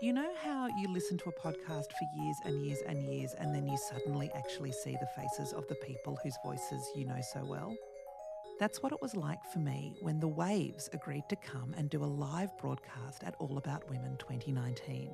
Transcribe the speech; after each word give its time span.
You 0.00 0.14
know 0.14 0.30
how 0.42 0.66
you 0.78 0.88
listen 0.88 1.18
to 1.18 1.28
a 1.28 1.32
podcast 1.32 1.92
for 1.92 2.08
years 2.16 2.36
and 2.46 2.64
years 2.64 2.78
and 2.86 3.04
years, 3.04 3.34
and 3.34 3.54
then 3.54 3.68
you 3.68 3.76
suddenly 3.76 4.30
actually 4.34 4.72
see 4.72 4.96
the 4.98 5.06
faces 5.14 5.52
of 5.52 5.68
the 5.68 5.74
people 5.74 6.18
whose 6.22 6.38
voices 6.42 6.90
you 6.96 7.04
know 7.04 7.20
so 7.20 7.44
well? 7.44 7.76
That's 8.58 8.82
what 8.82 8.92
it 8.92 9.02
was 9.02 9.14
like 9.14 9.44
for 9.52 9.58
me 9.58 9.94
when 10.00 10.18
The 10.18 10.26
Waves 10.26 10.88
agreed 10.94 11.24
to 11.28 11.36
come 11.36 11.74
and 11.76 11.90
do 11.90 12.02
a 12.02 12.06
live 12.06 12.56
broadcast 12.56 13.24
at 13.24 13.34
All 13.40 13.58
About 13.58 13.90
Women 13.90 14.16
2019. 14.16 15.10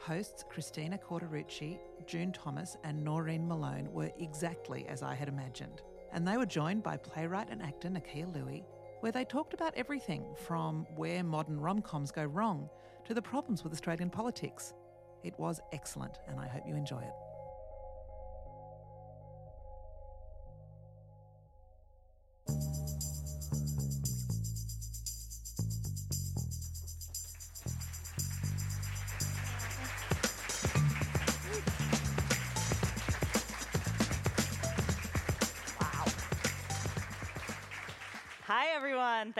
Hosts 0.00 0.44
Christina 0.50 0.98
Cauterucci, 0.98 1.78
June 2.04 2.32
Thomas, 2.32 2.76
and 2.82 3.04
Noreen 3.04 3.46
Malone 3.46 3.88
were 3.92 4.10
exactly 4.18 4.84
as 4.88 5.04
I 5.04 5.14
had 5.14 5.28
imagined, 5.28 5.82
and 6.12 6.26
they 6.26 6.36
were 6.36 6.44
joined 6.44 6.82
by 6.82 6.96
playwright 6.96 7.50
and 7.50 7.62
actor 7.62 7.88
Nakkiah 7.88 8.34
Lui 8.34 8.64
where 8.98 9.12
they 9.12 9.24
talked 9.24 9.52
about 9.52 9.74
everything 9.76 10.24
from 10.46 10.86
where 10.94 11.24
modern 11.24 11.60
rom 11.60 11.82
coms 11.82 12.12
go 12.12 12.24
wrong 12.24 12.70
to 13.04 13.14
the 13.14 13.22
problems 13.22 13.64
with 13.64 13.72
Australian 13.72 14.10
politics. 14.10 14.74
It 15.22 15.38
was 15.38 15.60
excellent, 15.72 16.18
and 16.28 16.40
I 16.40 16.48
hope 16.48 16.62
you 16.66 16.74
enjoy 16.74 17.00
it. 17.00 17.31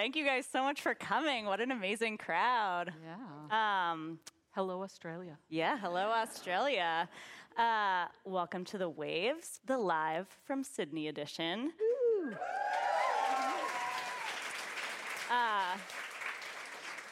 Thank 0.03 0.17
you 0.17 0.25
guys 0.25 0.49
so 0.51 0.65
much 0.65 0.81
for 0.81 0.95
coming. 0.95 1.45
What 1.45 1.61
an 1.61 1.71
amazing 1.71 2.19
crowd. 2.19 2.93
Yeah. 3.05 3.93
Um, 3.93 4.19
hello, 4.51 4.83
Australia. 4.83 5.39
Yeah, 5.49 5.79
hello, 5.79 6.11
Australia. 6.11 7.09
Uh, 7.57 8.07
welcome 8.25 8.65
to 8.65 8.79
The 8.79 8.89
Waves, 8.89 9.61
the 9.65 9.79
live 9.79 10.27
from 10.45 10.65
Sydney 10.65 11.07
edition. 11.07 11.71
Uh, 15.31 15.77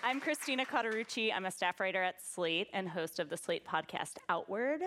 I'm 0.03 0.21
Christina 0.21 0.67
Cauterucci. 0.67 1.33
I'm 1.33 1.47
a 1.47 1.53
staff 1.53 1.79
writer 1.79 2.03
at 2.03 2.17
Slate 2.21 2.67
and 2.73 2.89
host 2.89 3.21
of 3.21 3.29
the 3.29 3.37
Slate 3.37 3.65
podcast 3.65 4.15
Outward 4.29 4.81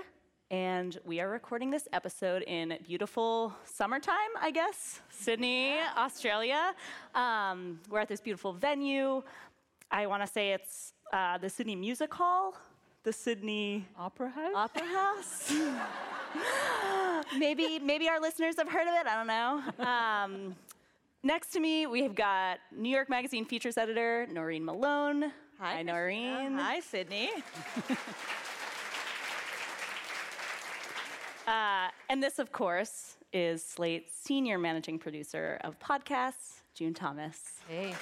and 0.54 1.00
we 1.04 1.20
are 1.20 1.30
recording 1.30 1.72
this 1.72 1.88
episode 1.94 2.44
in 2.44 2.78
beautiful 2.86 3.52
summertime, 3.66 4.14
I 4.40 4.52
guess, 4.52 5.02
Sydney, 5.09 5.80
Australia. 5.98 6.76
Um, 7.16 7.80
we're 7.90 8.02
at 8.02 8.08
this 8.08 8.22
beautiful 8.22 8.54
venue. 8.54 9.24
I 9.90 10.06
want 10.06 10.22
to 10.22 10.28
say 10.31 10.52
it's 10.52 10.94
uh, 11.12 11.40
the 11.40 11.50
Sydney 11.50 11.76
Music 11.76 12.14
Hall, 12.14 12.56
the 13.02 13.12
Sydney 13.12 13.88
Opera 13.98 14.30
House. 14.30 14.54
Opera 14.54 14.86
House. 14.86 15.54
maybe, 17.40 17.80
maybe 17.80 18.08
our 18.08 18.22
listeners 18.22 18.54
have 18.59 18.70
heard 18.70 18.88
of 18.88 18.94
it. 18.94 19.08
I 19.08 19.16
don't 19.16 19.26
know. 19.26 19.84
Um, 19.84 20.56
next 21.24 21.48
to 21.54 21.59
me, 21.59 21.88
we've 21.88 22.14
got 22.14 22.59
New 22.72 22.90
York 22.90 23.09
Magazine 23.09 23.46
features 23.46 23.76
editor 23.76 24.28
Noreen 24.31 24.64
Malone. 24.64 25.31
Hi, 25.58 25.78
Hi 25.78 25.81
Noreen. 25.81 26.54
Hi, 26.58 26.80
Sydney. 26.80 27.31
Uh, 31.48 31.90
and 32.10 32.22
this, 32.22 32.40
of 32.40 32.52
course, 32.52 33.18
is 33.34 33.64
Slate's 33.64 34.16
senior 34.16 34.58
managing 34.58 35.00
producer 35.00 35.60
of 35.62 35.78
podcasts, 35.80 36.62
June 36.74 36.94
Thomas. 36.94 37.60
Hey. 37.68 37.94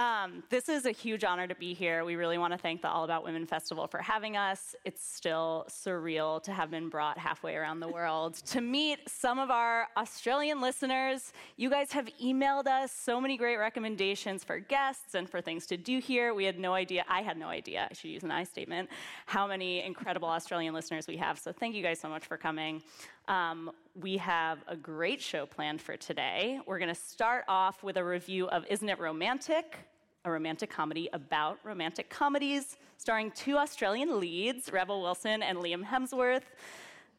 Um, 0.00 0.42
this 0.48 0.70
is 0.70 0.86
a 0.86 0.92
huge 0.92 1.24
honor 1.24 1.46
to 1.46 1.54
be 1.54 1.74
here. 1.74 2.06
We 2.06 2.16
really 2.16 2.38
want 2.38 2.54
to 2.54 2.58
thank 2.58 2.80
the 2.80 2.88
All 2.88 3.04
About 3.04 3.22
Women 3.22 3.44
Festival 3.44 3.86
for 3.86 3.98
having 3.98 4.34
us. 4.34 4.74
It's 4.86 5.04
still 5.04 5.66
surreal 5.68 6.42
to 6.44 6.52
have 6.52 6.70
been 6.70 6.88
brought 6.88 7.18
halfway 7.18 7.54
around 7.54 7.80
the 7.80 7.88
world 7.88 8.36
to 8.46 8.62
meet 8.62 9.06
some 9.06 9.38
of 9.38 9.50
our 9.50 9.88
Australian 9.98 10.62
listeners. 10.62 11.34
You 11.58 11.68
guys 11.68 11.92
have 11.92 12.08
emailed 12.18 12.66
us 12.66 12.92
so 12.92 13.20
many 13.20 13.36
great 13.36 13.58
recommendations 13.58 14.42
for 14.42 14.58
guests 14.58 15.14
and 15.14 15.28
for 15.28 15.42
things 15.42 15.66
to 15.66 15.76
do 15.76 15.98
here. 15.98 16.32
We 16.32 16.46
had 16.46 16.58
no 16.58 16.72
idea, 16.72 17.04
I 17.06 17.20
had 17.20 17.36
no 17.36 17.48
idea, 17.48 17.86
I 17.90 17.92
should 17.92 18.08
use 18.08 18.22
an 18.22 18.30
I 18.30 18.44
statement, 18.44 18.88
how 19.26 19.46
many 19.46 19.84
incredible 19.84 20.30
Australian 20.30 20.72
listeners 20.72 21.08
we 21.08 21.18
have. 21.18 21.38
So 21.38 21.52
thank 21.52 21.74
you 21.74 21.82
guys 21.82 22.00
so 22.00 22.08
much 22.08 22.24
for 22.24 22.38
coming. 22.38 22.82
Um, 23.28 23.70
we 23.94 24.16
have 24.18 24.58
a 24.68 24.76
great 24.76 25.20
show 25.20 25.46
planned 25.46 25.80
for 25.80 25.96
today. 25.96 26.60
We're 26.66 26.78
going 26.78 26.94
to 26.94 27.00
start 27.00 27.44
off 27.48 27.82
with 27.82 27.96
a 27.96 28.04
review 28.04 28.48
of 28.48 28.64
Isn't 28.68 28.88
It 28.88 28.98
Romantic? 28.98 29.78
A 30.24 30.30
romantic 30.30 30.70
comedy 30.70 31.08
about 31.12 31.58
romantic 31.64 32.10
comedies, 32.10 32.76
starring 32.98 33.30
two 33.30 33.56
Australian 33.56 34.20
leads, 34.20 34.70
Rebel 34.70 35.00
Wilson 35.00 35.42
and 35.42 35.58
Liam 35.58 35.84
Hemsworth. 35.84 36.42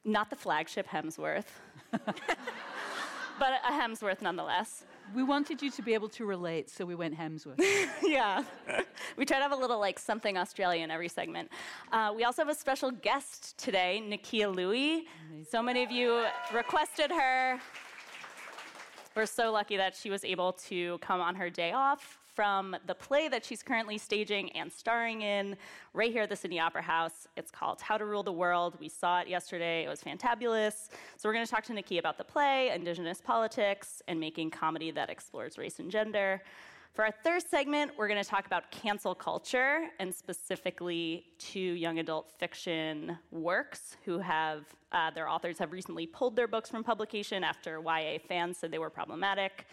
Not 0.05 0.29
the 0.29 0.35
flagship 0.35 0.87
Hemsworth, 0.87 1.45
but 1.91 2.05
a 3.39 3.71
Hemsworth 3.71 4.21
nonetheless. 4.21 4.83
We 5.13 5.23
wanted 5.23 5.61
you 5.61 5.69
to 5.71 5.81
be 5.81 5.93
able 5.93 6.09
to 6.09 6.25
relate, 6.25 6.69
so 6.69 6.85
we 6.85 6.95
went 6.95 7.17
Hemsworth. 7.17 7.59
yeah. 8.03 8.43
we 9.17 9.25
try 9.25 9.37
to 9.37 9.43
have 9.43 9.51
a 9.51 9.55
little 9.55 9.79
like 9.79 9.99
something 9.99 10.37
Australian 10.37 10.89
every 10.89 11.09
segment. 11.09 11.49
Uh, 11.91 12.13
we 12.15 12.23
also 12.23 12.41
have 12.41 12.49
a 12.49 12.55
special 12.55 12.91
guest 12.91 13.57
today, 13.57 14.01
Lui. 14.01 15.07
Amazing. 15.29 15.47
So 15.49 15.61
many 15.61 15.83
of 15.83 15.91
you 15.91 16.25
requested 16.53 17.11
her. 17.11 17.59
We're 19.15 19.25
so 19.25 19.51
lucky 19.51 19.75
that 19.75 19.95
she 19.95 20.09
was 20.09 20.23
able 20.23 20.53
to 20.69 20.97
come 20.99 21.19
on 21.19 21.35
her 21.35 21.49
day 21.49 21.73
off 21.73 22.20
from 22.33 22.75
the 22.87 22.95
play 22.95 23.27
that 23.27 23.45
she's 23.45 23.61
currently 23.63 23.97
staging 23.97 24.49
and 24.51 24.71
starring 24.71 25.21
in 25.21 25.55
right 25.93 26.11
here 26.11 26.23
at 26.23 26.29
the 26.29 26.35
Sydney 26.35 26.59
Opera 26.59 26.81
House. 26.81 27.27
It's 27.37 27.51
called 27.51 27.81
How 27.81 27.97
to 27.97 28.05
Rule 28.05 28.23
the 28.23 28.31
World. 28.31 28.77
We 28.79 28.89
saw 28.89 29.19
it 29.19 29.27
yesterday, 29.27 29.83
it 29.83 29.89
was 29.89 30.01
fantabulous. 30.01 30.89
So, 31.17 31.27
we're 31.27 31.33
going 31.33 31.45
to 31.45 31.51
talk 31.51 31.63
to 31.65 31.73
Nikki 31.73 31.97
about 31.97 32.17
the 32.17 32.23
play, 32.23 32.71
Indigenous 32.73 33.21
politics, 33.21 34.01
and 34.07 34.19
making 34.19 34.51
comedy 34.51 34.91
that 34.91 35.09
explores 35.09 35.57
race 35.57 35.79
and 35.79 35.91
gender. 35.91 36.41
For 36.93 37.05
our 37.05 37.11
third 37.23 37.43
segment, 37.47 37.91
we're 37.97 38.09
going 38.09 38.21
to 38.21 38.29
talk 38.29 38.45
about 38.45 38.69
cancel 38.69 39.15
culture 39.15 39.87
and 39.99 40.13
specifically 40.13 41.25
two 41.39 41.59
young 41.59 41.99
adult 41.99 42.29
fiction 42.37 43.17
works 43.31 43.95
who 44.03 44.19
have 44.19 44.65
uh, 44.91 45.09
their 45.11 45.29
authors 45.29 45.57
have 45.57 45.71
recently 45.71 46.05
pulled 46.05 46.35
their 46.35 46.49
books 46.49 46.69
from 46.69 46.83
publication 46.83 47.45
after 47.45 47.81
YA 47.81 48.17
fans 48.27 48.57
said 48.57 48.71
they 48.71 48.77
were 48.77 48.89
problematic. 48.89 49.65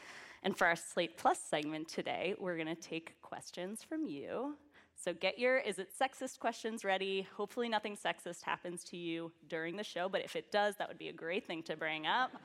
And 0.43 0.57
for 0.57 0.67
our 0.67 0.77
Slate 0.77 1.17
Plus 1.17 1.39
segment 1.39 1.89
today, 1.89 2.35
we're 2.39 2.57
going 2.57 2.69
to 2.69 2.75
take 2.75 3.21
questions 3.23 3.83
from 3.83 4.07
you. 4.07 4.57
So 4.97 5.13
get 5.13 5.39
your 5.39 5.59
is 5.59 5.79
it 5.79 5.91
sexist 5.99 6.41
questions 6.41 6.85
ready. 6.85 7.27
Hopefully, 7.37 7.69
nothing 7.69 7.97
sexist 7.97 8.43
happens 8.43 8.83
to 8.85 8.97
you 8.97 9.31
during 9.49 9.77
the 9.77 9.85
show, 9.85 10.09
but 10.09 10.23
if 10.25 10.35
it 10.35 10.51
does, 10.51 10.75
that 10.77 10.89
would 10.89 10.99
be 10.99 11.09
a 11.09 11.13
great 11.13 11.47
thing 11.47 11.63
to 11.65 11.77
bring 11.77 12.07
up. 12.07 12.33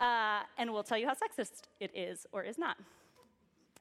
Uh, 0.00 0.40
and 0.56 0.72
we'll 0.72 0.82
tell 0.82 0.96
you 0.96 1.06
how 1.06 1.12
sexist 1.12 1.64
it 1.78 1.90
is 1.94 2.26
or 2.32 2.42
is 2.42 2.56
not. 2.56 2.78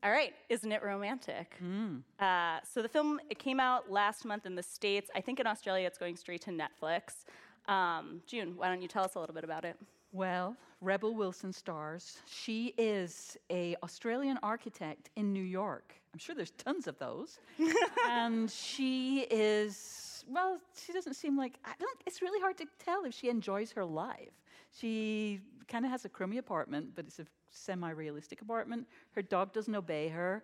All 0.04 0.12
right, 0.12 0.34
isn't 0.50 0.72
it 0.72 0.84
romantic? 0.84 1.56
Mm. 1.64 2.02
Uh, 2.20 2.60
so 2.64 2.82
the 2.82 2.90
film 2.90 3.20
it 3.30 3.40
came 3.40 3.60
out 3.60 3.90
last 3.90 4.26
month 4.26 4.46
in 4.46 4.56
the 4.56 4.64
states. 4.64 5.10
I 5.16 5.22
think 5.22 5.40
in 5.40 5.48
Australia 5.48 5.88
it's 5.88 5.98
going 5.98 6.18
straight 6.18 6.42
to 6.42 6.52
Netflix. 6.52 7.24
Um, 7.72 8.22
June, 8.28 8.54
why 8.56 8.68
don't 8.68 8.82
you 8.82 8.88
tell 8.88 9.04
us 9.04 9.16
a 9.16 9.20
little 9.20 9.36
bit 9.36 9.44
about 9.44 9.64
it? 9.64 9.78
Well, 10.12 10.56
Rebel 10.82 11.14
Wilson 11.14 11.54
stars. 11.54 12.18
She 12.26 12.74
is 12.78 13.38
a 13.50 13.76
Australian 13.84 14.40
architect 14.42 15.10
in 15.16 15.34
New 15.34 15.44
York. 15.44 15.94
I'm 16.14 16.20
sure 16.20 16.34
there's 16.34 16.52
tons 16.52 16.88
of 16.88 16.98
those. 16.98 17.40
and 18.10 18.50
she 18.50 19.22
is 19.30 20.24
well, 20.32 20.60
she 20.76 20.94
doesn't 20.94 21.16
seem 21.16 21.38
like 21.38 21.56
I 21.66 21.74
don't 21.80 22.02
it's 22.06 22.22
really 22.22 22.40
hard 22.40 22.58
to 22.58 22.66
tell 22.84 23.06
if 23.06 23.14
she 23.14 23.30
enjoys 23.30 23.72
her 23.74 23.86
life. 23.86 24.34
She 24.80 25.42
kind 25.68 25.86
of 25.86 25.92
has 25.92 26.06
a 26.06 26.10
crummy 26.10 26.38
apartment, 26.38 26.92
but 26.96 27.06
it's 27.06 27.20
a 27.20 27.26
semi-realistic 27.52 28.42
apartment. 28.42 28.88
Her 29.12 29.22
dog 29.22 29.54
doesn't 29.54 29.76
obey 29.76 30.10
her. 30.10 30.44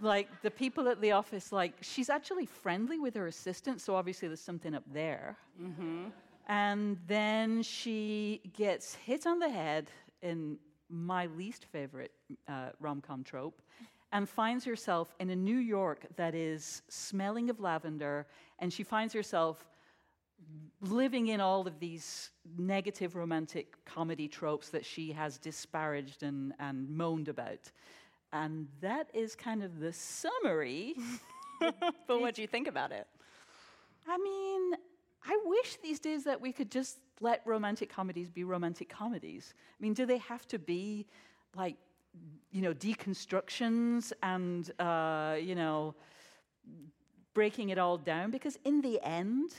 Like 0.00 0.28
the 0.42 0.50
people 0.50 0.88
at 0.88 1.00
the 1.00 1.12
office, 1.12 1.52
like 1.52 1.74
she's 1.80 2.10
actually 2.10 2.46
friendly 2.46 2.98
with 2.98 3.14
her 3.14 3.26
assistant, 3.26 3.80
so 3.80 3.94
obviously 3.94 4.28
there's 4.28 4.40
something 4.40 4.74
up 4.74 4.82
there. 4.92 5.36
Mm-hmm. 5.62 6.06
And 6.46 6.98
then 7.06 7.62
she 7.62 8.42
gets 8.56 8.94
hit 8.94 9.26
on 9.26 9.38
the 9.38 9.48
head 9.48 9.90
in 10.22 10.58
my 10.88 11.26
least 11.26 11.64
favorite 11.64 12.12
uh, 12.48 12.70
rom 12.80 13.00
com 13.00 13.24
trope 13.24 13.62
and 14.12 14.28
finds 14.28 14.64
herself 14.64 15.14
in 15.18 15.30
a 15.30 15.36
New 15.36 15.56
York 15.56 16.06
that 16.16 16.34
is 16.36 16.82
smelling 16.88 17.50
of 17.50 17.58
lavender, 17.58 18.26
and 18.60 18.72
she 18.72 18.84
finds 18.84 19.12
herself 19.12 19.66
living 20.80 21.28
in 21.28 21.40
all 21.40 21.66
of 21.66 21.80
these 21.80 22.30
negative 22.56 23.16
romantic 23.16 23.84
comedy 23.84 24.28
tropes 24.28 24.68
that 24.68 24.84
she 24.84 25.10
has 25.10 25.38
disparaged 25.38 26.22
and, 26.22 26.52
and 26.60 26.88
moaned 26.88 27.28
about. 27.28 27.72
And 28.32 28.68
that 28.80 29.08
is 29.14 29.34
kind 29.34 29.64
of 29.64 29.80
the 29.80 29.92
summary. 29.92 30.94
but 32.06 32.20
what 32.20 32.34
do 32.34 32.42
you 32.42 32.48
think 32.48 32.68
about 32.68 32.92
it? 32.92 33.06
I 34.06 34.18
mean, 34.18 34.74
I 35.26 35.38
wish 35.44 35.76
these 35.82 36.00
days 36.00 36.24
that 36.24 36.40
we 36.40 36.52
could 36.52 36.70
just 36.70 36.98
let 37.20 37.42
romantic 37.44 37.88
comedies 37.88 38.30
be 38.30 38.44
romantic 38.44 38.88
comedies. 38.88 39.54
I 39.56 39.82
mean, 39.82 39.94
do 39.94 40.04
they 40.06 40.18
have 40.18 40.46
to 40.48 40.58
be 40.58 41.06
like 41.56 41.76
you 42.50 42.62
know, 42.62 42.72
deconstructions 42.72 44.12
and, 44.22 44.70
uh, 44.78 45.36
you 45.40 45.54
know, 45.54 45.94
breaking 47.32 47.70
it 47.70 47.78
all 47.78 47.98
down. 47.98 48.30
Because 48.30 48.58
in 48.64 48.80
the 48.80 49.00
end, 49.02 49.50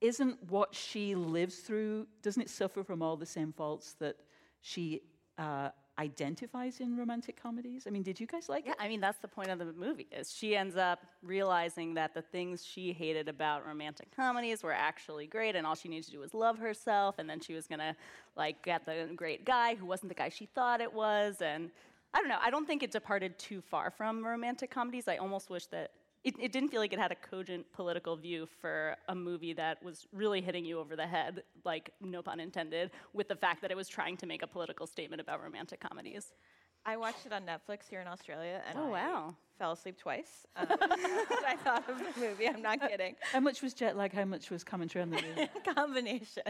isn't 0.00 0.38
what 0.50 0.74
she 0.74 1.14
lives 1.14 1.56
through, 1.56 2.06
doesn't 2.22 2.42
it 2.42 2.50
suffer 2.50 2.84
from 2.84 3.02
all 3.02 3.16
the 3.16 3.26
same 3.26 3.52
faults 3.52 3.94
that 3.94 4.16
she 4.60 5.02
uh, 5.38 5.70
identifies 5.98 6.80
in 6.80 6.96
romantic 6.96 7.40
comedies? 7.40 7.86
I 7.86 7.90
mean, 7.90 8.02
did 8.02 8.20
you 8.20 8.26
guys 8.26 8.48
like 8.48 8.66
Yeah, 8.66 8.72
it? 8.72 8.76
I 8.78 8.88
mean 8.88 9.00
that's 9.00 9.18
the 9.18 9.28
point 9.28 9.50
of 9.50 9.58
the 9.58 9.72
movie 9.72 10.06
is 10.12 10.32
she 10.32 10.56
ends 10.56 10.76
up 10.76 11.00
realizing 11.22 11.94
that 11.94 12.14
the 12.14 12.22
things 12.22 12.64
she 12.64 12.92
hated 12.92 13.28
about 13.28 13.66
romantic 13.66 14.14
comedies 14.14 14.62
were 14.62 14.72
actually 14.72 15.26
great 15.26 15.56
and 15.56 15.66
all 15.66 15.74
she 15.74 15.88
needed 15.88 16.04
to 16.06 16.10
do 16.12 16.20
was 16.20 16.34
love 16.34 16.58
herself 16.58 17.18
and 17.18 17.28
then 17.28 17.40
she 17.40 17.54
was 17.54 17.66
going 17.66 17.78
to 17.78 17.94
like 18.36 18.62
get 18.62 18.84
the 18.84 19.08
great 19.16 19.44
guy 19.44 19.74
who 19.74 19.86
wasn't 19.86 20.08
the 20.08 20.14
guy 20.14 20.28
she 20.28 20.46
thought 20.46 20.80
it 20.80 20.92
was 20.92 21.40
and 21.40 21.70
I 22.14 22.20
don't 22.20 22.28
know, 22.28 22.38
I 22.40 22.50
don't 22.50 22.66
think 22.66 22.82
it 22.82 22.90
departed 22.90 23.38
too 23.38 23.60
far 23.60 23.90
from 23.90 24.24
romantic 24.24 24.70
comedies. 24.70 25.06
I 25.08 25.16
almost 25.18 25.50
wish 25.50 25.66
that 25.66 25.90
it, 26.26 26.34
it 26.40 26.52
didn't 26.52 26.70
feel 26.70 26.80
like 26.80 26.92
it 26.92 26.98
had 26.98 27.12
a 27.12 27.14
cogent 27.14 27.64
political 27.72 28.16
view 28.16 28.46
for 28.60 28.96
a 29.08 29.14
movie 29.14 29.52
that 29.54 29.82
was 29.82 30.06
really 30.12 30.40
hitting 30.40 30.64
you 30.64 30.78
over 30.78 30.96
the 30.96 31.06
head, 31.06 31.42
like 31.64 31.90
no 32.00 32.20
pun 32.20 32.40
intended, 32.40 32.90
with 33.12 33.28
the 33.28 33.36
fact 33.36 33.62
that 33.62 33.70
it 33.70 33.76
was 33.76 33.88
trying 33.88 34.16
to 34.18 34.26
make 34.26 34.42
a 34.42 34.46
political 34.46 34.86
statement 34.86 35.20
about 35.20 35.42
romantic 35.42 35.80
comedies. 35.80 36.32
I 36.84 36.96
watched 36.96 37.26
it 37.26 37.32
on 37.32 37.42
Netflix 37.42 37.88
here 37.88 38.00
in 38.00 38.06
Australia, 38.08 38.60
and 38.68 38.78
Oh, 38.78 38.88
I 38.88 38.90
wow. 38.90 39.34
fell 39.58 39.72
asleep 39.72 39.98
twice. 39.98 40.46
Um, 40.56 40.66
I 40.80 41.56
thought 41.64 41.88
of 41.88 41.98
the 41.98 42.20
movie. 42.20 42.48
I'm 42.48 42.62
not 42.62 42.80
kidding. 42.80 43.14
How 43.32 43.40
much 43.40 43.62
was 43.62 43.72
jet 43.74 43.96
lag? 43.96 44.12
How 44.12 44.24
much 44.24 44.50
was 44.50 44.62
commentary 44.64 45.02
on 45.02 45.10
the 45.10 45.22
movie? 45.28 45.48
Combination. 45.74 46.42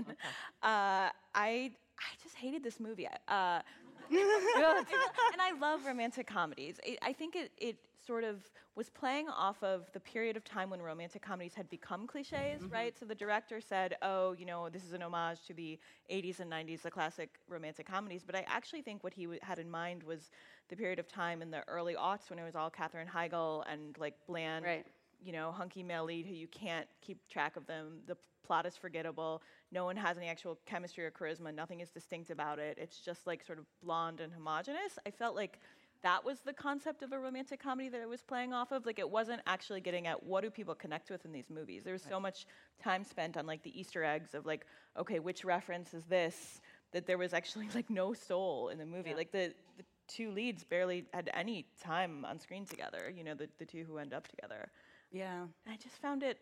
Uh, 0.62 1.08
I 1.34 1.73
I 1.99 2.11
just 2.23 2.34
hated 2.37 2.62
this 2.62 2.78
movie. 2.81 3.06
Uh, 3.28 3.61
and 4.11 5.40
I 5.40 5.52
love 5.61 5.84
romantic 5.87 6.26
comedies. 6.26 6.78
It, 6.84 6.99
I 7.02 7.12
think 7.12 7.34
it, 7.34 7.50
it 7.58 7.76
sort 8.06 8.25
of 8.25 8.50
was 8.75 8.88
playing 8.91 9.29
off 9.29 9.62
of 9.62 9.91
the 9.93 10.00
period 10.00 10.37
of 10.37 10.44
time 10.44 10.70
when 10.70 10.81
romantic 10.81 11.23
comedies 11.23 11.55
had 11.55 11.69
become 11.70 12.06
cliches, 12.06 12.62
mm-hmm. 12.62 12.73
right? 12.73 12.99
So 12.99 13.06
the 13.06 13.14
director 13.14 13.61
said, 13.61 13.97
oh, 14.03 14.32
you 14.32 14.47
know, 14.47 14.69
this 14.69 14.85
is 14.85 14.93
an 14.93 15.03
homage 15.03 15.38
to 15.47 15.55
the 15.55 15.79
80s 16.11 16.41
and 16.41 16.50
90s, 16.53 16.82
the 16.82 16.91
classic 16.91 17.31
romantic 17.49 17.87
comedies. 17.87 18.23
But 18.25 18.37
I 18.37 18.44
actually 18.47 18.82
think 18.82 19.03
what 19.03 19.14
he 19.14 19.25
w- 19.25 19.41
had 19.43 19.58
in 19.58 19.70
mind 19.70 20.03
was 20.03 20.31
the 20.69 20.76
period 20.76 20.99
of 20.99 21.08
time 21.08 21.43
in 21.43 21.50
the 21.50 21.67
early 21.69 21.94
aughts 21.94 22.29
when 22.31 22.38
it 22.38 22.44
was 22.44 22.55
all 22.55 22.70
Katherine 22.70 23.08
Heigl 23.08 23.64
and 23.70 23.97
like 23.99 24.14
bland, 24.26 24.64
Right. 24.64 24.87
you 25.25 25.32
know, 25.32 25.50
hunky 25.52 25.82
male 25.82 26.05
lead 26.05 26.26
who 26.26 26.35
you 26.35 26.47
can't 26.49 26.87
keep 27.00 27.26
track 27.29 27.56
of 27.56 27.67
them. 27.67 28.00
The 28.06 28.17
plot 28.47 28.67
is 28.67 28.76
forgettable. 28.76 29.43
No 29.73 29.85
one 29.85 29.97
has 29.97 30.17
any 30.17 30.29
actual 30.29 30.59
chemistry 30.67 31.05
or 31.05 31.11
charisma. 31.11 31.52
Nothing 31.55 31.81
is 31.81 31.91
distinct 31.91 32.31
about 32.31 32.59
it. 32.59 32.79
It's 32.81 32.99
just 33.00 33.26
like 33.26 33.44
sort 33.44 33.59
of 33.59 33.64
blonde 33.82 34.20
and 34.20 34.32
homogenous. 34.32 34.99
I 35.05 35.11
felt 35.11 35.35
like 35.35 35.59
that 36.02 36.25
was 36.25 36.40
the 36.40 36.52
concept 36.52 37.02
of 37.02 37.12
a 37.12 37.19
romantic 37.19 37.60
comedy 37.62 37.88
that 37.88 38.00
it 38.00 38.08
was 38.08 38.22
playing 38.22 38.52
off 38.52 38.72
of. 38.72 38.87
Like 38.87 38.98
it 38.98 39.08
wasn't 39.08 39.40
actually 39.46 39.81
getting 39.81 40.06
at 40.06 40.22
what 40.22 40.43
do 40.43 40.50
people 40.50 40.75
connect 40.75 41.10
with 41.10 41.25
in 41.25 41.32
these 41.32 41.50
movies. 41.50 41.84
There 41.84 41.93
was 41.93 42.02
so 42.02 42.20
much 42.20 42.46
time 42.82 43.04
spent 43.04 43.37
on 43.37 43.46
like 43.46 43.62
the 43.62 43.78
Easter 43.78 44.04
eggs 44.04 44.34
of 44.34 44.46
like, 44.46 44.66
okay, 44.98 45.19
which 45.19 45.44
reference 45.44 45.94
is 45.94 46.04
this? 46.04 46.60
That 46.93 47.06
there 47.06 47.19
was 47.19 47.32
actually 47.34 47.69
like 47.75 47.90
no 47.90 48.12
soul 48.12 48.69
in 48.69 48.78
the 48.78 48.87
movie. 48.87 49.14
Like 49.14 49.32
the, 49.32 49.52
the 49.76 49.84
two 50.08 50.31
leads 50.31 50.64
barely 50.64 51.04
had 51.12 51.31
any 51.34 51.66
time 51.81 52.25
on 52.25 52.38
screen 52.38 52.64
together. 52.64 53.12
You 53.14 53.25
know, 53.25 53.34
the, 53.34 53.49
the 53.58 53.66
two 53.66 53.84
who 53.84 53.99
end 53.99 54.12
up 54.14 54.28
together. 54.28 54.70
Yeah. 55.12 55.42
And 55.42 55.75
I 55.75 55.76
just 55.76 55.96
found 56.00 56.22
it 56.22 56.38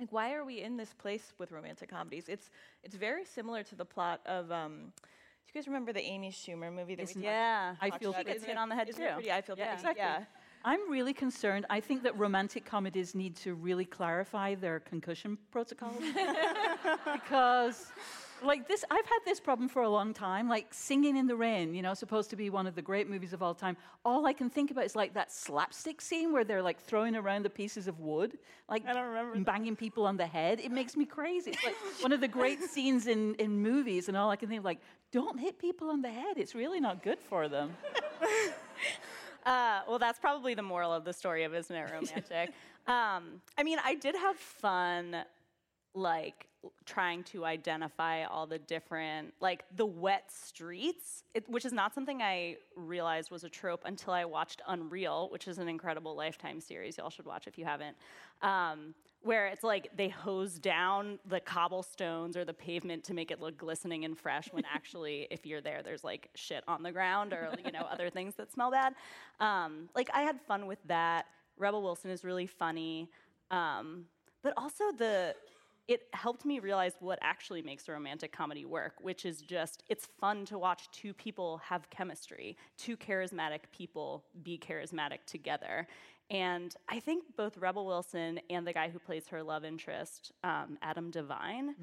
like 0.00 0.12
why 0.12 0.34
are 0.34 0.44
we 0.44 0.60
in 0.60 0.76
this 0.76 0.92
place 0.94 1.32
with 1.38 1.52
romantic 1.52 1.88
comedies? 1.90 2.28
It's 2.28 2.50
it's 2.82 2.96
very 2.96 3.24
similar 3.24 3.62
to 3.62 3.74
the 3.76 3.84
plot 3.84 4.20
of 4.26 4.50
um 4.50 4.92
do 5.46 5.50
you 5.54 5.60
guys 5.60 5.66
remember 5.66 5.92
the 5.92 6.00
Amy 6.02 6.30
Schumer 6.30 6.72
movie 6.72 6.94
that 6.94 7.06
we 7.06 7.14
talked 7.14 7.24
Yeah. 7.24 7.74
I 7.80 7.90
feel? 7.90 8.14
She 8.14 8.24
gets 8.24 8.44
hit 8.44 8.56
on 8.56 8.68
the 8.68 8.74
head 8.74 8.88
too. 8.88 9.02
pretty? 9.14 9.32
I 9.32 9.40
feel 9.42 9.56
Yeah. 9.58 9.64
pretty. 9.66 9.80
Exactly. 9.80 10.00
Yeah. 10.02 10.24
I'm 10.64 10.90
really 10.90 11.12
concerned. 11.12 11.66
I 11.68 11.80
think 11.80 12.04
that 12.04 12.16
romantic 12.16 12.64
comedies 12.64 13.14
need 13.14 13.34
to 13.36 13.54
really 13.54 13.84
clarify 13.84 14.54
their 14.54 14.78
concussion 14.80 15.36
protocols. 15.50 16.00
because, 17.12 17.92
like 18.44 18.68
this, 18.68 18.84
I've 18.90 19.06
had 19.06 19.18
this 19.24 19.40
problem 19.40 19.68
for 19.68 19.82
a 19.82 19.88
long 19.88 20.12
time. 20.14 20.48
Like 20.48 20.72
Singing 20.72 21.16
in 21.16 21.26
the 21.26 21.36
Rain, 21.36 21.74
you 21.74 21.82
know, 21.82 21.94
supposed 21.94 22.30
to 22.30 22.36
be 22.36 22.50
one 22.50 22.66
of 22.66 22.74
the 22.74 22.82
great 22.82 23.08
movies 23.08 23.32
of 23.32 23.42
all 23.42 23.54
time. 23.54 23.76
All 24.04 24.26
I 24.26 24.32
can 24.32 24.50
think 24.50 24.70
about 24.70 24.84
is 24.84 24.96
like 24.96 25.14
that 25.14 25.32
slapstick 25.32 26.00
scene 26.00 26.32
where 26.32 26.44
they're 26.44 26.62
like 26.62 26.80
throwing 26.80 27.16
around 27.16 27.44
the 27.44 27.50
pieces 27.50 27.88
of 27.88 28.00
wood, 28.00 28.38
like 28.68 28.86
I 28.86 28.92
don't 28.92 29.06
remember 29.06 29.34
that. 29.36 29.44
banging 29.44 29.76
people 29.76 30.06
on 30.06 30.16
the 30.16 30.26
head. 30.26 30.60
It 30.60 30.70
makes 30.72 30.96
me 30.96 31.04
crazy. 31.04 31.50
It's 31.52 31.64
like 31.64 31.76
one 32.00 32.12
of 32.12 32.20
the 32.20 32.28
great 32.28 32.62
scenes 32.62 33.06
in, 33.06 33.34
in 33.36 33.60
movies, 33.62 34.08
and 34.08 34.16
all 34.16 34.30
I 34.30 34.36
can 34.36 34.48
think 34.48 34.60
of, 34.60 34.64
like, 34.64 34.80
don't 35.12 35.38
hit 35.38 35.58
people 35.58 35.90
on 35.90 36.02
the 36.02 36.10
head. 36.10 36.38
It's 36.38 36.54
really 36.54 36.80
not 36.80 37.02
good 37.02 37.18
for 37.20 37.48
them. 37.48 37.74
Uh, 39.44 39.80
well, 39.88 39.98
that's 39.98 40.20
probably 40.20 40.54
the 40.54 40.62
moral 40.62 40.92
of 40.92 41.04
the 41.04 41.12
story 41.12 41.42
of 41.42 41.52
Isn't 41.52 41.74
It 41.74 41.82
Romantic? 41.92 42.50
um, 42.86 43.40
I 43.58 43.64
mean, 43.64 43.78
I 43.84 43.96
did 43.96 44.14
have 44.14 44.36
fun, 44.36 45.16
like, 45.94 46.46
trying 46.84 47.24
to 47.24 47.44
identify 47.44 48.24
all 48.24 48.46
the 48.46 48.58
different, 48.58 49.34
like, 49.40 49.64
the 49.76 49.86
wet 49.86 50.30
streets, 50.30 51.24
it, 51.34 51.48
which 51.48 51.64
is 51.64 51.72
not 51.72 51.94
something 51.94 52.22
I 52.22 52.56
realized 52.76 53.30
was 53.30 53.44
a 53.44 53.48
trope 53.48 53.82
until 53.84 54.12
I 54.12 54.24
watched 54.24 54.62
Unreal, 54.68 55.28
which 55.30 55.48
is 55.48 55.58
an 55.58 55.68
incredible 55.68 56.14
Lifetime 56.14 56.60
series. 56.60 56.98
Y'all 56.98 57.10
should 57.10 57.26
watch 57.26 57.46
if 57.46 57.58
you 57.58 57.64
haven't. 57.64 57.96
Um, 58.42 58.94
where 59.22 59.46
it's 59.46 59.62
like 59.62 59.88
they 59.96 60.08
hose 60.08 60.58
down 60.58 61.18
the 61.26 61.40
cobblestones 61.40 62.36
or 62.36 62.44
the 62.44 62.52
pavement 62.52 63.04
to 63.04 63.14
make 63.14 63.30
it 63.30 63.40
look 63.40 63.56
glistening 63.56 64.04
and 64.04 64.18
fresh 64.18 64.52
when 64.52 64.64
actually 64.74 65.26
if 65.30 65.46
you're 65.46 65.60
there 65.60 65.82
there's 65.82 66.04
like 66.04 66.28
shit 66.34 66.64
on 66.68 66.82
the 66.82 66.90
ground 66.90 67.32
or 67.32 67.54
you 67.64 67.72
know 67.72 67.86
other 67.90 68.10
things 68.10 68.34
that 68.34 68.52
smell 68.52 68.70
bad 68.70 68.94
um, 69.40 69.88
like 69.94 70.10
i 70.12 70.22
had 70.22 70.40
fun 70.40 70.66
with 70.66 70.78
that 70.86 71.26
rebel 71.56 71.82
wilson 71.82 72.10
is 72.10 72.24
really 72.24 72.46
funny 72.46 73.08
um, 73.50 74.04
but 74.42 74.52
also 74.56 74.84
the 74.98 75.34
it 75.88 76.02
helped 76.12 76.44
me 76.44 76.58
realize 76.60 76.92
what 77.00 77.18
actually 77.22 77.62
makes 77.62 77.88
a 77.88 77.92
romantic 77.92 78.32
comedy 78.32 78.64
work 78.64 78.94
which 79.00 79.24
is 79.24 79.42
just 79.42 79.82
it's 79.88 80.06
fun 80.20 80.44
to 80.44 80.58
watch 80.58 80.88
two 80.92 81.12
people 81.12 81.58
have 81.58 81.88
chemistry 81.90 82.56
two 82.78 82.96
charismatic 82.96 83.60
people 83.72 84.24
be 84.42 84.58
charismatic 84.58 85.24
together. 85.26 85.86
And 86.30 86.74
I 86.88 87.00
think 87.00 87.24
both 87.36 87.58
Rebel 87.58 87.86
Wilson 87.86 88.40
and 88.48 88.66
the 88.66 88.72
guy 88.72 88.88
who 88.88 88.98
plays 88.98 89.28
her 89.28 89.42
love 89.42 89.64
interest, 89.64 90.32
um, 90.42 90.78
Adam 90.80 91.10
Devine, 91.10 91.74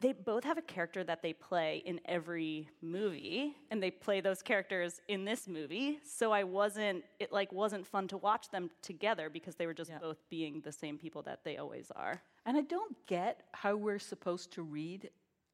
they 0.00 0.12
both 0.12 0.44
have 0.44 0.58
a 0.58 0.62
character 0.62 1.04
that 1.04 1.22
they 1.22 1.32
play 1.32 1.82
in 1.84 2.00
every 2.04 2.68
movie, 2.82 3.54
and 3.70 3.82
they 3.82 3.90
play 3.90 4.20
those 4.20 4.42
characters 4.42 5.00
in 5.08 5.24
this 5.24 5.46
movie. 5.46 6.00
So 6.04 6.32
I 6.32 6.44
wasn't, 6.44 7.04
it 7.20 7.32
like 7.32 7.52
wasn't 7.52 7.86
fun 7.86 8.08
to 8.08 8.16
watch 8.16 8.50
them 8.50 8.70
together 8.82 9.30
because 9.30 9.54
they 9.56 9.66
were 9.66 9.74
just 9.74 9.90
Yeah. 9.90 9.98
both 9.98 10.18
being 10.30 10.60
the 10.62 10.72
same 10.72 10.98
people 10.98 11.22
that 11.22 11.44
they 11.44 11.58
always 11.58 11.90
are. 11.94 12.20
And 12.46 12.56
I 12.56 12.62
don't 12.62 12.96
get 13.06 13.44
how 13.52 13.76
we're 13.76 13.98
supposed 13.98 14.52
to 14.52 14.62
read 14.62 15.10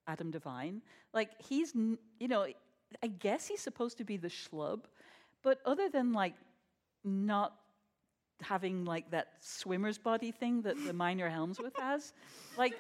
Adam 0.07 0.31
Devine. 0.31 0.81
Like, 1.13 1.31
he's, 1.41 1.75
you 1.75 2.29
know, 2.29 2.47
I 3.03 3.07
guess 3.09 3.47
he's 3.47 3.61
supposed 3.61 3.99
to 3.99 4.05
be 4.05 4.17
the 4.17 4.29
schlub, 4.29 4.85
but 5.43 5.59
other 5.67 5.89
than 5.89 6.13
like 6.13 6.35
not 7.03 7.57
having 8.41 8.85
like 8.85 9.11
that 9.11 9.29
swimmer's 9.41 9.99
body 9.99 10.31
thing 10.31 10.63
that 10.63 10.77
the 10.87 10.93
minor 11.05 11.29
Hemsworth 11.31 11.79
has, 11.79 12.13
like, 12.57 12.75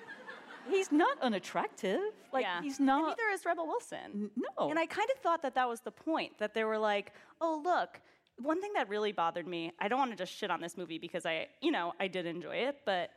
he's 0.68 0.90
not 0.92 1.20
unattractive. 1.20 2.00
Like, 2.32 2.42
yeah. 2.42 2.60
he's 2.62 2.78
And 2.78 2.86
not. 2.86 3.08
neither 3.18 3.30
is 3.32 3.44
Rebel 3.44 3.66
Wilson. 3.66 4.30
no. 4.36 4.70
And 4.70 4.78
I 4.78 4.86
kind 4.86 5.08
of 5.14 5.20
thought 5.22 5.42
that 5.42 5.54
that 5.54 5.68
was 5.68 5.80
the 5.80 5.90
point, 5.90 6.38
that 6.38 6.54
they 6.54 6.64
were 6.64 6.78
like, 6.78 7.12
oh, 7.40 7.60
look, 7.64 8.00
one 8.38 8.60
thing 8.60 8.72
that 8.74 8.88
really 8.88 9.12
bothered 9.12 9.46
me, 9.46 9.72
I 9.78 9.88
don't 9.88 9.98
want 9.98 10.10
to 10.10 10.16
just 10.16 10.32
shit 10.32 10.50
on 10.50 10.60
this 10.60 10.76
movie 10.76 10.98
because 10.98 11.24
I, 11.26 11.46
you 11.60 11.70
know, 11.70 11.92
I 12.00 12.08
did 12.08 12.26
enjoy 12.26 12.56
it, 12.56 12.78
but 12.84 13.10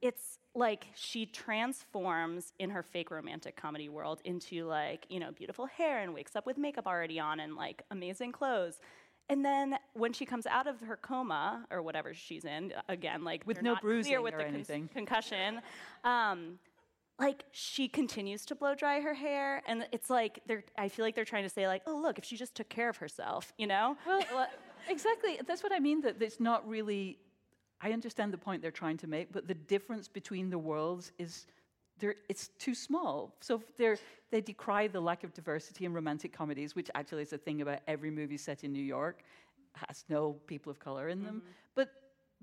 it's 0.00 0.38
like 0.54 0.86
she 0.94 1.26
transforms 1.26 2.52
in 2.58 2.70
her 2.70 2.82
fake 2.82 3.10
romantic 3.10 3.56
comedy 3.56 3.88
world 3.88 4.20
into 4.24 4.64
like, 4.66 5.06
you 5.08 5.20
know, 5.20 5.30
beautiful 5.32 5.66
hair 5.66 6.00
and 6.02 6.12
wakes 6.14 6.36
up 6.36 6.46
with 6.46 6.58
makeup 6.58 6.86
already 6.86 7.18
on 7.20 7.40
and 7.40 7.54
like 7.56 7.82
amazing 7.90 8.32
clothes. 8.32 8.78
And 9.28 9.44
then 9.44 9.76
when 9.94 10.12
she 10.12 10.26
comes 10.26 10.46
out 10.46 10.66
of 10.66 10.80
her 10.80 10.96
coma 10.96 11.64
or 11.70 11.80
whatever 11.82 12.12
she's 12.12 12.44
in, 12.44 12.72
again, 12.88 13.24
like 13.24 13.46
With 13.46 13.62
no 13.62 13.76
bruising 13.80 14.20
with 14.22 14.34
or 14.34 14.38
the 14.38 14.44
con- 14.44 14.54
anything. 14.54 14.88
concussion, 14.92 15.60
um, 16.04 16.58
like 17.18 17.44
she 17.52 17.88
continues 17.88 18.44
to 18.46 18.54
blow 18.54 18.74
dry 18.74 19.00
her 19.00 19.14
hair 19.14 19.62
and 19.66 19.86
it's 19.92 20.08
like 20.10 20.40
they're 20.46 20.64
i 20.78 20.88
feel 20.88 21.04
like 21.04 21.14
they're 21.14 21.24
trying 21.24 21.42
to 21.44 21.48
say 21.48 21.66
like 21.68 21.82
oh 21.86 21.94
look 21.96 22.18
if 22.18 22.24
she 22.24 22.36
just 22.36 22.54
took 22.54 22.68
care 22.68 22.88
of 22.88 22.96
herself 22.96 23.52
you 23.58 23.66
know 23.66 23.96
Well, 24.06 24.48
exactly. 24.88 25.38
That's 25.46 25.62
what 25.62 25.72
I 25.72 25.78
mean. 25.78 26.00
That 26.00 26.20
it's 26.20 26.40
not 26.40 26.66
really. 26.68 27.18
I 27.80 27.92
understand 27.92 28.32
the 28.32 28.38
point 28.38 28.62
they're 28.62 28.70
trying 28.84 28.96
to 28.98 29.06
make, 29.06 29.32
but 29.32 29.46
the 29.46 29.54
difference 29.54 30.08
between 30.08 30.50
the 30.50 30.58
worlds 30.58 31.12
is. 31.18 31.46
they're- 31.98 32.16
It's 32.28 32.48
too 32.58 32.74
small. 32.74 33.34
So 33.40 33.62
they're, 33.78 33.98
they 34.32 34.40
decry 34.40 34.88
the 34.88 35.00
lack 35.00 35.22
of 35.24 35.32
diversity 35.32 35.84
in 35.84 35.92
romantic 35.92 36.32
comedies, 36.32 36.74
which 36.74 36.90
actually 36.94 37.22
is 37.22 37.32
a 37.32 37.38
thing 37.38 37.60
about 37.62 37.80
every 37.86 38.10
movie 38.10 38.36
set 38.38 38.64
in 38.64 38.72
New 38.72 38.82
York, 38.96 39.22
has 39.88 40.04
no 40.08 40.32
people 40.46 40.70
of 40.70 40.78
color 40.78 41.08
in 41.08 41.22
them. 41.22 41.42
But 41.74 41.88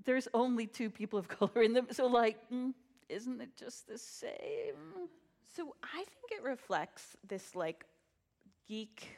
there's 0.04 0.28
only 0.32 0.66
two 0.66 0.88
people 0.90 1.18
of 1.18 1.26
color 1.38 1.62
in 1.62 1.72
them. 1.74 1.86
So, 1.90 2.06
like, 2.06 2.36
mm, 2.50 2.72
isn't 3.10 3.40
it 3.40 3.56
just 3.56 3.88
the 3.88 3.98
same? 3.98 5.08
So 5.56 5.74
I 5.82 5.96
think 5.96 6.30
it 6.30 6.42
reflects 6.42 7.16
this 7.26 7.54
like 7.54 7.84
geek 8.68 9.08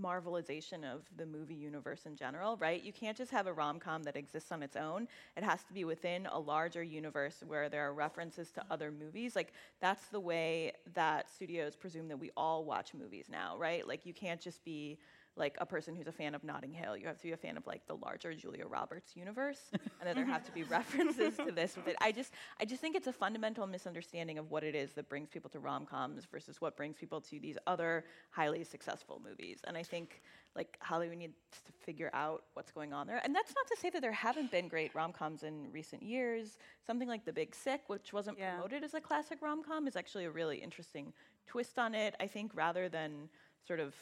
marvelization 0.00 0.82
of 0.84 1.02
the 1.16 1.26
movie 1.26 1.54
universe 1.54 2.06
in 2.06 2.16
general, 2.16 2.56
right? 2.56 2.82
You 2.82 2.92
can't 2.92 3.16
just 3.16 3.30
have 3.30 3.46
a 3.46 3.52
rom 3.52 3.78
com 3.78 4.02
that 4.04 4.16
exists 4.16 4.50
on 4.50 4.62
its 4.62 4.76
own. 4.76 5.06
It 5.36 5.44
has 5.44 5.62
to 5.64 5.72
be 5.72 5.84
within 5.84 6.26
a 6.26 6.38
larger 6.38 6.82
universe 6.82 7.42
where 7.46 7.68
there 7.68 7.86
are 7.86 7.94
references 7.94 8.50
to 8.52 8.64
other 8.70 8.90
movies. 8.90 9.36
Like, 9.36 9.52
that's 9.80 10.06
the 10.06 10.20
way 10.20 10.72
that 10.94 11.30
studios 11.30 11.76
presume 11.76 12.08
that 12.08 12.18
we 12.18 12.30
all 12.36 12.64
watch 12.64 12.92
movies 12.92 13.26
now, 13.30 13.56
right? 13.56 13.86
Like, 13.86 14.04
you 14.04 14.12
can't 14.12 14.40
just 14.40 14.64
be 14.64 14.98
like 15.36 15.56
a 15.60 15.66
person 15.66 15.96
who's 15.96 16.06
a 16.06 16.12
fan 16.12 16.34
of 16.34 16.44
Notting 16.44 16.72
Hill. 16.72 16.96
You 16.96 17.06
have 17.06 17.16
to 17.18 17.22
be 17.24 17.32
a 17.32 17.36
fan 17.36 17.56
of 17.56 17.66
like 17.66 17.86
the 17.86 17.96
larger 17.96 18.34
Julia 18.34 18.66
Roberts 18.66 19.16
universe, 19.16 19.58
and 19.72 19.80
then 20.04 20.14
there 20.14 20.24
have 20.26 20.44
to 20.44 20.52
be 20.52 20.62
references 20.78 21.36
to 21.38 21.50
this 21.50 21.74
with 21.76 21.88
it. 21.88 21.96
I 22.00 22.12
just, 22.12 22.32
I 22.60 22.64
just 22.64 22.80
think 22.80 22.94
it's 22.94 23.08
a 23.08 23.12
fundamental 23.12 23.66
misunderstanding 23.66 24.38
of 24.38 24.50
what 24.50 24.62
it 24.62 24.74
is 24.76 24.92
that 24.92 25.08
brings 25.08 25.28
people 25.30 25.50
to 25.50 25.58
rom 25.58 25.86
coms 25.86 26.24
versus 26.30 26.60
what 26.60 26.76
brings 26.76 26.96
people 26.96 27.20
to 27.22 27.40
these 27.40 27.58
other 27.66 28.04
highly 28.30 28.62
successful 28.64 29.20
movies. 29.24 29.58
And 29.66 29.76
I 29.76 29.82
think 29.82 30.22
like 30.54 30.78
Hollywood 30.80 31.18
needs 31.18 31.34
to 31.66 31.72
figure 31.84 32.10
out 32.14 32.44
what's 32.54 32.70
going 32.70 32.92
on 32.92 33.08
there. 33.08 33.20
And 33.24 33.34
that's 33.34 33.52
not 33.56 33.66
to 33.66 33.76
say 33.80 33.90
that 33.90 34.00
there 34.00 34.12
haven't 34.12 34.52
been 34.52 34.68
great 34.68 34.94
rom 34.94 35.12
coms 35.12 35.42
in 35.42 35.66
recent 35.72 36.00
years. 36.02 36.58
Something 36.86 37.08
like 37.08 37.24
The 37.24 37.32
Big 37.32 37.56
Sick, 37.56 37.80
which 37.88 38.12
wasn't 38.12 38.38
Yeah. 38.38 38.52
promoted 38.52 38.84
as 38.84 38.94
a 38.94 39.00
classic 39.00 39.42
rom 39.42 39.64
com, 39.64 39.88
is 39.88 39.96
actually 39.96 40.26
a 40.26 40.30
really 40.30 40.58
interesting 40.58 41.12
twist 41.48 41.76
on 41.76 41.92
it. 41.92 42.14
I 42.20 42.28
think 42.28 42.52
rather 42.54 42.88
than 42.88 43.28
sort 43.66 43.80
of 43.80 43.96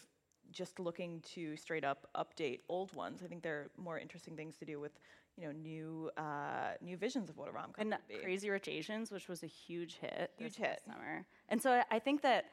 just 0.52 0.78
looking 0.78 1.20
to 1.34 1.56
straight 1.56 1.84
up 1.84 2.06
update 2.14 2.60
old 2.68 2.92
ones, 2.94 3.22
I 3.24 3.26
think 3.28 3.42
there 3.42 3.56
are 3.56 3.70
more 3.76 3.98
interesting 3.98 4.36
things 4.36 4.56
to 4.58 4.64
do 4.64 4.78
with 4.80 4.92
you 5.36 5.46
know 5.46 5.52
new 5.52 6.10
uh, 6.16 6.72
new 6.80 6.96
visions 6.96 7.30
of 7.30 7.36
what 7.38 7.48
a 7.48 7.52
rom 7.52 7.72
com 7.74 7.92
and. 7.92 8.22
Crazy 8.22 8.50
Rich 8.50 8.68
Asians, 8.68 9.10
which 9.10 9.28
was 9.28 9.42
a 9.42 9.46
huge 9.46 9.96
hit, 10.00 10.30
Huge 10.36 10.50
this 10.50 10.56
hit. 10.56 10.82
summer. 10.86 11.24
And 11.48 11.60
so 11.60 11.72
I- 11.72 11.84
I 11.90 11.98
think 11.98 12.20
that, 12.22 12.44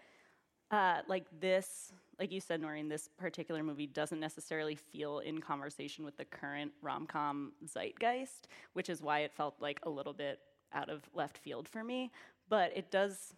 uh, 0.71 1.01
like 1.07 1.25
this, 1.39 1.91
like 2.19 2.31
you 2.31 2.39
said, 2.39 2.61
Noreen, 2.61 2.89
this 2.89 3.07
particular 3.17 3.63
movie 3.63 3.87
doesn't 3.87 4.19
necessarily 4.19 4.75
feel 4.75 5.19
in 5.19 5.39
conversation 5.41 6.05
with 6.05 6.15
the 6.17 6.25
current 6.25 6.71
rom 6.81 7.05
com 7.07 7.53
zeitgeist, 7.65 8.47
which 8.73 8.89
is 8.89 9.01
why 9.01 9.19
it 9.19 9.33
felt 9.33 9.55
like 9.59 9.79
a 9.83 9.89
little 9.89 10.13
bit 10.13 10.39
out 10.73 10.89
of 10.89 11.01
left 11.13 11.37
field 11.37 11.67
for 11.67 11.83
me. 11.83 12.11
But 12.47 12.71
it 12.75 12.91
does 12.91 13.33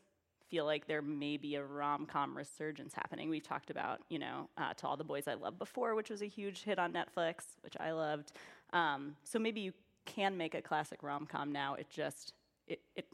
feel 0.52 0.66
like 0.66 0.86
there 0.86 1.02
may 1.02 1.38
be 1.38 1.56
a 1.56 1.64
rom 1.64 2.06
com 2.06 2.38
resurgence 2.38 2.94
happening. 2.94 3.30
We've 3.30 3.42
talked 3.42 3.70
about, 3.70 4.02
you 4.10 4.20
know, 4.20 4.50
uh, 4.58 4.74
To 4.74 4.88
All 4.88 4.98
the 4.98 5.04
Boys 5.04 5.28
I 5.28 5.34
Loved 5.36 5.58
Before, 5.58 5.96
which 5.96 6.10
was 6.10 6.22
a 6.22 6.28
huge 6.28 6.64
hit 6.64 6.78
on 6.78 6.92
Netflix, 6.92 7.56
which 7.62 7.78
I 7.80 7.92
loved. 7.92 8.34
Um, 8.74 9.16
so 9.24 9.40
maybe 9.40 9.62
you 9.62 9.72
can 10.06 10.36
make 10.38 10.54
a 10.54 10.62
classic 10.62 11.02
rom 11.02 11.26
com 11.26 11.54
now. 11.54 11.76
It 11.76 11.90
just, 11.90 12.34
it, 12.68 12.82
it 12.98 13.08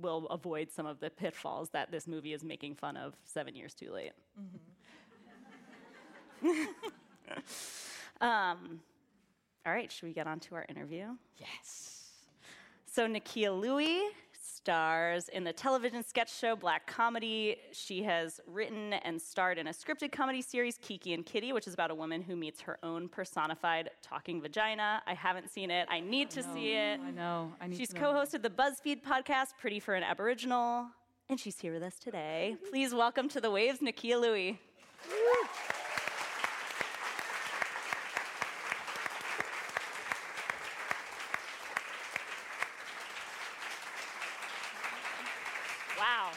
will 0.00 0.28
avoid 0.28 0.70
some 0.70 0.86
of 0.86 1.00
the 1.00 1.10
pitfalls 1.10 1.70
that 1.70 1.90
this 1.90 2.06
movie 2.06 2.32
is 2.32 2.44
making 2.44 2.76
fun 2.76 2.96
of 2.96 3.14
seven 3.24 3.56
years 3.56 3.74
too 3.74 3.92
late. 3.92 4.12
um, 8.20 8.80
all 9.66 9.72
right, 9.72 9.90
should 9.90 10.06
we 10.06 10.12
get 10.12 10.28
on 10.28 10.38
to 10.40 10.54
our 10.54 10.64
interview? 10.68 11.08
Yes. 11.38 12.12
So 12.86 13.08
Nakkiah 13.08 13.60
Lui 13.60 14.00
stars 14.68 15.30
in 15.30 15.44
the 15.44 15.52
television 15.54 16.04
sketch 16.04 16.30
show 16.30 16.54
Black 16.54 16.86
Comedy. 16.86 17.56
She 17.72 18.02
has 18.02 18.38
written 18.46 18.92
and 18.92 19.18
starred 19.18 19.56
in 19.56 19.66
a 19.66 19.70
scripted 19.70 20.12
comedy 20.12 20.42
series, 20.42 20.76
Kiki 20.82 21.14
and 21.14 21.24
Kitty, 21.24 21.54
which 21.54 21.66
is 21.66 21.72
about 21.72 21.90
a 21.90 21.94
woman 21.94 22.20
who 22.20 22.36
meets 22.36 22.60
her 22.60 22.78
own 22.82 23.08
personified 23.08 23.88
talking 24.02 24.42
vagina. 24.42 25.02
I 25.06 25.14
haven't 25.14 25.50
seen 25.50 25.70
it. 25.70 25.88
I 25.90 26.00
need 26.00 26.28
to 26.32 26.42
see 26.42 26.74
it. 26.74 27.00
I 27.00 27.10
know. 27.12 27.50
I 27.62 27.68
need 27.68 27.78
She's 27.78 27.94
co-hosted 27.94 28.42
the 28.42 28.50
BuzzFeed 28.50 29.02
podcast, 29.02 29.56
Pretty 29.58 29.80
for 29.80 29.94
an 29.94 30.02
Aboriginal, 30.02 30.88
and 31.30 31.40
she's 31.40 31.58
here 31.58 31.72
with 31.72 31.82
us 31.82 31.98
today. 31.98 32.58
Please 32.70 32.92
welcome 32.92 33.30
to 33.30 33.40
the 33.40 33.50
waves, 33.50 33.78
Nakkiah 33.78 34.20
Lui. 34.20 34.58
Wow. 45.98 46.30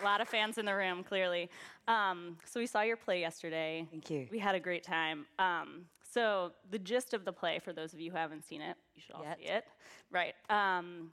A 0.00 0.04
lot 0.04 0.19
of 0.19 0.19
fans 0.30 0.58
in 0.58 0.64
the 0.64 0.74
room, 0.74 1.02
clearly. 1.02 1.50
Um, 1.88 2.36
so 2.44 2.60
we 2.60 2.66
saw 2.66 2.82
your 2.82 2.96
play 2.96 3.20
yesterday. 3.20 3.86
Thank 3.90 4.10
you. 4.10 4.28
We 4.30 4.38
had 4.38 4.54
a 4.54 4.60
great 4.60 4.84
time. 4.84 5.26
Um, 5.38 5.86
so 6.02 6.52
the 6.70 6.78
gist 6.78 7.14
of 7.14 7.24
the 7.24 7.32
play, 7.32 7.58
for 7.58 7.72
those 7.72 7.92
of 7.92 8.00
you 8.00 8.10
who 8.10 8.16
haven't 8.16 8.44
seen 8.44 8.60
it, 8.60 8.76
you 8.94 9.02
should 9.02 9.14
all 9.14 9.22
Yet. 9.22 9.38
see 9.38 9.44
it. 9.46 9.64
Right. 10.10 10.34
Um, 10.48 11.12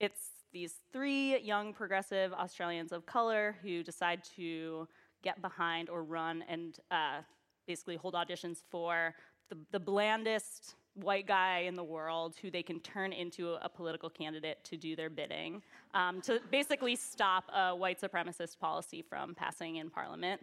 it's 0.00 0.30
these 0.52 0.74
three 0.92 1.38
young 1.40 1.72
progressive 1.72 2.32
Australians 2.32 2.92
of 2.92 3.04
color 3.04 3.56
who 3.62 3.82
decide 3.82 4.22
to 4.36 4.88
get 5.22 5.42
behind 5.42 5.90
or 5.90 6.04
run 6.04 6.44
and 6.48 6.78
uh, 6.90 7.20
basically 7.66 7.96
hold 7.96 8.14
auditions 8.14 8.62
for 8.70 9.14
the, 9.50 9.58
the 9.72 9.80
blandest 9.80 10.76
white 10.94 11.26
guy 11.26 11.60
in 11.60 11.74
the 11.74 11.84
world 11.84 12.34
who 12.40 12.50
they 12.50 12.62
can 12.62 12.80
turn 12.80 13.12
into 13.12 13.54
a 13.62 13.68
political 13.68 14.10
candidate 14.10 14.58
to 14.64 14.76
do 14.76 14.96
their 14.96 15.10
bidding, 15.10 15.62
um, 15.94 16.20
to 16.22 16.40
basically 16.50 16.96
stop 16.96 17.44
a 17.54 17.74
white 17.74 18.00
supremacist 18.00 18.58
policy 18.58 19.02
from 19.02 19.34
passing 19.34 19.76
in 19.76 19.90
parliament. 19.90 20.40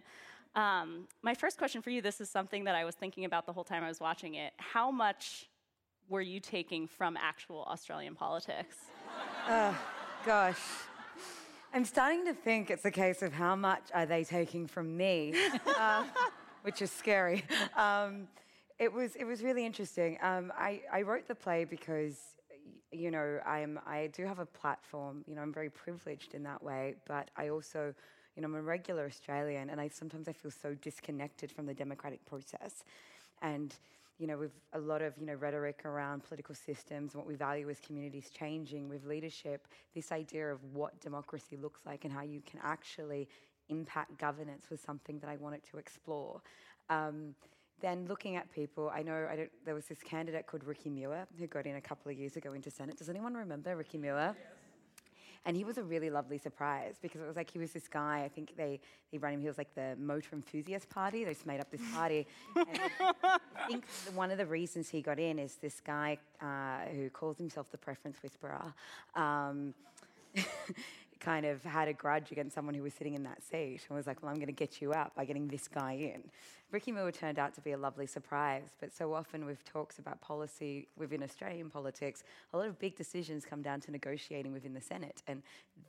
Um, 0.54 1.06
my 1.22 1.34
first 1.34 1.58
question 1.58 1.82
for 1.82 1.90
you 1.90 2.00
this 2.00 2.20
is 2.20 2.30
something 2.30 2.64
that 2.64 2.74
I 2.74 2.84
was 2.84 2.94
thinking 2.94 3.24
about 3.24 3.46
the 3.46 3.52
whole 3.52 3.64
time 3.64 3.84
I 3.84 3.88
was 3.88 4.00
watching 4.00 4.34
it. 4.34 4.52
How 4.56 4.90
much 4.90 5.48
were 6.08 6.22
you 6.22 6.40
taking 6.40 6.86
from 6.86 7.16
actual 7.16 7.64
Australian 7.64 8.14
politics? 8.14 8.76
Oh, 9.48 9.78
Gosh. 10.26 10.58
I'm 11.72 11.84
starting 11.84 12.24
to 12.24 12.34
think 12.34 12.68
it's 12.70 12.84
a 12.84 12.90
case 12.90 13.22
of 13.22 13.32
how 13.32 13.54
much 13.54 13.82
are 13.94 14.06
they 14.06 14.24
taking 14.24 14.66
from 14.66 14.96
me, 14.96 15.34
uh, 15.78 16.04
which 16.62 16.82
is 16.82 16.90
scary. 16.90 17.44
Um, 17.76 18.26
it 18.80 18.92
was 18.92 19.14
it 19.14 19.24
was 19.24 19.44
really 19.44 19.64
interesting. 19.64 20.18
Um, 20.20 20.52
I, 20.58 20.80
I 20.92 21.02
wrote 21.02 21.28
the 21.28 21.34
play 21.36 21.64
because 21.64 22.16
you 22.96 23.10
know 23.10 23.40
I'm 23.46 23.78
I 23.86 24.08
do 24.08 24.24
have 24.24 24.38
a 24.38 24.46
platform. 24.46 25.24
You 25.26 25.34
know 25.34 25.42
I'm 25.42 25.52
very 25.52 25.70
privileged 25.70 26.34
in 26.34 26.42
that 26.44 26.62
way, 26.62 26.94
but 27.06 27.30
I 27.36 27.48
also 27.48 27.94
you 28.34 28.42
know 28.42 28.48
I'm 28.48 28.54
a 28.54 28.62
regular 28.62 29.06
Australian, 29.06 29.70
and 29.70 29.80
I 29.80 29.88
sometimes 29.88 30.28
I 30.28 30.32
feel 30.32 30.50
so 30.50 30.74
disconnected 30.74 31.52
from 31.52 31.66
the 31.66 31.74
democratic 31.74 32.24
process, 32.26 32.84
and 33.42 33.74
you 34.18 34.26
know, 34.26 34.38
with 34.38 34.52
a 34.72 34.78
lot 34.78 35.02
of, 35.02 35.12
you 35.20 35.26
know, 35.26 35.34
rhetoric 35.34 35.84
around 35.84 36.24
political 36.24 36.54
systems, 36.54 37.14
what 37.14 37.26
we 37.26 37.34
value 37.34 37.68
as 37.68 37.80
communities 37.80 38.30
changing 38.30 38.88
with 38.88 39.04
leadership, 39.04 39.66
this 39.94 40.10
idea 40.10 40.50
of 40.50 40.58
what 40.72 40.98
democracy 41.00 41.56
looks 41.56 41.80
like 41.84 42.04
and 42.04 42.12
how 42.12 42.22
you 42.22 42.40
can 42.50 42.58
actually 42.62 43.28
impact 43.68 44.16
governance 44.18 44.70
was 44.70 44.80
something 44.80 45.18
that 45.18 45.28
I 45.28 45.36
wanted 45.36 45.62
to 45.70 45.76
explore. 45.76 46.40
Um, 46.88 47.34
then 47.80 48.06
looking 48.08 48.36
at 48.36 48.50
people, 48.52 48.90
I 48.94 49.02
know 49.02 49.28
I 49.30 49.36
don't, 49.36 49.50
there 49.64 49.74
was 49.74 49.86
this 49.86 50.02
candidate 50.02 50.46
called 50.46 50.64
Ricky 50.64 50.88
Muir 50.90 51.26
who 51.38 51.46
got 51.46 51.66
in 51.66 51.76
a 51.76 51.80
couple 51.80 52.10
of 52.10 52.18
years 52.18 52.36
ago 52.36 52.52
into 52.52 52.70
Senate. 52.70 52.96
Does 52.96 53.08
anyone 53.08 53.34
remember 53.34 53.76
Ricky 53.76 53.98
Muir? 53.98 54.34
And 55.44 55.56
he 55.56 55.62
was 55.62 55.78
a 55.78 55.82
really 55.82 56.10
lovely 56.10 56.38
surprise 56.38 56.96
because 57.00 57.20
it 57.20 57.26
was 57.26 57.36
like 57.36 57.48
he 57.48 57.60
was 57.60 57.70
this 57.70 57.86
guy. 57.86 58.22
I 58.24 58.28
think 58.28 58.56
they, 58.56 58.80
they 59.12 59.18
ran 59.18 59.34
him. 59.34 59.40
He 59.40 59.46
was 59.46 59.58
like 59.58 59.72
the 59.76 59.94
motor 59.96 60.34
enthusiast 60.34 60.90
party. 60.90 61.22
They 61.22 61.34
just 61.34 61.46
made 61.46 61.60
up 61.60 61.70
this 61.70 61.82
party. 61.94 62.26
I 62.56 63.38
think 63.68 63.84
one 64.14 64.32
of 64.32 64.38
the 64.38 64.46
reasons 64.46 64.88
he 64.88 65.00
got 65.00 65.20
in 65.20 65.38
is 65.38 65.54
this 65.54 65.80
guy 65.80 66.18
uh, 66.40 66.90
who 66.92 67.10
calls 67.10 67.38
himself 67.38 67.70
the 67.70 67.78
preference 67.78 68.16
whisperer. 68.24 68.74
Um, 69.14 69.72
kind 71.20 71.46
of 71.46 71.62
had 71.64 71.88
a 71.88 71.92
grudge 71.92 72.30
against 72.30 72.54
someone 72.54 72.74
who 72.74 72.82
was 72.82 72.94
sitting 72.94 73.14
in 73.14 73.22
that 73.24 73.42
seat 73.42 73.80
and 73.88 73.96
was 73.96 74.06
like, 74.06 74.22
Well, 74.22 74.30
I'm 74.30 74.36
going 74.36 74.46
to 74.46 74.52
get 74.52 74.80
you 74.80 74.94
out 74.94 75.14
by 75.14 75.24
getting 75.24 75.48
this 75.48 75.68
guy 75.68 75.92
in. 75.92 76.22
Ricky 76.72 76.90
Muir 76.90 77.12
turned 77.12 77.38
out 77.38 77.54
to 77.54 77.60
be 77.60 77.72
a 77.72 77.78
lovely 77.78 78.06
surprise, 78.06 78.74
but 78.80 78.92
so 78.92 79.14
often 79.14 79.46
with 79.46 79.64
talks 79.64 79.98
about 79.98 80.20
policy 80.20 80.88
within 80.96 81.22
Australian 81.22 81.70
politics, 81.70 82.24
a 82.52 82.56
lot 82.56 82.66
of 82.66 82.78
big 82.78 82.96
decisions 82.96 83.44
come 83.44 83.62
down 83.62 83.80
to 83.82 83.92
negotiating 83.92 84.52
within 84.52 84.74
the 84.74 84.80
Senate, 84.80 85.22
and 85.28 85.42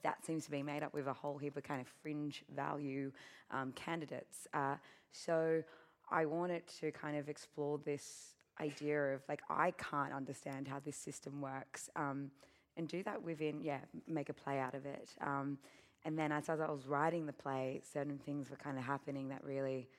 that 0.04 0.24
seems 0.24 0.46
to 0.46 0.52
be 0.52 0.62
made 0.62 0.84
up 0.84 0.94
with 0.94 1.08
a 1.08 1.14
whole 1.14 1.38
heap 1.38 1.58
of 1.58 1.64
kind 1.64 1.82
of 1.82 1.88
fringe 2.02 2.44
value 2.56 3.12
um, 3.50 3.72
candidates. 3.72 4.48
Uh, 4.54 4.76
so 5.12 5.64
I 6.12 6.26
wanted 6.26 6.68
to 6.80 6.92
kind 6.92 7.18
of 7.18 7.28
explore 7.28 7.80
this 7.84 8.36
idea 8.62 9.16
of 9.16 9.22
like, 9.28 9.42
I 9.50 9.72
can't 9.72 10.14
understand 10.14 10.68
how 10.68 10.80
this 10.80 10.96
system 10.96 11.42
works. 11.42 11.90
Um, 11.96 12.32
and 12.78 12.88
do 12.88 13.04
that 13.04 13.22
within, 13.22 13.62
yeah, 13.62 13.80
make 14.08 14.30
a 14.30 14.34
play 14.34 14.60
out 14.60 14.74
of 14.76 14.86
it. 14.86 15.10
Um, 15.22 15.58
and 16.06 16.18
then 16.18 16.32
as, 16.32 16.48
as 16.50 16.60
I 16.62 16.70
was 16.72 16.86
writing 16.88 17.26
the 17.26 17.34
play, 17.34 17.82
certain 17.92 18.18
things 18.20 18.50
were 18.50 18.56
kind 18.58 18.78
of 18.78 18.84
happening 18.84 19.30
that 19.30 19.44
really 19.44 19.90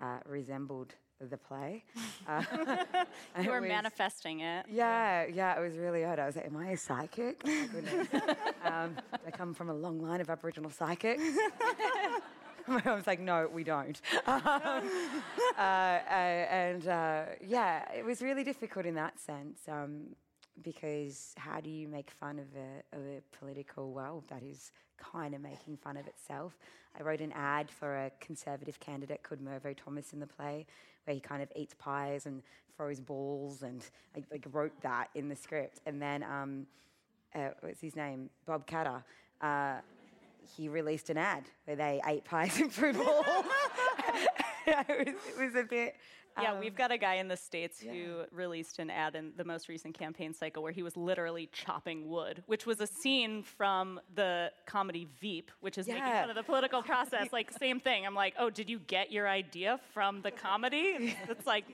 uh, 0.00 0.18
resembled 0.26 0.94
the 1.20 1.36
play. 1.38 1.84
Uh, 2.28 2.42
You 3.40 3.50
were 3.50 3.60
was- 3.60 3.68
manifesting 3.68 4.40
it. 4.40 4.66
Yeah, 4.68 5.26
yeah, 5.26 5.56
it 5.56 5.60
was 5.62 5.76
really 5.78 6.04
odd. 6.04 6.18
I 6.18 6.26
was 6.26 6.34
like, 6.36 6.46
am 6.46 6.56
I 6.56 6.70
a 6.70 6.76
psychic? 6.76 7.40
Oh 7.46 7.66
goodness. 7.72 8.08
um, 8.64 8.96
I 9.26 9.30
come 9.30 9.54
from 9.54 9.70
a 9.70 9.74
long 9.74 10.00
line 10.00 10.20
of 10.20 10.28
Aboriginal 10.28 10.70
psychics. 10.70 11.22
My 12.66 12.82
mom's 12.84 13.06
like, 13.06 13.20
no, 13.20 13.48
we 13.52 13.62
don't. 13.62 14.00
Um, 14.26 14.42
uh, 15.56 15.60
and 15.60 16.88
uh, 16.88 17.24
yeah, 17.40 17.90
it 17.92 18.04
was 18.04 18.20
really 18.22 18.42
difficult 18.42 18.86
in 18.86 18.94
that 18.96 19.20
sense. 19.20 19.60
Um, 19.68 20.16
because 20.62 21.34
how 21.36 21.60
do 21.60 21.70
you 21.70 21.88
make 21.88 22.10
fun 22.10 22.38
of 22.38 22.46
a, 22.56 22.96
of 22.96 23.02
a 23.02 23.22
political 23.38 23.92
world 23.92 24.24
that 24.28 24.42
is 24.42 24.72
kind 24.98 25.34
of 25.34 25.40
making 25.40 25.76
fun 25.76 25.96
of 25.96 26.06
itself? 26.06 26.56
I 26.98 27.02
wrote 27.02 27.20
an 27.20 27.32
ad 27.32 27.70
for 27.70 27.96
a 27.96 28.10
conservative 28.20 28.80
candidate 28.80 29.22
called 29.22 29.40
Mervo 29.40 29.74
Thomas 29.76 30.12
in 30.12 30.20
the 30.20 30.26
play, 30.26 30.66
where 31.04 31.14
he 31.14 31.20
kind 31.20 31.42
of 31.42 31.52
eats 31.54 31.74
pies 31.78 32.26
and 32.26 32.42
throws 32.76 33.00
balls, 33.00 33.62
and 33.62 33.82
I 34.16 34.22
like, 34.30 34.46
wrote 34.52 34.78
that 34.82 35.08
in 35.14 35.28
the 35.28 35.36
script. 35.36 35.80
And 35.86 36.00
then, 36.00 36.22
um, 36.22 36.66
uh, 37.34 37.50
what's 37.60 37.80
his 37.80 37.96
name? 37.96 38.30
Bob 38.46 38.66
Katter. 38.66 39.02
Uh, 39.40 39.80
he 40.56 40.68
released 40.68 41.10
an 41.10 41.18
ad 41.18 41.44
where 41.64 41.76
they 41.76 42.00
ate 42.06 42.24
pies 42.24 42.58
and 42.60 42.72
threw 42.72 42.92
balls. 42.92 43.26
it, 44.66 44.88
was, 44.88 45.08
it 45.08 45.38
was 45.38 45.54
a 45.54 45.64
bit 45.64 45.96
Yeah, 46.40 46.52
um, 46.52 46.60
we've 46.60 46.74
got 46.74 46.92
a 46.92 46.98
guy 46.98 47.14
in 47.14 47.28
the 47.28 47.36
States 47.36 47.80
who 47.80 48.24
released 48.30 48.78
an 48.78 48.90
ad 48.90 49.14
in 49.14 49.32
the 49.36 49.44
most 49.44 49.68
recent 49.68 49.96
campaign 49.98 50.34
cycle 50.34 50.62
where 50.62 50.72
he 50.72 50.82
was 50.82 50.96
literally 50.96 51.48
chopping 51.52 52.08
wood, 52.08 52.42
which 52.46 52.66
was 52.66 52.80
a 52.80 52.86
scene 52.86 53.42
from 53.42 54.00
the 54.14 54.52
comedy 54.66 55.06
Veep, 55.20 55.50
which 55.60 55.78
is 55.78 55.86
making 55.86 56.02
fun 56.02 56.30
of 56.30 56.36
the 56.36 56.42
political 56.42 56.82
process. 56.92 57.32
Like, 57.32 57.50
same 57.58 57.80
thing. 57.80 58.04
I'm 58.06 58.14
like, 58.14 58.34
oh, 58.38 58.50
did 58.50 58.68
you 58.68 58.78
get 58.78 59.10
your 59.10 59.28
idea 59.28 59.80
from 59.94 60.22
the 60.22 60.30
comedy? 60.46 61.16
It's 61.28 61.46
like, 61.46 61.64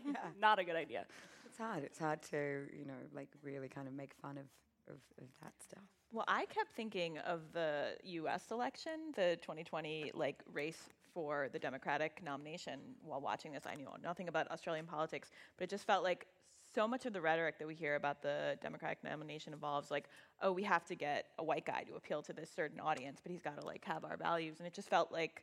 not 0.40 0.59
a 0.59 0.64
good 0.64 0.76
idea. 0.76 1.07
It's 1.47 1.59
hard. 1.59 1.83
It's 1.83 1.99
hard 1.99 2.23
to, 2.31 2.66
you 2.73 2.85
know, 2.87 2.95
like 3.14 3.28
really 3.42 3.69
kind 3.69 3.88
of 3.88 3.95
make 3.95 4.14
fun 4.23 4.38
of, 4.38 4.47
of, 4.88 5.00
of 5.21 5.26
that 5.42 5.52
stuff. 5.61 5.83
Well, 6.12 6.25
I 6.28 6.45
kept 6.47 6.75
thinking 6.76 7.19
of 7.19 7.40
the 7.52 7.97
U.S. 8.04 8.45
election, 8.50 8.92
the 9.16 9.38
2020 9.40 10.12
like 10.14 10.42
race 10.52 10.88
for 11.12 11.49
the 11.52 11.59
Democratic 11.59 12.23
nomination. 12.25 12.81
While 13.02 13.21
watching 13.21 13.52
this, 13.52 13.64
I 13.66 13.75
knew 13.75 13.88
nothing 14.02 14.28
about 14.28 14.50
Australian 14.50 14.87
politics, 14.87 15.31
but 15.57 15.64
it 15.64 15.71
just 15.71 15.87
felt 15.87 16.02
like 16.02 16.26
so 16.75 16.88
much 16.88 17.04
of 17.07 17.12
the 17.12 17.21
rhetoric 17.21 17.59
that 17.59 17.66
we 17.66 17.75
hear 17.75 17.97
about 17.97 18.23
the 18.23 18.57
Democratic 18.62 19.02
nomination 19.04 19.52
involves 19.52 19.90
like, 19.90 20.07
oh, 20.40 20.52
we 20.52 20.62
have 20.62 20.85
to 20.87 20.95
get 20.95 21.26
a 21.38 21.45
white 21.45 21.66
guy 21.66 21.83
to 21.85 21.95
appeal 21.95 22.23
to 22.23 22.33
this 22.33 22.50
certain 22.54 22.81
audience, 22.81 23.21
but 23.23 23.31
he's 23.31 23.42
got 23.42 23.61
to 23.61 23.66
like 23.66 23.85
have 23.85 24.04
our 24.04 24.16
values, 24.16 24.57
and 24.59 24.66
it 24.66 24.75
just 24.75 24.88
felt 24.88 25.12
like. 25.12 25.42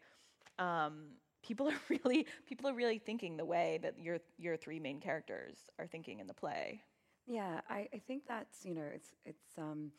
Um, 0.57 1.09
People 1.41 1.69
are 1.69 1.79
really 2.03 2.27
people 2.47 2.69
are 2.69 2.73
really 2.73 2.97
thinking 2.97 3.37
the 3.37 3.45
way 3.45 3.79
that 3.81 3.97
your 3.97 4.19
your 4.37 4.57
three 4.57 4.77
main 4.77 4.99
characters 4.99 5.69
are 5.79 5.87
thinking 5.87 6.19
in 6.19 6.27
the 6.27 6.33
play. 6.33 6.81
Yeah, 7.29 7.61
I, 7.69 7.87
I 7.93 8.01
think 8.07 8.23
that's, 8.27 8.65
you 8.65 8.73
know, 8.73 8.87
it's, 8.93 9.09
it's, 9.23 9.57
um, 9.59 9.91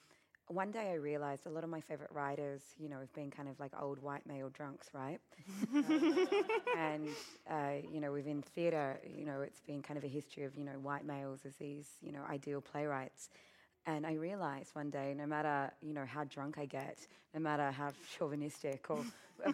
one 0.48 0.70
day 0.70 0.90
I 0.90 0.94
realized 0.94 1.46
a 1.46 1.50
lot 1.50 1.64
of 1.64 1.70
my 1.70 1.80
favorite 1.80 2.10
writers, 2.12 2.62
you 2.78 2.88
know, 2.88 2.98
have 3.00 3.12
been 3.14 3.30
kind 3.30 3.48
of 3.48 3.58
like 3.60 3.72
old 3.80 4.00
white 4.02 4.26
male 4.26 4.50
drunks, 4.50 4.88
right? 4.92 5.18
Um, 5.74 6.02
and, 6.72 7.16
uh, 7.50 7.72
you 7.92 8.00
know, 8.00 8.12
within 8.12 8.42
theatre, 8.42 9.00
you 9.04 9.24
know, 9.24 9.40
it's 9.40 9.60
been 9.60 9.82
kind 9.82 9.96
of 9.98 10.04
a 10.04 10.08
history 10.08 10.44
of, 10.44 10.56
you 10.56 10.64
know, 10.64 10.72
white 10.72 11.04
males 11.04 11.40
as 11.46 11.54
these, 11.56 11.86
you 12.02 12.12
know, 12.12 12.22
ideal 12.30 12.60
playwrights. 12.60 13.28
And 13.86 14.06
I 14.06 14.14
realized 14.14 14.74
one 14.74 14.90
day, 14.90 15.14
no 15.16 15.26
matter, 15.26 15.72
you 15.80 15.94
know, 15.94 16.04
how 16.06 16.24
drunk 16.24 16.58
I 16.58 16.66
get, 16.66 16.98
no 17.34 17.40
matter 17.40 17.70
how 17.70 17.90
chauvinistic 18.18 18.86
or 18.90 19.04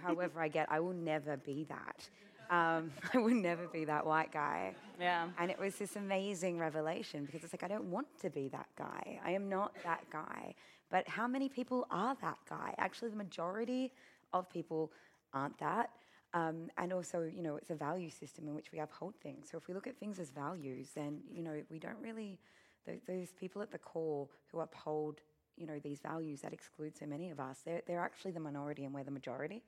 however 0.03 0.41
I 0.41 0.49
get, 0.49 0.67
I 0.71 0.81
will 0.81 0.93
never 0.95 1.37
be 1.37 1.65
that. 1.69 2.09
Um, 2.51 2.91
I 3.15 3.19
would 3.19 3.35
never 3.35 3.67
be 3.69 3.85
that 3.85 4.07
white 4.07 4.33
guy. 4.33 4.75
Yeah. 5.01 5.29
And 5.39 5.51
it 5.51 5.59
was 5.59 5.77
this 5.77 5.97
amazing 5.97 6.59
revelation 6.59 7.25
because 7.25 7.45
it's 7.45 7.53
like, 7.53 7.63
I 7.63 7.69
don't 7.69 7.91
want 7.91 8.07
to 8.23 8.31
be 8.31 8.49
that 8.49 8.69
guy. 8.77 9.21
I 9.25 9.33
am 9.33 9.49
not 9.49 9.75
that 9.85 10.05
guy. 10.11 10.55
But 10.91 11.09
how 11.09 11.27
many 11.27 11.49
people 11.49 11.87
are 11.91 12.17
that 12.23 12.39
guy? 12.49 12.75
Actually, 12.79 13.11
the 13.11 13.17
majority 13.17 13.93
of 14.33 14.49
people 14.49 14.93
aren't 15.33 15.59
that. 15.59 15.91
Um, 16.35 16.71
and 16.77 16.93
also, 16.93 17.23
you 17.35 17.43
know, 17.43 17.57
it's 17.57 17.71
a 17.71 17.75
value 17.75 18.11
system 18.11 18.47
in 18.47 18.55
which 18.55 18.71
we 18.73 18.79
uphold 18.81 19.15
things. 19.23 19.49
So 19.51 19.57
if 19.57 19.69
we 19.69 19.75
look 19.75 19.87
at 19.87 19.99
things 19.99 20.19
as 20.19 20.31
values, 20.31 20.91
then, 20.95 21.21
you 21.33 21.43
know, 21.43 21.63
we 21.71 21.79
don't 21.79 21.99
really, 22.01 22.39
th- 22.85 23.01
those 23.07 23.33
people 23.33 23.63
at 23.63 23.71
the 23.71 23.79
core 23.79 24.29
who 24.53 24.61
uphold, 24.61 25.21
you 25.57 25.67
know, 25.67 25.79
these 25.83 26.01
values 26.01 26.41
that 26.43 26.53
exclude 26.53 26.97
so 26.97 27.07
many 27.07 27.31
of 27.31 27.41
us, 27.41 27.61
they're, 27.65 27.83
they're 27.87 28.01
actually 28.01 28.33
the 28.33 28.41
minority 28.41 28.85
and 28.85 28.95
we're 28.95 29.05
the 29.05 29.11
majority. 29.11 29.63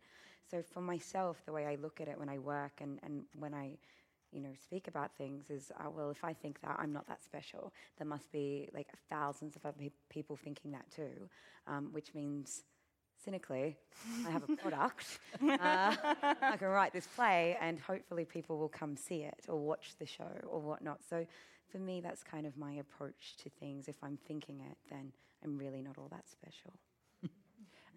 So 0.50 0.62
for 0.62 0.80
myself, 0.80 1.42
the 1.46 1.52
way 1.52 1.66
I 1.66 1.76
look 1.76 2.00
at 2.00 2.08
it 2.08 2.18
when 2.18 2.28
I 2.28 2.38
work 2.38 2.80
and, 2.80 2.98
and 3.02 3.24
when 3.38 3.54
I, 3.54 3.76
you 4.32 4.40
know, 4.40 4.50
speak 4.60 4.88
about 4.88 5.14
things 5.16 5.50
is, 5.50 5.70
uh, 5.78 5.90
well, 5.90 6.10
if 6.10 6.24
I 6.24 6.32
think 6.32 6.60
that 6.62 6.76
I'm 6.78 6.92
not 6.92 7.06
that 7.08 7.22
special, 7.22 7.72
there 7.98 8.06
must 8.06 8.30
be 8.32 8.68
like 8.74 8.88
thousands 9.10 9.56
of 9.56 9.64
other 9.64 9.76
pe- 9.78 9.90
people 10.08 10.36
thinking 10.36 10.72
that 10.72 10.90
too, 10.94 11.28
um, 11.66 11.88
which 11.92 12.14
means 12.14 12.62
cynically, 13.22 13.76
I 14.26 14.30
have 14.30 14.48
a 14.48 14.56
product. 14.56 15.18
uh, 15.42 15.94
I 16.42 16.56
can 16.58 16.68
write 16.68 16.92
this 16.92 17.06
play, 17.06 17.56
and 17.60 17.78
hopefully 17.78 18.24
people 18.24 18.58
will 18.58 18.68
come 18.68 18.96
see 18.96 19.22
it 19.22 19.40
or 19.48 19.58
watch 19.58 19.96
the 19.98 20.06
show 20.06 20.30
or 20.46 20.60
whatnot. 20.60 21.00
So 21.08 21.26
for 21.70 21.78
me, 21.78 22.00
that's 22.00 22.22
kind 22.22 22.46
of 22.46 22.56
my 22.56 22.72
approach 22.72 23.36
to 23.42 23.50
things. 23.50 23.88
If 23.88 23.96
I'm 24.02 24.18
thinking 24.26 24.60
it, 24.60 24.76
then 24.90 25.12
I'm 25.44 25.58
really 25.58 25.82
not 25.82 25.98
all 25.98 26.08
that 26.10 26.28
special. 26.28 26.72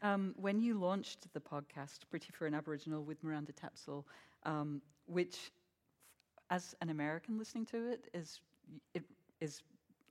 Um, 0.04 0.34
when 0.36 0.60
you 0.60 0.80
launched 0.80 1.32
the 1.32 1.40
podcast, 1.40 2.00
Pretty 2.10 2.32
for 2.32 2.48
an 2.48 2.56
Aboriginal 2.56 3.04
with 3.04 3.24
Miranda 3.24 3.52
Tapsell, 3.54 4.04
um, 4.46 4.82
which, 5.06 5.52
as 6.50 6.76
an 6.82 6.90
American 6.90 7.38
listening 7.38 7.68
to 7.68 7.92
it, 7.92 8.10
is 8.12 8.42
it 8.96 9.04
is 9.42 9.62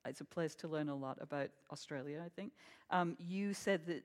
it's 0.07 0.21
a 0.21 0.25
place 0.25 0.55
to 0.57 0.69
learn 0.69 0.89
a 0.89 0.95
lot 0.95 1.19
about 1.21 1.51
Australia. 1.73 2.23
I 2.25 2.29
think 2.29 2.53
um, 2.91 3.17
you 3.19 3.53
said 3.53 3.85
that 3.87 4.05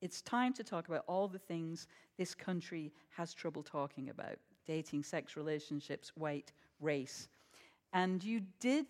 it's 0.00 0.20
time 0.22 0.52
to 0.54 0.64
talk 0.64 0.88
about 0.88 1.04
all 1.06 1.28
the 1.28 1.38
things 1.38 1.86
this 2.18 2.34
country 2.34 2.92
has 3.10 3.32
trouble 3.32 3.62
talking 3.62 4.10
about: 4.10 4.36
dating, 4.66 5.04
sex, 5.04 5.36
relationships, 5.36 6.10
weight, 6.16 6.52
race, 6.80 7.28
and 7.92 8.24
you 8.24 8.42
did 8.58 8.86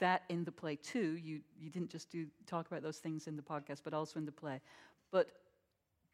that 0.00 0.24
in 0.28 0.44
the 0.44 0.52
play 0.52 0.76
too. 0.76 1.16
You 1.16 1.40
you 1.58 1.70
didn't 1.70 1.90
just 1.90 2.10
do 2.10 2.26
talk 2.46 2.66
about 2.68 2.82
those 2.82 2.98
things 2.98 3.26
in 3.28 3.36
the 3.36 3.42
podcast, 3.42 3.80
but 3.84 3.94
also 3.94 4.18
in 4.18 4.26
the 4.26 4.32
play 4.32 4.60
but 5.12 5.28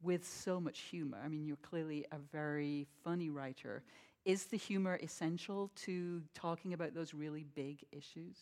with 0.02 0.26
so 0.26 0.60
much 0.60 0.80
humor. 0.80 1.18
I 1.24 1.28
mean, 1.28 1.46
you're 1.46 1.56
clearly 1.56 2.06
a 2.12 2.18
very 2.18 2.86
funny 3.04 3.30
writer. 3.30 3.82
Is 4.24 4.46
the 4.46 4.56
humor 4.56 4.98
essential 5.02 5.70
to 5.76 6.22
talking 6.34 6.72
about 6.74 6.94
those 6.94 7.14
really 7.14 7.44
big 7.44 7.84
issues? 7.92 8.38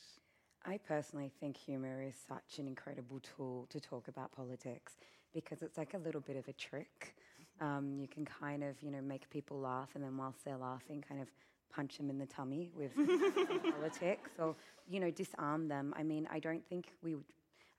I 0.64 0.78
personally 0.78 1.30
think 1.40 1.56
humour 1.56 2.02
is 2.02 2.14
such 2.28 2.58
an 2.58 2.66
incredible 2.66 3.20
tool 3.20 3.66
to 3.70 3.80
talk 3.80 4.08
about 4.08 4.32
politics 4.32 4.96
because 5.32 5.62
it's 5.62 5.76
like 5.78 5.94
a 5.94 5.98
little 5.98 6.20
bit 6.20 6.36
of 6.36 6.48
a 6.48 6.52
trick. 6.52 7.16
Um, 7.60 7.98
you 8.00 8.08
can 8.08 8.24
kind 8.24 8.64
of, 8.64 8.80
you 8.82 8.90
know, 8.90 9.00
make 9.02 9.28
people 9.30 9.60
laugh, 9.60 9.90
and 9.94 10.02
then 10.02 10.16
whilst 10.16 10.44
they're 10.44 10.56
laughing, 10.56 11.04
kind 11.06 11.20
of 11.20 11.28
punch 11.74 11.96
them 11.98 12.10
in 12.10 12.18
the 12.18 12.26
tummy 12.26 12.70
with 12.76 12.92
politics, 13.72 14.30
or 14.38 14.54
you 14.88 15.00
know, 15.00 15.10
disarm 15.10 15.68
them. 15.68 15.94
I 15.96 16.02
mean, 16.02 16.28
I 16.30 16.38
don't 16.38 16.64
think 16.68 16.92
we 17.02 17.14
would. 17.14 17.24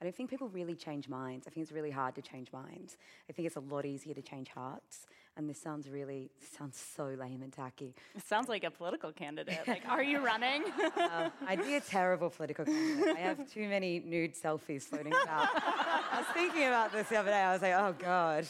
I 0.01 0.03
don't 0.03 0.13
think 0.13 0.29
people 0.29 0.49
really 0.49 0.75
change 0.75 1.07
minds. 1.07 1.47
I 1.47 1.51
think 1.51 1.63
it's 1.63 1.71
really 1.71 1.89
hard 1.89 2.15
to 2.15 2.21
change 2.21 2.51
minds. 2.51 2.97
I 3.29 3.33
think 3.33 3.45
it's 3.45 3.55
a 3.55 3.61
lot 3.61 3.85
easier 3.85 4.13
to 4.13 4.21
change 4.21 4.49
hearts. 4.49 5.07
And 5.37 5.49
this 5.49 5.57
sounds 5.61 5.89
really 5.89 6.29
sounds 6.57 6.77
so 6.77 7.15
lame 7.17 7.41
and 7.41 7.51
tacky. 7.51 7.93
It 8.13 8.25
sounds 8.25 8.49
like 8.49 8.65
a 8.65 8.71
political 8.71 9.13
candidate. 9.13 9.65
Like, 9.67 9.83
are 9.87 10.03
you 10.03 10.19
running? 10.31 10.63
Um, 10.97 11.31
I'd 11.47 11.63
be 11.63 11.75
a 11.75 11.81
terrible 11.81 12.29
political 12.29 12.65
candidate. 12.65 13.15
I 13.15 13.19
have 13.19 13.49
too 13.49 13.67
many 13.69 13.99
nude 13.99 14.33
selfies 14.33 14.83
floating 14.83 15.13
about. 15.23 15.49
I 15.55 16.17
was 16.19 16.27
thinking 16.33 16.63
about 16.67 16.91
this 16.91 17.07
the 17.07 17.15
other 17.17 17.31
day. 17.31 17.41
I 17.41 17.53
was 17.53 17.61
like, 17.61 17.73
oh 17.73 17.95
God. 17.97 18.47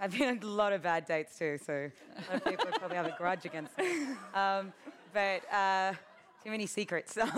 I've 0.00 0.16
been 0.16 0.28
on 0.28 0.40
a 0.42 0.46
lot 0.46 0.72
of 0.72 0.82
bad 0.82 1.06
dates 1.06 1.38
too, 1.38 1.58
so 1.64 1.72
a 1.72 2.32
lot 2.32 2.36
of 2.36 2.44
people 2.44 2.66
probably 2.72 2.96
have 2.96 3.06
a 3.06 3.14
grudge 3.16 3.44
against 3.44 3.76
me. 3.78 4.06
Um, 4.34 4.72
but 5.12 5.42
uh, 5.52 5.92
too 6.44 6.50
many 6.50 6.66
secrets. 6.66 7.16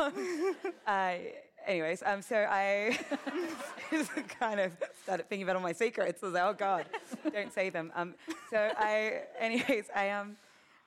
Uh, 0.86 1.16
anyways, 1.66 2.02
um, 2.06 2.22
so 2.22 2.46
I 2.48 2.98
kind 4.40 4.58
of 4.58 4.72
started 5.02 5.28
thinking 5.28 5.42
about 5.42 5.56
all 5.56 5.62
my 5.62 5.72
secrets. 5.72 6.22
I 6.22 6.26
was 6.26 6.34
like, 6.34 6.42
oh 6.44 6.54
God, 6.54 6.86
don't 7.30 7.52
say 7.52 7.68
them. 7.68 7.92
Um, 7.94 8.14
so 8.50 8.70
I, 8.74 9.20
anyways, 9.38 9.84
I 9.94 10.10
um, 10.10 10.36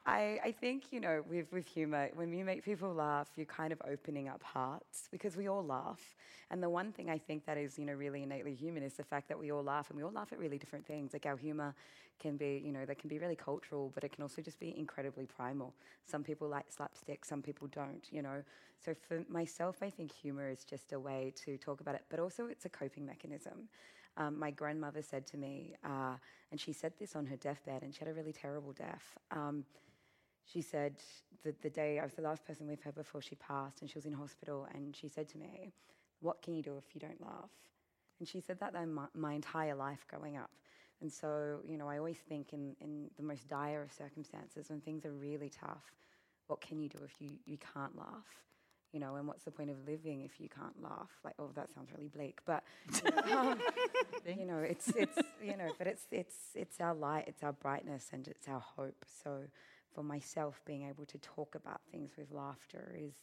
I, 0.06 0.40
I 0.44 0.52
think, 0.52 0.86
you 0.92 1.00
know, 1.00 1.24
with, 1.30 1.52
with 1.52 1.68
humour, 1.68 2.10
when 2.16 2.34
you 2.34 2.44
make 2.44 2.66
people 2.66 2.92
laugh, 2.92 3.30
you're 3.36 3.46
kind 3.46 3.72
of 3.72 3.80
opening 3.88 4.30
up 4.30 4.42
hearts 4.42 5.08
because 5.12 5.38
we 5.38 5.48
all 5.48 5.64
laugh. 5.64 6.16
And 6.50 6.62
the 6.62 6.70
one 6.70 6.92
thing 6.92 7.10
I 7.10 7.20
think 7.20 7.46
that 7.46 7.58
is, 7.58 7.78
you 7.78 7.86
know, 7.86 7.94
really 7.94 8.24
innately 8.24 8.56
human 8.56 8.82
is 8.82 8.94
the 8.96 9.04
fact 9.04 9.28
that 9.30 9.38
we 9.38 9.52
all 9.52 9.64
laugh 9.64 9.90
and 9.92 9.98
we 9.98 10.04
all 10.04 10.12
laugh 10.12 10.34
at 10.34 10.40
really 10.40 10.58
different 10.58 10.88
things. 10.88 11.14
Like 11.14 11.28
our 11.28 11.38
humour 11.38 11.76
can 12.20 12.36
be, 12.36 12.62
you 12.66 12.72
know, 12.72 12.84
that 12.86 12.98
can 12.98 13.10
be 13.10 13.20
really 13.20 13.36
cultural, 13.36 13.92
but 13.94 14.04
it 14.04 14.12
can 14.12 14.24
also 14.24 14.42
just 14.42 14.60
be 14.60 14.76
incredibly 14.76 15.28
primal. 15.28 15.74
Some 16.04 16.24
people 16.24 16.48
like 16.48 16.66
slapstick, 16.72 17.24
some 17.24 17.44
people 17.44 17.68
don't, 17.68 18.06
you 18.12 18.24
know. 18.24 18.44
So 18.84 18.96
for 19.08 19.24
myself, 19.30 19.78
I 19.84 19.92
think 19.92 20.12
humour 20.12 20.50
is 20.50 20.64
just 20.64 20.94
a 20.94 21.00
way 21.00 21.32
to 21.46 21.58
talk 21.58 21.80
about 21.80 21.94
it, 21.94 22.04
but 22.10 22.20
also 22.20 22.48
it's 22.48 22.66
a 22.66 22.70
coping 22.70 23.06
mechanism. 23.06 23.70
Um, 24.18 24.38
my 24.38 24.52
grandmother 24.52 25.02
said 25.04 25.28
to 25.28 25.38
me, 25.38 25.76
uh, 25.86 26.16
and 26.52 26.60
she 26.60 26.74
said 26.74 26.94
this 27.00 27.16
on 27.16 27.28
her 27.28 27.38
deathbed, 27.38 27.84
and 27.84 27.94
she 27.94 28.00
had 28.00 28.10
a 28.10 28.14
really 28.14 28.34
terrible 28.34 28.74
death. 28.74 29.18
Um, 29.30 29.64
she 30.46 30.62
said 30.62 30.96
the, 31.44 31.54
the 31.62 31.70
day 31.70 32.00
I 32.00 32.04
was 32.04 32.14
the 32.14 32.22
last 32.22 32.46
person 32.46 32.68
with 32.68 32.82
her 32.84 32.92
before 32.92 33.22
she 33.22 33.36
passed, 33.36 33.82
and 33.82 33.90
she 33.90 33.98
was 33.98 34.06
in 34.06 34.14
hospital, 34.14 34.68
and 34.74 34.96
she 34.96 35.08
said 35.08 35.28
to 35.30 35.38
me, 35.38 35.74
What 36.22 36.42
can 36.42 36.54
you 36.54 36.62
do 36.62 36.78
if 36.78 36.94
you 36.94 37.02
don't 37.02 37.22
laugh? 37.22 37.52
And 38.20 38.28
she 38.28 38.40
said 38.40 38.60
that 38.60 38.74
my, 38.88 39.06
my 39.16 39.34
entire 39.34 39.76
life 39.76 40.06
growing 40.08 40.38
up. 40.38 40.52
And 41.02 41.12
so, 41.12 41.60
you 41.68 41.78
know, 41.78 41.88
I 41.88 41.98
always 41.98 42.20
think 42.30 42.54
in, 42.54 42.76
in 42.80 43.10
the 43.18 43.24
most 43.24 43.48
dire 43.48 43.82
of 43.82 43.92
circumstances, 43.92 44.70
when 44.70 44.80
things 44.82 45.04
are 45.06 45.12
really 45.12 45.50
tough, 45.50 45.96
what 46.46 46.62
can 46.62 46.80
you 46.80 46.88
do 46.88 47.00
if 47.04 47.20
you, 47.20 47.32
you 47.46 47.58
can't 47.74 47.98
laugh? 47.98 48.44
you 48.92 49.00
know, 49.00 49.16
and 49.16 49.28
what's 49.28 49.44
the 49.44 49.52
point 49.52 49.70
of 49.70 49.78
living 49.88 50.22
if 50.22 50.40
you 50.40 50.50
can't 50.50 50.82
laugh? 50.82 51.10
Like, 51.24 51.36
oh, 51.40 51.50
that 51.56 51.74
sounds 51.74 51.90
really 51.96 52.10
bleak, 52.10 52.40
but 52.46 52.64
you 53.04 53.12
know, 53.12 53.52
um, 53.52 53.60
you 54.40 54.46
know, 54.46 54.60
it's 54.60 54.90
it's 54.90 55.18
you 55.42 55.56
know, 55.56 55.72
but 55.78 55.88
it's 55.88 56.04
it's 56.12 56.36
it's 56.56 56.82
our 56.82 56.94
light, 56.94 57.26
it's 57.28 57.44
our 57.44 57.54
brightness, 57.54 58.10
and 58.12 58.28
it's 58.28 58.48
our 58.48 58.60
hope. 58.60 59.06
So, 59.24 59.44
for 59.94 60.04
myself, 60.04 60.62
being 60.66 60.88
able 60.88 61.06
to 61.06 61.18
talk 61.20 61.56
about 61.56 61.82
things 61.92 62.12
with 62.18 62.32
laughter 62.32 62.96
is 62.98 63.16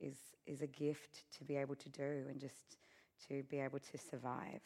is 0.00 0.16
is 0.46 0.62
a 0.62 0.66
gift 0.66 1.24
to 1.36 1.44
be 1.44 1.56
able 1.56 1.74
to 1.74 1.88
do, 1.88 2.26
and 2.28 2.40
just 2.40 2.76
to 3.28 3.42
be 3.44 3.58
able 3.58 3.78
to 3.78 3.98
survive. 3.98 4.62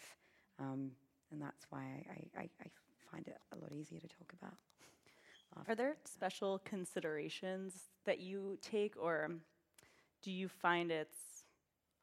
Um, 0.59 0.91
and 1.31 1.41
that's 1.41 1.67
why 1.71 2.05
I, 2.11 2.41
I, 2.41 2.51
I 2.61 2.67
find 3.11 3.27
it 3.27 3.39
a 3.53 3.57
lot 3.57 3.73
easier 3.73 4.01
to 4.01 4.09
talk 4.09 4.33
about. 4.41 4.55
Are 5.69 5.75
there 5.75 5.97
special 6.05 6.61
considerations 6.65 7.75
that 8.05 8.21
you 8.21 8.59
take, 8.63 8.95
or 9.01 9.31
do 10.23 10.31
you 10.31 10.49
find 10.49 10.91
it's 10.91 11.45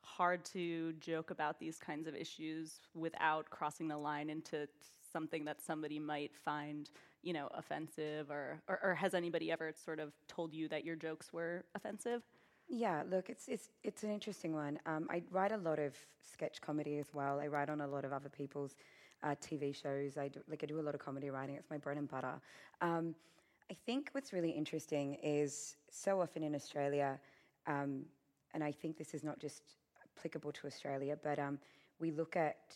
hard 0.04 0.44
to 0.46 0.94
joke 0.94 1.32
about 1.32 1.60
these 1.60 1.78
kinds 1.78 2.08
of 2.08 2.16
issues 2.16 2.80
without 2.94 3.50
crossing 3.50 3.88
the 3.88 3.98
line 3.98 4.30
into 4.30 4.68
something 5.12 5.46
that 5.46 5.62
somebody 5.62 6.00
might 6.00 6.36
find, 6.36 6.90
you 7.22 7.34
know, 7.34 7.50
offensive, 7.54 8.30
or, 8.30 8.62
or, 8.68 8.80
or 8.84 8.96
has 8.96 9.14
anybody 9.14 9.52
ever 9.52 9.72
sort 9.74 10.00
of 10.00 10.14
told 10.28 10.54
you 10.54 10.68
that 10.70 10.86
your 10.86 10.96
jokes 10.96 11.34
were 11.34 11.66
offensive? 11.76 12.22
Yeah, 12.70 13.04
look, 13.10 13.30
it's 13.30 13.48
it's 13.48 13.70
it's 13.84 14.04
an 14.04 14.12
interesting 14.12 14.54
one. 14.54 14.80
Um, 14.86 15.08
I 15.10 15.24
write 15.32 15.52
a 15.52 15.58
lot 15.58 15.80
of 15.80 15.96
sketch 16.22 16.62
comedy 16.62 17.00
as 17.00 17.08
well. 17.14 17.40
I 17.40 17.48
write 17.48 17.70
on 17.70 17.82
a 17.82 17.88
lot 17.88 18.06
of 18.06 18.14
other 18.14 18.30
people's 18.30 18.76
uh, 19.24 19.36
TV 19.42 19.76
shows. 19.76 20.18
I 20.18 20.28
do, 20.28 20.40
like 20.48 20.64
I 20.64 20.68
do 20.68 20.80
a 20.80 20.84
lot 20.84 20.94
of 20.94 21.02
comedy 21.02 21.32
writing. 21.32 21.56
It's 21.56 21.70
my 21.72 21.78
bread 21.78 21.98
and 21.98 22.08
butter. 22.08 22.36
Um, 22.82 23.16
I 23.72 23.76
think 23.86 24.10
what's 24.14 24.34
really 24.34 24.52
interesting 24.52 25.18
is 25.24 25.76
so 25.90 26.22
often 26.22 26.44
in 26.44 26.56
Australia, 26.56 27.20
um, 27.68 28.06
and 28.54 28.64
I 28.64 28.72
think 28.72 28.98
this 28.98 29.14
is 29.14 29.24
not 29.24 29.40
just 29.40 29.62
applicable 30.18 30.52
to 30.54 30.68
Australia, 30.68 31.18
but 31.22 31.40
um, 31.40 31.60
we 32.00 32.12
look 32.12 32.36
at 32.36 32.76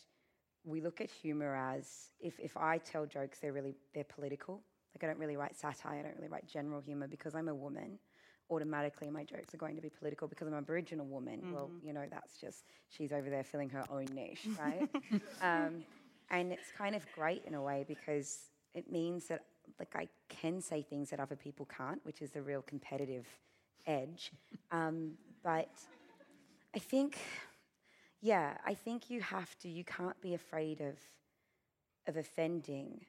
we 0.65 0.81
look 0.81 1.01
at 1.01 1.09
humor 1.09 1.55
as 1.55 2.09
if, 2.19 2.39
if 2.39 2.55
I 2.57 2.77
tell 2.77 3.05
jokes, 3.05 3.39
they're 3.39 3.53
really 3.53 3.75
they're 3.93 4.03
political. 4.03 4.61
Like 4.95 5.03
I 5.03 5.07
don't 5.07 5.19
really 5.19 5.37
write 5.37 5.57
satire. 5.57 5.99
I 5.99 6.01
don't 6.03 6.15
really 6.15 6.29
write 6.29 6.47
general 6.47 6.81
humor 6.81 7.07
because 7.07 7.35
I'm 7.35 7.47
a 7.47 7.55
woman. 7.55 7.99
Automatically, 8.49 9.09
my 9.09 9.23
jokes 9.23 9.53
are 9.53 9.57
going 9.57 9.75
to 9.75 9.81
be 9.81 9.89
political 9.89 10.27
because 10.27 10.47
I'm 10.47 10.53
an 10.53 10.59
Aboriginal 10.59 11.05
woman. 11.05 11.39
Mm-hmm. 11.39 11.53
Well, 11.53 11.71
you 11.83 11.93
know, 11.93 12.03
that's 12.09 12.37
just 12.39 12.65
she's 12.89 13.11
over 13.11 13.29
there 13.29 13.43
filling 13.43 13.69
her 13.69 13.83
own 13.89 14.05
niche, 14.13 14.47
right? 14.59 14.89
um, 15.41 15.83
and 16.29 16.51
it's 16.51 16.71
kind 16.77 16.95
of 16.95 17.05
great 17.15 17.43
in 17.45 17.53
a 17.55 17.61
way 17.61 17.85
because 17.87 18.49
it 18.73 18.91
means 18.91 19.27
that 19.27 19.45
like 19.79 19.95
I 19.95 20.07
can 20.29 20.61
say 20.61 20.81
things 20.81 21.09
that 21.09 21.19
other 21.19 21.35
people 21.35 21.65
can't, 21.65 21.99
which 22.05 22.21
is 22.21 22.31
the 22.31 22.41
real 22.41 22.61
competitive 22.61 23.25
edge. 23.87 24.31
Um, 24.71 25.13
but 25.43 25.69
I 26.75 26.79
think, 26.79 27.17
yeah, 28.23 28.57
I 28.65 28.73
think 28.73 29.09
you 29.09 29.21
have 29.21 29.57
to. 29.59 29.69
You 29.69 29.83
can't 29.83 30.19
be 30.21 30.33
afraid 30.33 30.81
of 30.81 30.97
of 32.07 32.17
offending 32.17 33.05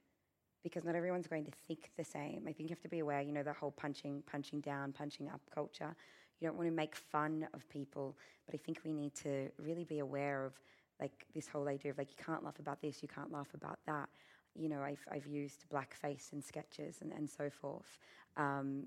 because 0.63 0.85
not 0.85 0.95
everyone's 0.95 1.27
going 1.27 1.45
to 1.45 1.51
think 1.69 1.91
the 1.97 2.05
same. 2.05 2.45
I 2.49 2.53
think 2.53 2.69
you 2.69 2.75
have 2.75 2.83
to 2.83 2.89
be 2.89 2.99
aware. 2.99 3.21
You 3.21 3.33
know, 3.33 3.43
the 3.43 3.53
whole 3.53 3.71
punching, 3.71 4.25
punching 4.31 4.61
down, 4.61 4.93
punching 4.93 5.29
up 5.29 5.41
culture. 5.55 5.95
You 6.41 6.49
don't 6.49 6.57
want 6.57 6.69
to 6.69 6.75
make 6.75 6.97
fun 6.97 7.47
of 7.55 7.69
people, 7.69 8.17
but 8.45 8.55
I 8.55 8.59
think 8.59 8.81
we 8.85 8.93
need 8.93 9.15
to 9.17 9.51
really 9.59 9.85
be 9.85 10.01
aware 10.01 10.45
of 10.45 10.53
like 11.01 11.27
this 11.33 11.47
whole 11.47 11.69
idea 11.69 11.93
of 11.93 11.99
like 11.99 12.11
you 12.11 12.25
can't 12.25 12.45
laugh 12.45 12.59
about 12.59 12.83
this, 12.83 13.01
you 13.03 13.09
can't 13.09 13.33
laugh 13.33 13.49
about 13.55 13.79
that 13.87 14.09
you 14.55 14.69
know, 14.69 14.83
I've, 14.83 15.05
I've 15.11 15.27
used 15.27 15.65
blackface 15.73 16.33
in 16.33 16.41
sketches 16.41 16.99
and, 17.01 17.13
and 17.13 17.29
so 17.29 17.51
forth. 17.51 17.99
Um, 18.37 18.85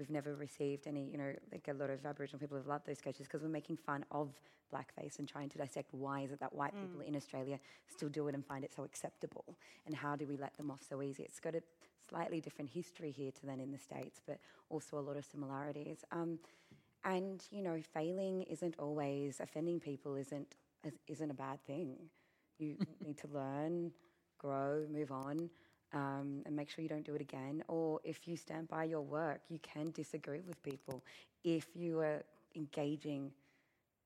we've 0.00 0.10
never 0.10 0.34
received 0.34 0.86
any, 0.88 1.08
you 1.12 1.18
know, 1.18 1.32
like 1.52 1.68
a 1.68 1.74
lot 1.74 1.90
of 1.90 2.04
Aboriginal 2.04 2.40
people 2.40 2.56
have 2.56 2.66
loved 2.66 2.86
those 2.86 2.98
sketches 2.98 3.26
because 3.26 3.42
we're 3.42 3.48
making 3.48 3.76
fun 3.76 4.04
of 4.10 4.30
blackface 4.74 5.18
and 5.18 5.28
trying 5.28 5.48
to 5.50 5.58
dissect 5.58 5.92
why 5.92 6.22
is 6.22 6.32
it 6.32 6.40
that 6.40 6.52
white 6.54 6.74
mm. 6.74 6.80
people 6.80 7.00
in 7.02 7.14
Australia 7.14 7.58
still 7.86 8.08
do 8.08 8.26
it 8.28 8.34
and 8.34 8.44
find 8.44 8.64
it 8.64 8.72
so 8.74 8.82
acceptable, 8.82 9.44
and 9.86 9.94
how 9.94 10.16
do 10.16 10.26
we 10.26 10.36
let 10.36 10.56
them 10.56 10.70
off 10.70 10.80
so 10.88 11.02
easy? 11.02 11.22
It's 11.22 11.38
got 11.38 11.54
a 11.54 11.62
slightly 12.08 12.40
different 12.40 12.70
history 12.70 13.12
here 13.12 13.30
to 13.30 13.46
than 13.46 13.60
in 13.60 13.70
the 13.70 13.78
States, 13.78 14.20
but 14.26 14.38
also 14.70 14.98
a 14.98 15.00
lot 15.00 15.16
of 15.16 15.24
similarities. 15.24 15.98
Um, 16.10 16.38
and 17.04 17.42
you 17.50 17.62
know, 17.62 17.78
failing 17.94 18.42
isn't 18.42 18.74
always 18.78 19.40
offending 19.40 19.78
people. 19.78 20.16
isn't 20.16 20.56
isn't 21.06 21.30
a 21.30 21.34
bad 21.34 21.62
thing. 21.66 21.96
You 22.58 22.76
need 23.04 23.18
to 23.18 23.28
learn 23.28 23.92
grow, 24.38 24.86
move 24.90 25.12
on, 25.12 25.50
um, 25.92 26.42
and 26.46 26.54
make 26.54 26.70
sure 26.70 26.82
you 26.82 26.88
don't 26.88 27.04
do 27.04 27.14
it 27.14 27.20
again. 27.20 27.62
Or 27.68 28.00
if 28.04 28.26
you 28.26 28.36
stand 28.36 28.68
by 28.68 28.84
your 28.84 29.02
work, 29.02 29.40
you 29.48 29.58
can 29.60 29.90
disagree 29.90 30.40
with 30.46 30.62
people. 30.62 31.02
If 31.44 31.68
you 31.74 32.00
are 32.00 32.22
engaging 32.54 33.32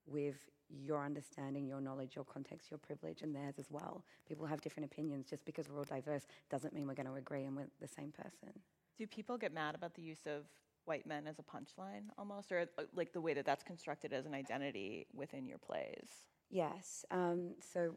with 0.07 0.37
your 0.69 1.05
understanding, 1.05 1.67
your 1.67 1.81
knowledge, 1.81 2.17
your 2.17 2.25
context, 2.25 2.71
your 2.71 2.79
privilege, 2.79 3.23
and 3.23 3.35
theirs 3.35 3.55
as 3.59 3.71
well. 3.71 4.05
People 4.27 4.47
have 4.47 4.61
different 4.61 4.91
opinions. 4.91 5.27
Just 5.29 5.45
because 5.45 5.69
we're 5.69 5.79
all 5.79 5.85
diverse 5.85 6.27
doesn't 6.51 6.75
mean 6.75 6.87
we're 6.87 6.95
going 6.95 7.07
to 7.07 7.15
agree 7.15 7.45
and 7.45 7.57
we're 7.57 7.69
the 7.81 7.89
same 7.89 8.13
person. 8.13 8.53
Do 8.99 9.07
people 9.07 9.37
get 9.37 9.53
mad 9.53 9.75
about 9.75 9.95
the 9.95 10.03
use 10.03 10.27
of 10.27 10.45
white 10.85 11.07
men 11.07 11.27
as 11.27 11.39
a 11.39 11.43
punchline 11.43 12.05
almost, 12.19 12.53
or 12.53 12.67
uh, 12.79 12.83
like 12.95 13.13
the 13.13 13.21
way 13.21 13.35
that 13.35 13.47
that's 13.47 13.65
constructed 13.65 14.13
as 14.13 14.27
an 14.27 14.35
identity 14.35 15.07
within 15.15 15.47
your 15.47 15.59
plays? 15.59 16.09
Yes. 16.55 17.05
Um, 17.11 17.51
so. 17.61 17.97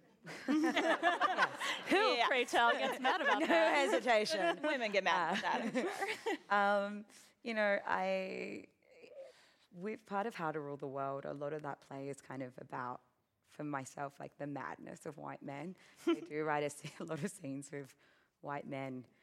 yes. 0.49 1.47
Who, 1.89 1.95
yeah. 1.95 2.27
pray 2.27 2.43
tell, 2.43 2.71
gets 2.71 2.99
mad 2.99 3.21
about 3.21 3.39
no 3.41 3.45
that? 3.45 3.91
No 3.91 3.93
hesitation. 3.93 4.57
Women 4.63 4.91
get 4.91 5.03
mad 5.03 5.35
uh, 5.35 5.37
about 5.39 5.73
that, 5.73 5.85
sure. 5.85 6.35
um, 6.57 7.05
you 7.43 7.53
know, 7.53 7.77
I. 7.87 8.63
With 9.79 10.03
part 10.07 10.25
of 10.25 10.33
How 10.33 10.51
to 10.51 10.59
Rule 10.59 10.75
the 10.75 10.87
World, 10.87 11.25
a 11.25 11.35
lot 11.35 11.53
of 11.53 11.61
that 11.61 11.77
play 11.87 12.09
is 12.09 12.19
kind 12.19 12.41
of 12.41 12.49
about, 12.59 13.01
for 13.51 13.63
myself, 13.63 14.13
like 14.19 14.31
the 14.39 14.47
madness 14.47 15.05
of 15.05 15.19
white 15.19 15.43
men. 15.43 15.75
I 16.07 16.15
do 16.27 16.43
write 16.43 16.63
a, 16.63 17.03
a 17.03 17.05
lot 17.05 17.23
of 17.23 17.29
scenes 17.29 17.69
with 17.71 17.93
white 18.41 18.67
men 18.67 19.03
that 19.03 19.16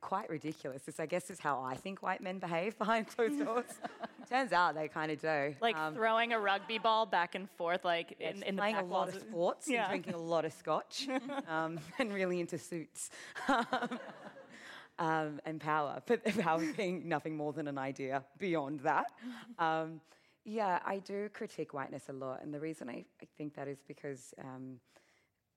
quite 0.00 0.28
ridiculous. 0.28 0.82
This, 0.82 1.00
I 1.00 1.06
guess, 1.06 1.30
is 1.30 1.40
how 1.40 1.62
I 1.62 1.74
think 1.74 2.02
white 2.02 2.20
men 2.20 2.38
behave 2.38 2.78
behind 2.78 3.08
closed 3.08 3.38
doors. 3.44 3.64
Turns 4.28 4.52
out 4.52 4.74
they 4.74 4.88
kind 4.88 5.10
of 5.10 5.20
do. 5.20 5.54
Like 5.60 5.76
um, 5.76 5.94
throwing 5.94 6.32
a 6.32 6.40
rugby 6.40 6.78
ball 6.78 7.06
back 7.06 7.34
and 7.34 7.48
forth, 7.50 7.84
like 7.84 8.16
yeah, 8.20 8.30
in, 8.30 8.42
in 8.42 8.56
playing 8.56 8.76
a 8.76 8.84
lot 8.84 9.08
of 9.08 9.14
sports 9.14 9.68
yeah. 9.68 9.82
and 9.82 9.88
drinking 9.90 10.14
a 10.14 10.24
lot 10.24 10.44
of 10.44 10.52
scotch, 10.52 11.08
um, 11.48 11.78
and 11.98 12.12
really 12.12 12.40
into 12.40 12.58
suits. 12.58 13.10
um, 14.98 15.40
and 15.44 15.60
power, 15.60 16.02
but 16.06 16.24
power 16.38 16.64
being 16.76 17.08
nothing 17.08 17.36
more 17.36 17.52
than 17.52 17.68
an 17.68 17.78
idea 17.78 18.24
beyond 18.38 18.80
that. 18.80 19.06
Um, 19.58 20.00
yeah, 20.44 20.80
I 20.84 20.98
do 20.98 21.28
critique 21.28 21.72
whiteness 21.72 22.08
a 22.08 22.12
lot, 22.12 22.42
and 22.42 22.52
the 22.52 22.60
reason 22.60 22.88
I, 22.88 23.04
I 23.22 23.26
think 23.36 23.54
that 23.54 23.68
is 23.68 23.78
because 23.86 24.34
um, 24.42 24.80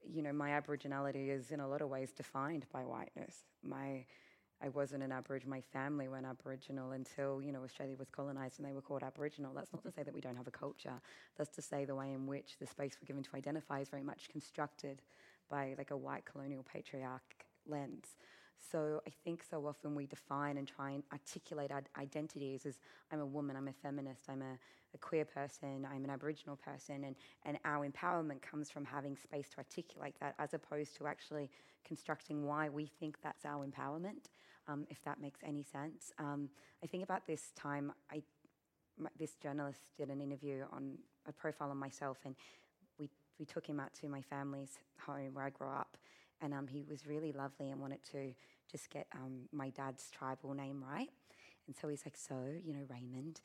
you 0.10 0.22
know, 0.22 0.34
my 0.34 0.52
Aboriginality 0.52 1.30
is 1.30 1.52
in 1.52 1.60
a 1.60 1.68
lot 1.68 1.82
of 1.82 1.90
ways 1.90 2.12
defined 2.12 2.66
by 2.72 2.82
whiteness. 2.82 3.36
My, 3.64 4.06
I 4.64 4.70
wasn't 4.70 5.04
an 5.04 5.12
Aboriginal. 5.12 5.52
My 5.52 5.62
family 5.74 6.08
weren't 6.08 6.26
Aboriginal 6.26 6.92
until 6.92 7.42
you 7.42 7.52
know 7.52 7.64
Australia 7.64 7.96
was 7.98 8.10
colonised 8.10 8.60
and 8.60 8.68
they 8.68 8.74
were 8.74 8.82
called 8.82 9.04
Aboriginal. 9.04 9.54
That's 9.54 9.74
not 9.74 9.84
to 9.84 9.92
say 9.92 10.04
that 10.04 10.14
we 10.14 10.22
don't 10.22 10.36
have 10.36 10.48
a 10.48 10.52
culture. 10.52 11.02
That's 11.38 11.56
to 11.56 11.62
say 11.62 11.86
the 11.86 11.96
way 11.96 12.14
in 12.14 12.28
which 12.28 12.58
the 12.60 12.68
space 12.68 12.98
we're 13.02 13.08
given 13.08 13.24
to 13.24 13.36
identify 13.36 13.80
is 13.80 13.90
very 13.90 14.04
much 14.04 14.30
constructed 14.30 15.02
by 15.50 15.76
like 15.78 15.92
a 15.92 15.98
white 15.98 16.26
colonial 16.26 16.64
patriarch 16.64 17.46
lens. 17.68 18.16
So 18.72 19.02
I 19.08 19.12
think 19.24 19.44
so 19.50 19.66
often 19.66 19.96
we 19.96 20.06
define 20.06 20.58
and 20.58 20.68
try 20.68 20.92
and 20.92 21.04
articulate 21.12 21.72
our 21.72 21.82
identities 21.98 22.66
as 22.66 22.80
I'm 23.12 23.20
a 23.20 23.26
woman, 23.26 23.56
I'm 23.56 23.68
a 23.68 23.74
feminist, 23.74 24.30
I'm 24.30 24.42
a, 24.44 24.58
a 24.94 24.98
queer 25.00 25.26
person, 25.26 25.88
I'm 25.92 26.04
an 26.04 26.12
Aboriginal 26.12 26.58
person, 26.58 27.04
and, 27.06 27.16
and 27.44 27.58
our 27.66 27.88
empowerment 27.88 28.42
comes 28.42 28.70
from 28.70 28.86
having 28.86 29.18
space 29.18 29.50
to 29.50 29.58
articulate 29.58 30.16
that 30.20 30.36
as 30.38 30.54
opposed 30.54 30.96
to 30.98 31.08
actually 31.08 31.50
constructing 31.84 32.46
why 32.46 32.70
we 32.70 32.86
think 32.86 33.18
that's 33.24 33.46
our 33.46 33.66
empowerment, 33.66 34.30
um, 34.68 34.86
if 34.90 35.04
that 35.04 35.20
makes 35.20 35.40
any 35.44 35.64
sense. 35.64 36.12
Um, 36.20 36.50
I 36.84 36.88
think 36.88 37.04
about 37.04 37.26
this 37.28 37.52
time, 37.56 37.92
I, 38.12 38.22
my, 38.98 39.10
this 39.18 39.36
journalist 39.36 39.80
did 39.98 40.10
an 40.10 40.22
interview 40.22 40.64
on 40.72 40.98
a 41.28 41.32
profile 41.32 41.70
on 41.70 41.78
myself, 41.78 42.18
and 42.26 42.36
we, 43.00 43.10
we 43.40 43.46
took 43.46 43.66
him 43.66 43.80
out 43.80 43.94
to 44.02 44.08
my 44.08 44.22
family's 44.22 44.78
home 45.06 45.34
where 45.34 45.46
I 45.46 45.50
grew 45.50 45.70
up 45.70 45.98
and 46.42 46.54
um, 46.54 46.68
he 46.68 46.84
was 46.90 47.06
really 47.06 47.32
lovely 47.32 47.70
and 47.70 47.80
wanted 47.80 48.04
to 48.12 48.34
just 48.70 48.90
get 48.90 49.08
um, 49.14 49.42
my 49.52 49.70
dad's 49.70 50.10
tribal 50.12 50.54
name 50.54 50.84
right. 50.92 51.10
And 51.68 51.76
so 51.80 51.88
he's 51.88 52.04
like, 52.06 52.18
So, 52.18 52.36
you 52.64 52.74
know, 52.74 52.86
Raymond, 52.90 53.42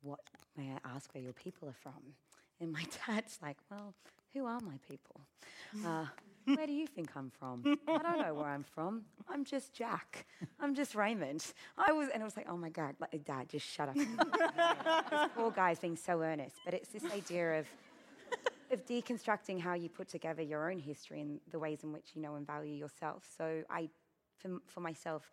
what 0.00 0.20
may 0.56 0.72
I 0.72 0.94
ask 0.94 1.14
where 1.14 1.22
your 1.22 1.32
people 1.32 1.68
are 1.68 1.76
from? 1.82 2.14
And 2.60 2.72
my 2.72 2.84
dad's 3.06 3.38
like, 3.42 3.58
Well, 3.70 3.94
who 4.32 4.46
are 4.46 4.60
my 4.60 4.78
people? 4.88 5.20
Uh, 5.86 6.04
where 6.44 6.66
do 6.66 6.72
you 6.72 6.86
think 6.86 7.10
I'm 7.16 7.30
from? 7.30 7.78
I 7.88 7.98
don't 7.98 8.18
know 8.18 8.34
where 8.34 8.48
I'm 8.48 8.64
from. 8.64 9.02
I'm 9.28 9.44
just 9.44 9.72
Jack. 9.72 10.26
I'm 10.60 10.74
just 10.74 10.94
Raymond. 10.94 11.44
I 11.78 11.92
was, 11.92 12.08
and 12.12 12.22
I 12.22 12.24
was 12.24 12.36
like, 12.36 12.46
oh 12.48 12.56
my 12.56 12.70
God, 12.70 12.94
like, 13.00 13.24
Dad, 13.24 13.48
just 13.48 13.66
shut 13.66 13.88
up. 13.88 13.94
this 15.10 15.28
poor 15.34 15.50
guy's 15.50 15.78
being 15.78 15.96
so 15.96 16.20
earnest. 16.20 16.56
But 16.64 16.74
it's 16.74 16.88
this 16.88 17.04
idea 17.12 17.60
of 17.60 17.66
of 18.70 18.86
deconstructing 18.86 19.60
how 19.60 19.74
you 19.74 19.88
put 19.88 20.08
together 20.08 20.42
your 20.42 20.70
own 20.70 20.78
history 20.78 21.20
and 21.20 21.40
the 21.50 21.58
ways 21.58 21.82
in 21.82 21.92
which 21.92 22.10
you 22.14 22.22
know 22.22 22.36
and 22.36 22.46
value 22.46 22.72
yourself. 22.74 23.24
So 23.36 23.62
I, 23.68 23.88
for, 24.38 24.58
for 24.66 24.80
myself, 24.80 25.30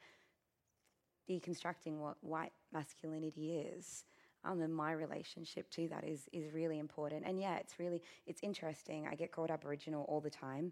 deconstructing 1.29 1.99
what 1.99 2.15
white 2.21 2.53
masculinity 2.73 3.57
is 3.57 4.05
um, 4.43 4.61
and 4.61 4.73
my 4.73 4.91
relationship 4.91 5.69
to 5.71 5.87
that 5.89 6.03
is 6.03 6.27
is 6.31 6.53
really 6.53 6.79
important. 6.79 7.23
And 7.25 7.39
yeah, 7.39 7.57
it's 7.57 7.79
really 7.79 8.01
it's 8.25 8.41
interesting. 8.43 9.07
I 9.09 9.15
get 9.15 9.31
called 9.31 9.51
Aboriginal 9.51 10.05
all 10.07 10.21
the 10.21 10.29
time, 10.29 10.71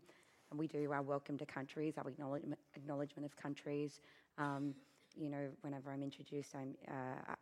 and 0.51 0.60
we 0.60 0.67
do 0.67 0.91
our 0.91 1.01
welcome 1.01 1.38
to 1.38 1.45
countries, 1.45 1.95
our 1.97 2.08
acknowledgement 2.10 2.60
acknowledgement 2.75 3.25
of 3.25 3.36
countries. 3.36 4.01
Um, 4.38 4.75
you 5.17 5.30
know, 5.30 5.47
whenever 5.62 5.91
I'm 5.91 6.04
introduced, 6.04 6.56
I'm 6.56 6.75
uh, 6.88 7.34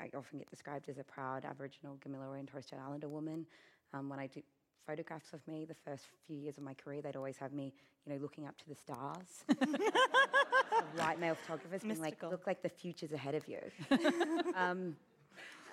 I, 0.00 0.04
I 0.04 0.10
often 0.16 0.38
get 0.38 0.50
described 0.50 0.88
as 0.88 0.98
a 0.98 1.04
proud 1.04 1.44
Aboriginal, 1.44 1.98
Gamilaroi, 2.06 2.38
and 2.38 2.48
Torres 2.48 2.66
Strait 2.66 2.80
Islander 2.80 3.08
woman. 3.08 3.46
Um, 3.92 4.08
when 4.08 4.18
I 4.18 4.26
do 4.26 4.42
photographs 4.86 5.32
of 5.32 5.46
me 5.46 5.64
the 5.64 5.74
first 5.74 6.06
few 6.26 6.36
years 6.36 6.58
of 6.58 6.64
my 6.64 6.74
career, 6.74 7.02
they'd 7.02 7.16
always 7.16 7.36
have 7.38 7.52
me, 7.52 7.72
you 8.04 8.12
know, 8.12 8.20
looking 8.20 8.46
up 8.46 8.56
to 8.58 8.68
the 8.68 8.74
stars. 8.74 9.44
white 10.96 11.20
male 11.20 11.36
photographers 11.46 11.82
being 11.82 12.00
like, 12.00 12.22
look 12.22 12.46
like 12.46 12.62
the 12.62 12.68
future's 12.68 13.12
ahead 13.12 13.34
of 13.34 13.46
you. 13.46 13.58
um, 14.56 14.96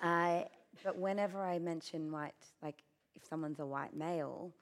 I, 0.02 0.46
but 0.84 0.96
whenever 0.96 1.42
I 1.42 1.58
mention 1.58 2.10
white, 2.12 2.34
like 2.62 2.82
if 3.14 3.24
someone's 3.24 3.60
a 3.60 3.66
white 3.66 3.96
male, 3.96 4.52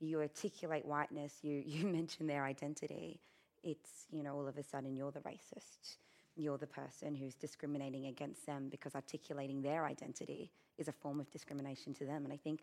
you 0.00 0.20
articulate 0.20 0.84
whiteness, 0.84 1.34
you, 1.42 1.62
you 1.66 1.86
mention 1.86 2.26
their 2.26 2.44
identity, 2.44 3.20
it's, 3.62 4.06
you 4.10 4.22
know, 4.22 4.34
all 4.34 4.46
of 4.46 4.56
a 4.56 4.62
sudden 4.62 4.94
you're 4.94 5.10
the 5.10 5.20
racist. 5.20 5.96
You're 6.36 6.58
the 6.58 6.66
person 6.66 7.14
who's 7.14 7.34
discriminating 7.34 8.06
against 8.06 8.44
them 8.44 8.68
because 8.70 8.94
articulating 8.94 9.62
their 9.62 9.86
identity 9.86 10.50
is 10.76 10.86
a 10.88 10.92
form 10.92 11.18
of 11.18 11.30
discrimination 11.30 11.94
to 11.94 12.04
them. 12.04 12.24
And 12.24 12.32
I 12.32 12.36
think 12.36 12.60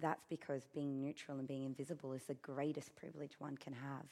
that's 0.00 0.24
because 0.28 0.68
being 0.74 1.00
neutral 1.00 1.38
and 1.38 1.48
being 1.48 1.64
invisible 1.64 2.12
is 2.12 2.22
the 2.24 2.34
greatest 2.34 2.94
privilege 2.94 3.32
one 3.38 3.56
can 3.56 3.72
have. 3.72 4.06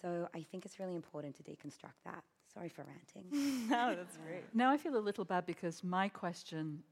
So 0.00 0.28
I 0.34 0.42
think 0.50 0.64
it's 0.64 0.80
really 0.80 0.96
important 0.96 1.36
to 1.36 1.42
deconstruct 1.42 2.00
that. 2.04 2.24
Sorry 2.54 2.68
for 2.68 2.84
ranting. 2.84 3.68
no, 3.68 3.94
that's 3.96 4.16
great. 4.16 4.44
Now 4.54 4.70
I 4.70 4.76
feel 4.76 4.96
a 4.96 4.98
little 4.98 5.24
bad 5.24 5.44
because 5.46 5.82
my 5.82 6.08
question, 6.08 6.82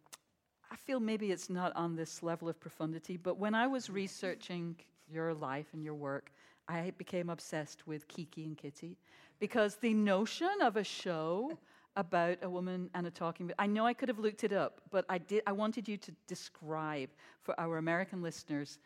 I 0.70 0.76
feel 0.76 0.98
maybe 0.98 1.30
it's 1.30 1.48
not 1.48 1.74
on 1.76 1.94
this 1.94 2.22
level 2.22 2.48
of 2.48 2.58
profundity, 2.58 3.16
but 3.16 3.38
when 3.38 3.54
I 3.54 3.66
was 3.66 3.88
researching 3.88 4.76
your 5.08 5.32
life 5.34 5.66
and 5.72 5.84
your 5.84 5.94
work, 5.94 6.32
I 6.68 6.92
became 6.98 7.30
obsessed 7.30 7.86
with 7.86 8.08
Kiki 8.08 8.44
and 8.44 8.56
Kitty 8.56 8.96
because 9.38 9.76
the 9.76 9.94
notion 9.94 10.50
of 10.62 10.76
a 10.76 10.84
show 10.84 11.58
about 11.96 12.38
a 12.42 12.48
woman 12.48 12.88
and 12.94 13.06
a 13.06 13.10
talking. 13.10 13.50
I 13.58 13.66
know 13.66 13.86
I 13.86 13.92
could 13.92 14.08
have 14.08 14.18
looked 14.18 14.44
it 14.44 14.52
up, 14.52 14.80
but 14.90 15.04
I 15.08 15.18
did. 15.18 15.42
I 15.46 15.52
wanted 15.52 15.88
you 15.88 15.96
to 15.98 16.12
describe 16.26 17.10
for 17.42 17.58
our 17.60 17.78
American 17.78 18.22
listeners. 18.22 18.78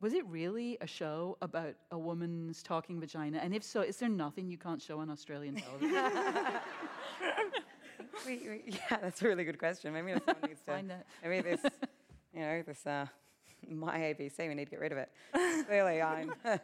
Was 0.00 0.12
it 0.12 0.26
really 0.26 0.76
a 0.82 0.86
show 0.86 1.38
about 1.40 1.74
a 1.90 1.98
woman's 1.98 2.62
talking 2.62 3.00
vagina? 3.00 3.38
And 3.38 3.54
if 3.54 3.64
so, 3.64 3.80
is 3.80 3.96
there 3.96 4.10
nothing 4.10 4.50
you 4.50 4.58
can't 4.58 4.80
show 4.80 5.00
on 5.00 5.08
Australian 5.08 5.56
television? 5.80 6.12
we, 8.26 8.36
we, 8.48 8.62
yeah, 8.66 8.98
that's 9.00 9.22
a 9.22 9.28
really 9.28 9.44
good 9.44 9.58
question. 9.58 9.94
Maybe 9.94 10.12
someone 10.12 10.36
needs 10.48 10.60
to. 10.60 10.70
Find 10.70 10.90
that. 10.90 11.06
Maybe 11.24 11.40
this, 11.40 11.62
you 12.34 12.40
know, 12.40 12.62
this 12.66 12.86
uh, 12.86 13.06
my 13.68 13.98
ABC. 13.98 14.46
We 14.46 14.54
need 14.54 14.66
to 14.66 14.70
get 14.70 14.80
rid 14.80 14.92
of 14.92 14.98
it. 14.98 15.10
Clearly, 15.66 16.02
I'm 16.02 16.34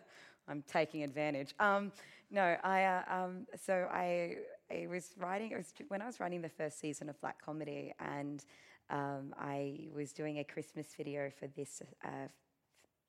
I'm 0.49 0.63
taking 0.71 1.03
advantage. 1.03 1.55
Um, 1.59 1.91
no, 2.31 2.57
I 2.63 2.85
uh, 2.85 3.03
um, 3.09 3.47
so 3.65 3.89
I 3.91 4.37
I 4.71 4.87
was 4.89 5.15
writing. 5.19 5.53
It 5.53 5.57
was 5.57 5.73
when 5.89 6.03
I 6.03 6.07
was 6.07 6.21
writing 6.21 6.43
the 6.43 6.49
first 6.51 6.79
season 6.79 7.09
of 7.09 7.19
Black 7.23 7.43
Comedy, 7.43 7.95
and 7.99 8.45
um, 8.91 9.35
I 9.39 9.89
was 9.95 10.13
doing 10.13 10.39
a 10.39 10.45
Christmas 10.45 10.89
video 10.97 11.31
for 11.31 11.47
this 11.47 11.83
uh, 12.05 12.29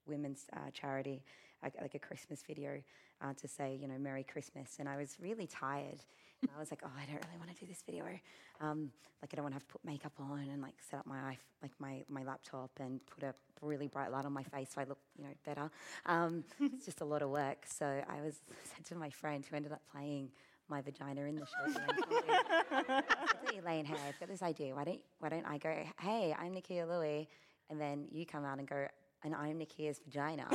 women's 0.07 0.45
uh, 0.53 0.69
charity, 0.73 1.23
like, 1.61 1.95
a 1.95 1.99
Christmas 1.99 2.43
video 2.45 2.81
uh, 3.21 3.33
to 3.33 3.47
say, 3.47 3.77
you 3.79 3.87
know, 3.87 3.97
Merry 3.97 4.23
Christmas. 4.23 4.77
And 4.79 4.89
I 4.89 4.97
was 4.97 5.17
really 5.19 5.47
tired. 5.47 5.99
And 6.41 6.51
I 6.55 6.59
was 6.59 6.71
like, 6.71 6.81
oh, 6.83 6.91
I 6.95 7.05
don't 7.05 7.23
really 7.25 7.37
want 7.37 7.53
to 7.53 7.59
do 7.59 7.65
this 7.65 7.83
video. 7.85 8.05
Um, 8.59 8.91
like, 9.21 9.31
I 9.33 9.35
don't 9.37 9.43
want 9.43 9.53
to 9.53 9.55
have 9.55 9.67
to 9.67 9.71
put 9.71 9.85
makeup 9.85 10.11
on 10.19 10.47
and 10.51 10.61
like 10.61 10.75
set 10.89 10.99
up 10.99 11.07
my 11.07 11.37
like 11.61 11.71
my, 11.79 12.03
my 12.09 12.23
laptop 12.23 12.71
and 12.81 12.99
put 13.07 13.23
a 13.23 13.33
really 13.61 13.87
bright 13.87 14.11
light 14.11 14.25
on 14.25 14.33
my 14.33 14.43
face 14.43 14.71
so 14.75 14.81
I 14.81 14.83
look, 14.83 14.99
you 15.17 15.23
know, 15.23 15.29
better. 15.45 15.71
Um, 16.05 16.43
it's 16.59 16.85
just 16.85 16.99
a 16.99 17.05
lot 17.05 17.21
of 17.21 17.29
work. 17.29 17.65
So 17.65 17.85
I 17.85 18.21
was 18.21 18.41
said 18.75 18.85
to 18.87 18.95
my 18.95 19.09
friend 19.09 19.45
who 19.45 19.55
ended 19.55 19.71
up 19.71 19.81
playing 19.91 20.29
my 20.69 20.81
vagina 20.81 21.21
in 21.21 21.35
the 21.35 21.45
show. 21.45 21.81
I 22.71 23.01
said, 23.45 23.63
Elaine, 23.63 23.85
hey, 23.85 23.95
I've 24.07 24.19
got 24.19 24.29
this 24.29 24.41
idea. 24.41 24.75
Why 24.75 24.83
don't 24.83 25.01
why 25.19 25.29
don't 25.29 25.45
I 25.45 25.57
go, 25.57 25.73
hey, 26.01 26.35
I'm 26.37 26.53
Nakkiah 26.53 26.87
Lui, 26.87 27.27
and 27.69 27.79
then 27.79 28.05
you 28.11 28.25
come 28.25 28.43
out 28.45 28.59
and 28.59 28.67
go, 28.67 28.87
and 29.23 29.35
I'm 29.35 29.59
Nakkiah's 29.59 29.99
vagina, 29.99 30.47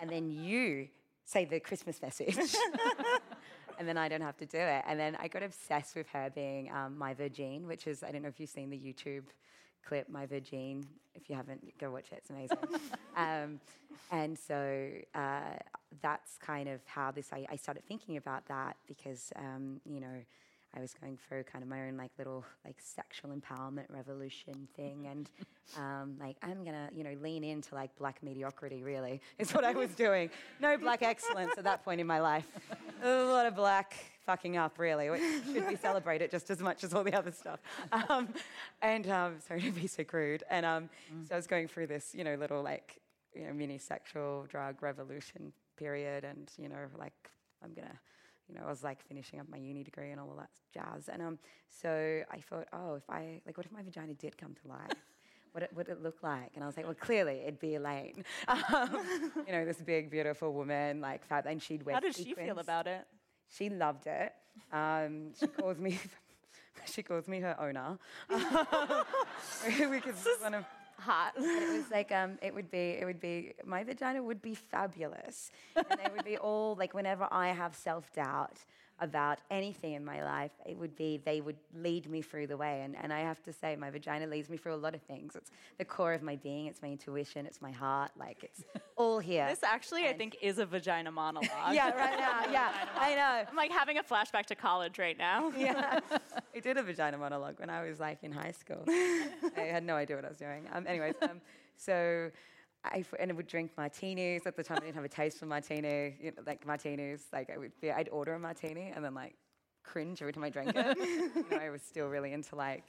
and 0.00 0.10
then 0.10 0.30
you 0.30 0.88
say 1.24 1.44
the 1.44 1.60
Christmas 1.60 2.00
message. 2.02 2.36
and 3.78 3.88
then 3.88 3.96
I 3.96 4.08
don't 4.08 4.20
have 4.20 4.36
to 4.36 4.46
do 4.46 4.58
it. 4.58 4.84
And 4.86 5.00
then 5.00 5.16
I 5.20 5.28
got 5.28 5.42
obsessed 5.42 5.96
with 5.96 6.06
her 6.08 6.30
being 6.34 6.70
um, 6.70 6.98
my 6.98 7.14
virgin, 7.14 7.66
which 7.66 7.86
is 7.86 8.02
I 8.02 8.12
don't 8.12 8.22
know 8.22 8.28
if 8.28 8.38
you've 8.38 8.50
seen 8.50 8.70
the 8.70 8.76
YouTube 8.76 9.24
clip 9.86 10.08
My 10.08 10.26
Virgin. 10.26 10.84
If 11.14 11.28
you 11.28 11.36
haven't, 11.36 11.78
go 11.78 11.90
watch 11.90 12.12
it. 12.12 12.18
It's 12.18 12.30
amazing. 12.30 12.58
um, 13.16 13.60
and 14.10 14.38
so 14.38 14.88
uh, 15.14 15.56
that's 16.02 16.36
kind 16.38 16.68
of 16.68 16.80
how 16.86 17.10
this. 17.10 17.32
I, 17.32 17.46
I, 17.50 17.56
started 17.56 17.84
thinking 17.86 18.16
about 18.16 18.46
that 18.46 18.76
because 18.86 19.32
um, 19.36 19.80
you 19.84 20.00
know 20.00 20.24
I 20.76 20.80
was 20.80 20.94
going 20.94 21.18
through 21.28 21.44
kind 21.44 21.62
of 21.62 21.68
my 21.68 21.88
own 21.88 21.96
like 21.96 22.12
little 22.16 22.44
like 22.64 22.76
sexual 22.78 23.30
empowerment 23.30 23.86
revolution 23.88 24.68
thing, 24.76 25.08
and 25.10 25.30
um, 25.76 26.16
like 26.20 26.36
I'm 26.42 26.64
gonna 26.64 26.88
you 26.94 27.02
know 27.02 27.14
lean 27.20 27.42
into 27.42 27.74
like 27.74 27.96
black 27.98 28.22
mediocrity. 28.22 28.82
Really, 28.82 29.20
is 29.38 29.52
what 29.52 29.64
I 29.64 29.72
was 29.72 29.90
doing. 29.90 30.30
No 30.60 30.76
black 30.78 31.02
excellence 31.02 31.52
at 31.58 31.64
that 31.64 31.84
point 31.84 32.00
in 32.00 32.06
my 32.06 32.20
life. 32.20 32.46
A 33.02 33.24
lot 33.24 33.46
of 33.46 33.56
black 33.56 33.96
fucking 34.26 34.56
up, 34.56 34.78
really, 34.78 35.10
which 35.10 35.22
should 35.52 35.66
be 35.66 35.76
celebrated 35.76 36.30
just 36.30 36.50
as 36.50 36.60
much 36.60 36.84
as 36.84 36.94
all 36.94 37.02
the 37.02 37.14
other 37.14 37.32
stuff. 37.32 37.58
Um, 37.90 38.28
and 38.82 39.08
um, 39.08 39.40
sorry 39.40 39.62
to 39.62 39.72
be 39.72 39.86
so 39.86 40.04
crude. 40.04 40.44
And 40.50 40.64
um, 40.66 40.90
mm. 41.12 41.26
so 41.26 41.34
I 41.34 41.36
was 41.36 41.46
going 41.46 41.66
through 41.66 41.88
this, 41.88 42.14
you 42.14 42.22
know, 42.22 42.34
little 42.36 42.62
like 42.62 43.00
you 43.34 43.46
know 43.46 43.52
mini 43.52 43.78
sexual 43.78 44.46
drug 44.48 44.82
revolution 44.82 45.52
period, 45.76 46.24
and 46.24 46.50
you 46.58 46.68
know 46.68 46.86
like 46.96 47.30
I'm 47.62 47.72
gonna 47.74 47.98
you 48.50 48.58
know, 48.58 48.66
I 48.66 48.70
was 48.70 48.82
like 48.82 49.02
finishing 49.06 49.40
up 49.40 49.48
my 49.48 49.56
uni 49.56 49.84
degree 49.84 50.10
and 50.10 50.20
all 50.20 50.30
of 50.30 50.36
that 50.38 50.50
jazz. 50.74 51.08
And 51.08 51.22
um, 51.22 51.38
so 51.68 52.22
I 52.30 52.38
thought, 52.40 52.66
oh, 52.72 52.94
if 52.94 53.08
I, 53.08 53.40
like, 53.46 53.56
what 53.56 53.66
if 53.66 53.72
my 53.72 53.82
vagina 53.82 54.14
did 54.14 54.36
come 54.36 54.54
to 54.62 54.68
life? 54.68 54.92
what 55.52 55.62
it, 55.62 55.70
would 55.74 55.88
it 55.88 56.02
look 56.02 56.22
like? 56.22 56.50
And 56.54 56.64
I 56.64 56.66
was 56.66 56.76
like, 56.76 56.86
well, 56.86 56.94
clearly 56.94 57.40
it'd 57.42 57.60
be 57.60 57.76
Elaine. 57.76 58.24
Um, 58.48 59.32
you 59.46 59.52
know, 59.52 59.64
this 59.64 59.78
big, 59.78 60.10
beautiful 60.10 60.52
woman, 60.52 61.00
like, 61.00 61.24
fat, 61.24 61.46
and 61.46 61.62
she'd 61.62 61.84
wear 61.84 61.94
How 61.94 62.00
did 62.00 62.14
sequins. 62.14 62.38
she 62.38 62.44
feel 62.46 62.58
about 62.58 62.86
it? 62.86 63.06
She 63.48 63.68
loved 63.68 64.06
it. 64.06 64.32
Um, 64.72 65.32
she 65.38 65.46
calls 65.46 65.78
me, 65.78 65.98
she 66.92 67.02
calls 67.02 67.28
me 67.28 67.40
her 67.40 67.56
owner. 67.60 67.98
we 68.30 70.00
could 70.00 70.14
kind 70.42 70.54
of 70.56 70.64
hot. 71.00 71.32
it 71.36 71.76
was 71.76 71.90
like 71.90 72.12
um, 72.12 72.38
it 72.42 72.54
would 72.54 72.70
be 72.70 72.98
it 73.00 73.04
would 73.04 73.20
be 73.20 73.54
my 73.64 73.82
vagina 73.84 74.22
would 74.22 74.42
be 74.42 74.54
fabulous, 74.54 75.50
and 75.76 75.86
they 75.88 76.10
would 76.14 76.24
be 76.24 76.36
all 76.38 76.76
like 76.76 76.94
whenever 76.94 77.26
I 77.30 77.48
have 77.48 77.74
self 77.74 78.12
doubt 78.12 78.58
about 79.00 79.38
anything 79.50 79.94
in 79.94 80.04
my 80.04 80.22
life, 80.22 80.50
it 80.66 80.76
would 80.76 80.94
be 80.94 81.20
they 81.24 81.40
would 81.40 81.56
lead 81.74 82.08
me 82.08 82.22
through 82.22 82.46
the 82.46 82.56
way. 82.56 82.82
And, 82.82 82.94
and 83.00 83.12
I 83.12 83.20
have 83.20 83.42
to 83.44 83.52
say, 83.52 83.74
my 83.76 83.90
vagina 83.90 84.26
leads 84.26 84.50
me 84.50 84.56
through 84.56 84.74
a 84.74 84.76
lot 84.76 84.94
of 84.94 85.02
things. 85.02 85.34
It's 85.36 85.50
the 85.78 85.84
core 85.84 86.12
of 86.12 86.22
my 86.22 86.36
being, 86.36 86.66
it's 86.66 86.82
my 86.82 86.88
intuition, 86.88 87.46
it's 87.46 87.62
my 87.62 87.70
heart. 87.70 88.10
Like, 88.18 88.44
it's 88.44 88.62
all 88.96 89.18
here. 89.18 89.46
This 89.48 89.62
actually, 89.62 90.06
and 90.06 90.14
I 90.14 90.18
think, 90.18 90.36
is 90.42 90.58
a 90.58 90.66
vagina 90.66 91.10
monologue. 91.10 91.48
yeah, 91.72 91.90
right 91.94 92.18
now. 92.18 92.40
Yeah, 92.50 92.72
I 92.96 93.14
know. 93.14 93.44
I'm 93.48 93.56
like 93.56 93.70
having 93.70 93.98
a 93.98 94.02
flashback 94.02 94.46
to 94.46 94.54
college 94.54 94.98
right 94.98 95.16
now. 95.16 95.52
yeah. 95.56 96.00
I 96.54 96.60
did 96.60 96.76
a 96.76 96.82
vagina 96.82 97.16
monologue 97.16 97.60
when 97.60 97.70
I 97.70 97.82
was 97.82 98.00
like 98.00 98.18
in 98.22 98.32
high 98.32 98.52
school. 98.52 98.84
I 98.88 99.68
had 99.70 99.84
no 99.84 99.94
idea 99.94 100.16
what 100.16 100.24
I 100.24 100.28
was 100.28 100.38
doing. 100.38 100.66
Um, 100.72 100.86
anyways, 100.86 101.14
um, 101.22 101.40
so 101.76 102.30
I 102.84 103.04
and 103.18 103.30
I 103.30 103.34
would 103.34 103.46
drink 103.46 103.72
martinis. 103.76 104.46
At 104.46 104.56
the 104.56 104.62
time, 104.62 104.78
I 104.80 104.86
didn't 104.86 104.94
have 104.94 105.04
a 105.04 105.08
taste 105.08 105.38
for 105.38 105.46
martini, 105.46 106.16
you 106.20 106.32
know, 106.36 106.42
like 106.46 106.66
martinis. 106.66 107.26
Like 107.32 107.50
I 107.50 107.58
would, 107.58 107.72
be, 107.80 107.90
I'd 107.90 108.08
order 108.08 108.34
a 108.34 108.38
martini 108.38 108.92
and 108.94 109.04
then 109.04 109.14
like 109.14 109.34
cringe 109.82 110.22
every 110.22 110.32
time 110.32 110.44
I 110.44 110.50
drank 110.50 110.72
it. 110.74 110.96
you 111.34 111.44
know, 111.50 111.58
I 111.58 111.70
was 111.70 111.82
still 111.82 112.08
really 112.08 112.32
into 112.32 112.56
like 112.56 112.86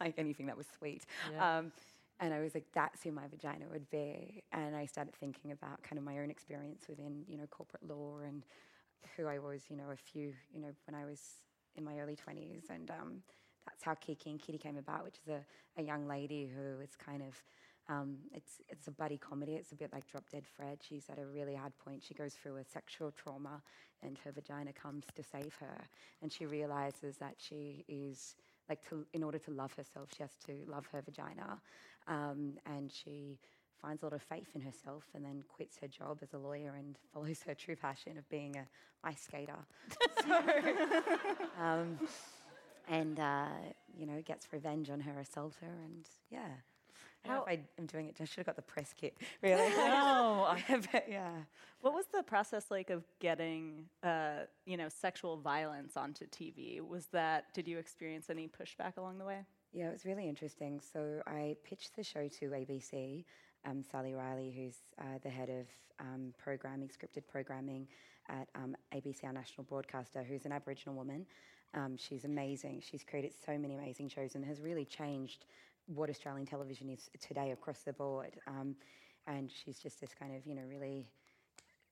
like 0.00 0.14
anything 0.18 0.46
that 0.46 0.56
was 0.56 0.66
sweet. 0.78 1.04
Yeah. 1.32 1.58
Um, 1.58 1.72
and 2.20 2.32
I 2.32 2.40
was 2.40 2.54
like, 2.54 2.66
that's 2.72 3.02
who 3.02 3.12
my 3.12 3.26
vagina 3.28 3.66
would 3.72 3.88
be. 3.90 4.42
And 4.52 4.76
I 4.76 4.86
started 4.86 5.14
thinking 5.14 5.52
about 5.52 5.82
kind 5.82 5.98
of 5.98 6.04
my 6.04 6.18
own 6.18 6.30
experience 6.30 6.84
within, 6.88 7.24
you 7.28 7.36
know, 7.36 7.46
corporate 7.46 7.86
law 7.88 8.20
and 8.24 8.44
who 9.16 9.26
I 9.26 9.38
was, 9.38 9.64
you 9.68 9.76
know, 9.76 9.90
a 9.92 9.96
few, 9.96 10.32
you 10.52 10.60
know, 10.60 10.70
when 10.86 10.94
I 10.94 11.04
was 11.04 11.20
in 11.76 11.84
my 11.84 11.98
early 11.98 12.16
20s. 12.16 12.70
And 12.70 12.90
um, 12.90 13.22
that's 13.66 13.82
how 13.82 13.94
Kiki 13.94 14.30
and 14.30 14.40
Kitty 14.40 14.58
came 14.58 14.76
about, 14.76 15.04
which 15.04 15.16
is 15.26 15.28
a, 15.28 15.80
a 15.80 15.82
young 15.82 16.06
lady 16.06 16.50
who 16.54 16.80
is 16.80 16.90
kind 16.96 17.22
of 17.22 17.34
um, 17.88 18.16
it's, 18.32 18.60
it's 18.68 18.86
a 18.86 18.90
buddy 18.90 19.18
comedy. 19.18 19.54
It's 19.54 19.72
a 19.72 19.76
bit 19.76 19.92
like 19.92 20.06
Drop 20.10 20.24
Dead 20.30 20.44
Fred. 20.56 20.78
She's 20.86 21.04
at 21.10 21.18
a 21.18 21.26
really 21.26 21.54
hard 21.54 21.72
point. 21.84 22.02
She 22.02 22.14
goes 22.14 22.34
through 22.34 22.56
a 22.56 22.64
sexual 22.64 23.10
trauma, 23.12 23.62
and 24.02 24.18
her 24.24 24.32
vagina 24.32 24.72
comes 24.72 25.04
to 25.14 25.22
save 25.22 25.54
her. 25.60 25.84
And 26.22 26.32
she 26.32 26.46
realizes 26.46 27.16
that 27.18 27.34
she 27.38 27.84
is 27.88 28.36
like 28.68 28.86
to, 28.88 29.04
in 29.12 29.22
order 29.22 29.38
to 29.38 29.50
love 29.50 29.72
herself, 29.74 30.08
she 30.16 30.22
has 30.22 30.32
to 30.46 30.52
love 30.66 30.86
her 30.92 31.02
vagina. 31.02 31.60
Um, 32.06 32.54
and 32.66 32.90
she 32.90 33.38
finds 33.80 34.02
a 34.02 34.06
lot 34.06 34.14
of 34.14 34.22
faith 34.22 34.48
in 34.54 34.62
herself 34.62 35.04
and 35.14 35.24
then 35.24 35.42
quits 35.48 35.76
her 35.78 35.88
job 35.88 36.18
as 36.22 36.32
a 36.32 36.38
lawyer 36.38 36.74
and 36.78 36.96
follows 37.12 37.40
her 37.46 37.54
true 37.54 37.76
passion 37.76 38.16
of 38.16 38.28
being 38.28 38.56
a 38.56 38.66
ice 39.06 39.20
skater. 39.20 39.58
so, 40.26 40.42
um, 41.62 41.98
and 42.88 43.20
uh, 43.20 43.48
you 43.94 44.06
know 44.06 44.22
gets 44.22 44.50
revenge 44.52 44.88
on 44.88 45.00
her 45.00 45.18
assaulter, 45.20 45.66
and 45.84 46.08
yeah. 46.30 46.48
I 47.24 47.28
don't 47.28 47.36
know 47.36 47.42
if 47.52 47.58
I 47.58 47.62
am 47.78 47.86
doing 47.86 48.08
it. 48.08 48.16
I 48.20 48.24
should 48.24 48.38
have 48.38 48.46
got 48.46 48.56
the 48.56 48.62
press 48.62 48.92
kit, 48.92 49.16
really. 49.42 49.70
No, 49.70 50.46
I- 50.48 50.62
but 50.92 51.06
yeah. 51.08 51.30
What 51.80 51.94
was 51.94 52.06
the 52.14 52.22
process 52.22 52.70
like 52.70 52.90
of 52.90 53.04
getting, 53.20 53.86
uh, 54.02 54.44
you 54.66 54.76
know, 54.76 54.88
sexual 54.88 55.36
violence 55.38 55.96
onto 55.96 56.26
TV? 56.26 56.80
Was 56.86 57.06
that, 57.12 57.52
did 57.54 57.68
you 57.68 57.78
experience 57.78 58.30
any 58.30 58.48
pushback 58.48 58.96
along 58.96 59.18
the 59.18 59.24
way? 59.24 59.40
Yeah, 59.72 59.88
it 59.88 59.92
was 59.92 60.04
really 60.04 60.28
interesting. 60.28 60.80
So 60.80 61.20
I 61.26 61.56
pitched 61.64 61.96
the 61.96 62.04
show 62.04 62.28
to 62.28 62.46
ABC. 62.50 63.24
Um, 63.66 63.82
Sally 63.82 64.12
Riley, 64.14 64.52
who's 64.54 64.76
uh, 65.00 65.18
the 65.22 65.30
head 65.30 65.48
of 65.48 65.66
um, 65.98 66.34
programming, 66.38 66.88
scripted 66.88 67.26
programming 67.26 67.86
at 68.28 68.48
um, 68.54 68.76
ABC, 68.94 69.24
our 69.24 69.32
national 69.32 69.64
broadcaster, 69.64 70.22
who's 70.22 70.44
an 70.44 70.52
Aboriginal 70.52 70.94
woman. 70.94 71.26
Um, 71.74 71.96
she's 71.96 72.24
amazing. 72.24 72.82
She's 72.88 73.02
created 73.02 73.32
so 73.44 73.58
many 73.58 73.74
amazing 73.74 74.08
shows 74.08 74.34
and 74.36 74.44
has 74.44 74.60
really 74.60 74.84
changed 74.84 75.44
what 75.86 76.10
Australian 76.10 76.46
television 76.46 76.88
is 76.88 77.10
today 77.20 77.50
across 77.50 77.80
the 77.80 77.92
board. 77.92 78.38
Um, 78.46 78.76
and 79.26 79.50
she's 79.50 79.78
just 79.78 80.00
this 80.00 80.14
kind 80.14 80.34
of, 80.34 80.46
you 80.46 80.54
know, 80.54 80.62
really 80.68 81.06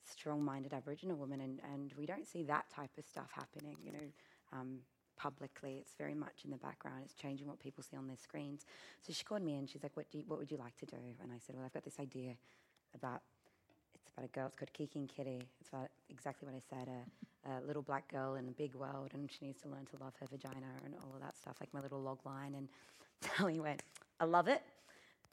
strong-minded 0.05 0.73
Aboriginal 0.73 1.17
woman, 1.17 1.41
and, 1.41 1.61
and 1.73 1.95
we 1.97 2.07
don't 2.07 2.27
see 2.27 2.43
that 2.45 2.69
type 2.75 2.91
of 2.99 3.05
stuff 3.05 3.31
happening, 3.33 3.77
you 3.83 3.93
know, 3.93 4.09
um, 4.53 4.79
publicly. 5.17 5.77
It's 5.81 5.95
very 5.97 6.15
much 6.15 6.45
in 6.45 6.51
the 6.51 6.57
background. 6.57 7.03
It's 7.05 7.15
changing 7.15 7.47
what 7.47 7.61
people 7.61 7.85
see 7.85 7.97
on 7.97 8.07
their 8.07 8.17
screens. 8.17 8.67
So 9.01 9.13
she 9.13 9.25
called 9.25 9.43
me 9.43 9.57
and 9.57 9.69
she's 9.69 9.83
like, 9.83 9.97
"What 9.97 10.11
do 10.11 10.19
you, 10.19 10.25
what 10.27 10.39
would 10.39 10.51
you 10.51 10.57
like 10.57 10.77
to 10.79 10.87
do?" 10.87 10.97
And 11.23 11.33
I 11.33 11.39
said, 11.39 11.55
"Well, 11.55 11.65
I've 11.65 11.73
got 11.73 11.85
this 11.85 12.01
idea 12.01 12.35
about 12.95 13.21
it's 13.95 14.11
about 14.13 14.25
a 14.25 14.29
girl. 14.29 14.47
It's 14.47 14.57
called 14.57 14.73
Kiki 14.73 14.99
and 14.99 15.09
Kitty. 15.09 15.49
It's 15.61 15.69
about 15.69 15.89
exactly 16.11 16.49
what 16.49 16.57
I 16.57 16.63
said: 16.69 16.89
a, 16.89 17.51
a 17.51 17.67
little 17.67 17.83
black 17.83 18.11
girl 18.11 18.35
in 18.35 18.49
a 18.49 18.53
big 18.53 18.75
world, 18.75 19.11
and 19.15 19.31
she 19.31 19.47
needs 19.47 19.61
to 19.63 19.69
learn 19.69 19.87
to 19.87 20.03
love 20.03 20.15
her 20.21 20.27
vagina 20.27 20.73
and 20.85 20.95
all 21.03 21.15
of 21.15 21.21
that 21.21 21.37
stuff, 21.37 21.57
like 21.61 21.73
my 21.73 21.81
little 21.81 22.01
log 22.03 22.19
line." 22.27 22.55
And 22.57 22.69
Sally 23.23 23.61
went, 23.61 23.83
"I 24.21 24.25
love 24.25 24.49
it." 24.49 24.63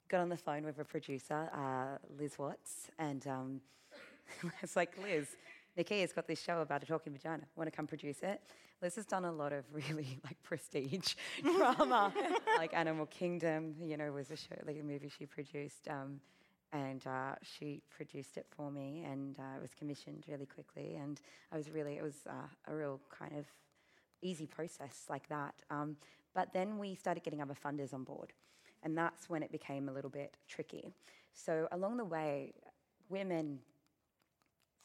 Got 0.08 0.20
on 0.20 0.28
the 0.28 0.36
phone 0.36 0.64
with 0.64 0.78
a 0.78 0.84
producer, 0.84 1.50
uh, 1.54 1.98
Liz 2.18 2.38
Watts, 2.38 2.90
and. 2.98 3.26
Um, 3.26 3.60
it's 4.62 4.76
like, 4.76 4.96
Liz, 5.02 5.36
Nakkiah's 5.78 6.12
got 6.12 6.26
this 6.26 6.40
show 6.40 6.60
about 6.60 6.82
a 6.82 6.86
talking 6.86 7.12
vagina. 7.12 7.42
Want 7.56 7.70
to 7.70 7.76
come 7.76 7.86
produce 7.86 8.22
it? 8.22 8.40
Liz 8.82 8.96
has 8.96 9.06
done 9.06 9.24
a 9.24 9.32
lot 9.32 9.52
of 9.52 9.64
really 9.72 10.18
like 10.24 10.42
prestige 10.42 11.14
drama, 11.42 12.12
like 12.56 12.74
Animal 12.74 13.06
Kingdom. 13.06 13.74
You 13.82 13.96
know, 13.96 14.10
was 14.12 14.30
a 14.30 14.36
show, 14.36 14.56
like 14.66 14.78
a 14.80 14.84
movie 14.84 15.10
she 15.16 15.26
produced, 15.26 15.88
um, 15.88 16.20
and 16.72 17.06
uh, 17.06 17.34
she 17.42 17.82
produced 17.90 18.36
it 18.36 18.46
for 18.50 18.70
me, 18.70 19.04
and 19.06 19.38
uh, 19.38 19.56
it 19.56 19.62
was 19.62 19.74
commissioned 19.78 20.24
really 20.28 20.46
quickly. 20.46 20.96
And 20.96 21.20
I 21.52 21.56
was 21.56 21.70
really, 21.70 21.96
it 21.96 22.02
was 22.02 22.16
uh, 22.28 22.72
a 22.72 22.74
real 22.74 23.00
kind 23.10 23.36
of 23.36 23.46
easy 24.22 24.46
process 24.46 25.04
like 25.08 25.28
that. 25.28 25.54
Um, 25.70 25.96
but 26.34 26.52
then 26.52 26.78
we 26.78 26.94
started 26.94 27.22
getting 27.22 27.42
other 27.42 27.54
funders 27.54 27.92
on 27.92 28.04
board, 28.04 28.32
and 28.82 28.96
that's 28.96 29.28
when 29.28 29.42
it 29.42 29.50
became 29.50 29.88
a 29.88 29.92
little 29.92 30.10
bit 30.10 30.36
tricky. 30.48 30.92
So 31.32 31.68
along 31.72 31.96
the 31.96 32.04
way, 32.04 32.52
women 33.08 33.58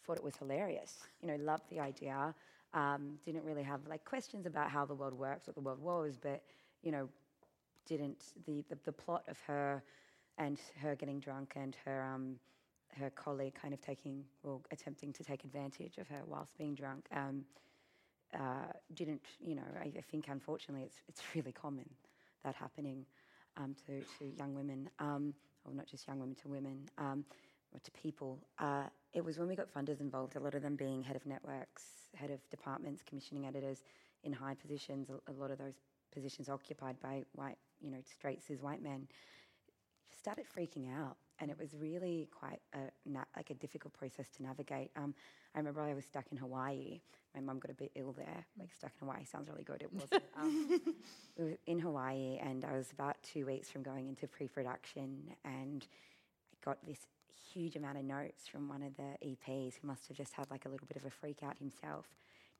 thought 0.05 0.17
it 0.17 0.23
was 0.23 0.35
hilarious. 0.35 0.99
You 1.21 1.27
know, 1.27 1.37
loved 1.37 1.69
the 1.69 1.79
idea. 1.79 2.33
Um, 2.73 3.17
didn't 3.25 3.43
really 3.43 3.63
have 3.63 3.79
like 3.87 4.03
questions 4.03 4.45
about 4.45 4.69
how 4.69 4.85
the 4.85 4.93
world 4.95 5.13
works, 5.13 5.47
what 5.47 5.55
the 5.55 5.61
world 5.61 5.79
was, 5.81 6.17
but 6.21 6.43
you 6.83 6.91
know, 6.91 7.09
didn't 7.85 8.33
the 8.45 8.63
the, 8.69 8.77
the 8.85 8.91
plot 8.91 9.23
of 9.27 9.39
her 9.47 9.83
and 10.37 10.59
her 10.81 10.95
getting 10.95 11.19
drunk 11.19 11.53
and 11.55 11.77
her 11.85 12.03
um, 12.03 12.35
her 12.99 13.09
colleague 13.09 13.53
kind 13.59 13.73
of 13.73 13.81
taking 13.81 14.23
or 14.43 14.59
attempting 14.71 15.11
to 15.13 15.23
take 15.23 15.43
advantage 15.43 15.97
of 15.97 16.07
her 16.07 16.21
whilst 16.25 16.57
being 16.57 16.75
drunk. 16.75 17.05
Um, 17.13 17.45
uh, 18.33 18.71
didn't 18.93 19.21
you 19.39 19.55
know? 19.55 19.69
I, 19.79 19.91
I, 19.97 20.01
think 20.01 20.27
unfortunately 20.29 20.83
it's 20.83 21.01
it's 21.07 21.21
really 21.35 21.51
common 21.51 21.89
that 22.43 22.55
happening 22.55 23.05
um, 23.57 23.75
to 23.85 24.01
to 24.17 24.35
young 24.37 24.55
women, 24.55 24.89
um, 24.99 25.33
or 25.65 25.73
not 25.73 25.87
just 25.87 26.07
young 26.07 26.19
women, 26.19 26.35
to 26.35 26.47
women 26.47 26.79
um, 26.97 27.25
or 27.73 27.79
to 27.79 27.91
people. 27.91 28.39
Uh, 28.59 28.83
it 29.13 29.23
was 29.23 29.37
when 29.37 29.47
we 29.47 29.55
got 29.55 29.73
funders 29.73 30.01
involved, 30.01 30.35
a 30.35 30.39
lot 30.39 30.55
of 30.55 30.61
them 30.61 30.75
being 30.75 31.01
head 31.01 31.15
of 31.15 31.25
networks, 31.25 31.83
head 32.15 32.31
of 32.31 32.39
departments, 32.49 33.01
commissioning 33.07 33.45
editors 33.45 33.83
in 34.23 34.33
high 34.33 34.55
positions, 34.55 35.09
a, 35.09 35.31
a 35.31 35.33
lot 35.33 35.51
of 35.51 35.57
those 35.57 35.75
positions 36.13 36.49
occupied 36.49 36.99
by 37.01 37.23
white, 37.33 37.57
you 37.81 37.91
know, 37.91 37.99
straight 38.03 38.43
cis 38.43 38.61
white 38.61 38.81
men, 38.81 39.07
started 40.17 40.45
freaking 40.45 40.91
out. 40.93 41.17
And 41.39 41.51
it 41.51 41.57
was 41.59 41.69
really 41.77 42.29
quite 42.31 42.61
a, 42.73 42.79
na- 43.05 43.25
like 43.35 43.49
a 43.49 43.53
difficult 43.55 43.93
process 43.93 44.27
to 44.37 44.43
navigate. 44.43 44.91
Um, 44.95 45.13
I 45.53 45.59
remember 45.59 45.81
I 45.81 45.93
was 45.93 46.05
stuck 46.05 46.25
in 46.31 46.37
Hawaii. 46.37 47.01
My 47.33 47.41
mum 47.41 47.59
got 47.59 47.71
a 47.71 47.73
bit 47.75 47.91
ill 47.95 48.13
there. 48.17 48.45
Like 48.57 48.73
stuck 48.73 48.91
in 49.01 49.07
Hawaii 49.07 49.25
sounds 49.25 49.49
really 49.49 49.63
good. 49.63 49.81
It 49.81 49.93
wasn't. 49.93 50.23
Um, 50.39 50.79
we 51.37 51.43
were 51.45 51.57
in 51.65 51.79
Hawaii, 51.79 52.37
and 52.41 52.63
I 52.65 52.73
was 52.77 52.91
about 52.91 53.17
two 53.23 53.45
weeks 53.45 53.69
from 53.69 53.83
going 53.83 54.07
into 54.07 54.27
pre-production, 54.27 55.23
and 55.43 55.85
I 56.53 56.65
got 56.65 56.85
this 56.85 56.99
huge 57.53 57.75
amount 57.75 57.97
of 57.97 58.03
notes 58.05 58.47
from 58.47 58.67
one 58.69 58.81
of 58.83 58.95
the 58.97 59.15
EPs 59.25 59.75
who 59.81 59.87
must 59.87 60.07
have 60.07 60.17
just 60.17 60.33
had 60.33 60.49
like 60.51 60.65
a 60.65 60.69
little 60.69 60.87
bit 60.87 60.97
of 60.97 61.05
a 61.05 61.09
freak 61.09 61.43
out 61.43 61.57
himself, 61.57 62.05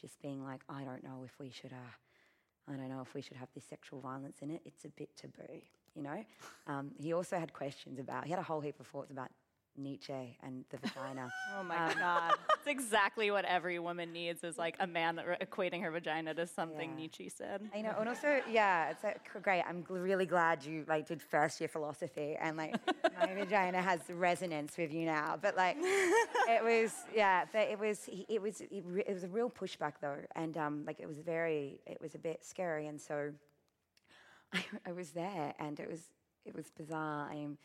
just 0.02 0.22
being 0.22 0.44
like, 0.44 0.62
I 0.70 0.84
don't 0.84 1.04
know 1.04 1.24
if 1.26 1.38
we 1.40 1.50
should, 1.50 1.74
uh, 1.74 2.72
I 2.72 2.76
don't 2.76 2.90
know 2.90 3.02
if 3.02 3.14
we 3.14 3.22
should 3.22 3.38
have 3.38 3.50
this 3.56 3.64
sexual 3.66 4.00
violence 4.02 4.38
in 4.42 4.52
it. 4.52 4.62
It's 4.66 4.86
a 4.86 4.90
bit 4.90 5.16
taboo, 5.18 5.62
you 5.96 6.04
know. 6.04 6.24
Um, 6.68 6.92
he 7.00 7.14
also 7.14 7.38
had 7.40 7.54
questions 7.54 8.00
about. 8.00 8.26
He 8.26 8.30
had 8.32 8.40
a 8.40 8.44
whole 8.44 8.62
heap 8.62 8.80
of 8.80 8.88
thoughts 8.88 9.12
about 9.12 9.30
Nietzsche 9.78 10.38
and 10.42 10.64
the 10.70 10.78
vagina. 10.78 11.30
Oh 11.60 11.64
my 11.64 11.94
God. 11.98 12.34
That's 12.48 12.68
exactly 12.68 13.30
what 13.32 13.44
every 13.46 13.78
woman 13.80 14.12
needs 14.14 14.44
is 14.44 14.58
like 14.58 14.76
a 14.80 14.88
man 14.88 15.16
that 15.18 15.28
re- 15.28 15.38
equating 15.42 15.82
her 15.82 15.92
vagina 15.92 16.34
to 16.34 16.48
something 16.48 16.92
Yeah. 16.92 16.96
Nietzsche 16.96 17.30
said. 17.30 17.62
You 17.76 17.84
know, 17.84 17.96
and 18.00 18.08
also, 18.10 18.42
yeah, 18.50 18.90
it's 18.92 19.04
like, 19.04 19.20
great. 19.44 19.64
I'm 19.68 19.84
gl- 19.84 20.02
really 20.04 20.26
glad 20.26 20.64
you 20.66 20.86
like 20.88 21.08
did 21.08 21.22
first 21.22 21.60
year 21.62 21.68
philosophy, 21.70 22.36
and 22.40 22.56
like 22.58 22.76
my 23.20 23.34
vagina 23.34 23.82
has 23.82 24.00
resonance 24.10 24.78
with 24.78 24.94
you 24.94 25.06
now. 25.06 25.38
But 25.42 25.56
like, 25.58 25.78
it 25.80 26.64
was, 26.64 26.94
yeah, 27.14 27.46
but 27.52 27.68
it 27.70 27.80
was, 27.80 28.10
it 28.30 28.42
was, 28.42 28.62
it, 28.62 28.84
re- 28.86 29.04
it 29.08 29.14
was 29.14 29.24
a 29.24 29.30
real 29.30 29.50
pushback 29.50 29.94
though, 30.02 30.18
and 30.36 30.58
um, 30.58 30.84
like 30.88 31.00
it 31.00 31.08
was 31.08 31.20
very, 31.20 31.80
it 31.86 32.00
was 32.02 32.16
a 32.16 32.20
bit 32.20 32.44
scary, 32.46 32.88
and 32.88 33.00
so 33.00 33.32
I, 34.56 34.64
I 34.90 34.92
was 34.92 35.12
there, 35.12 35.54
and 35.60 35.80
it 35.80 35.90
was, 35.90 36.02
it 36.46 36.56
was 36.56 36.72
bizarre. 36.78 37.30
I'm 37.30 37.58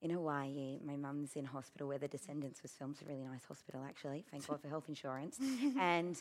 in 0.00 0.10
Hawaii. 0.10 0.80
My 0.84 0.96
mum's 0.96 1.36
in 1.36 1.44
hospital 1.44 1.88
where 1.88 1.98
The 1.98 2.08
Descendants 2.08 2.62
was 2.62 2.72
filmed. 2.72 2.94
It's 2.94 3.02
a 3.02 3.06
really 3.06 3.24
nice 3.24 3.44
hospital, 3.46 3.84
actually. 3.88 4.24
Thank 4.30 4.46
God 4.48 4.60
for 4.60 4.68
health 4.68 4.88
insurance. 4.88 5.38
and 5.80 6.20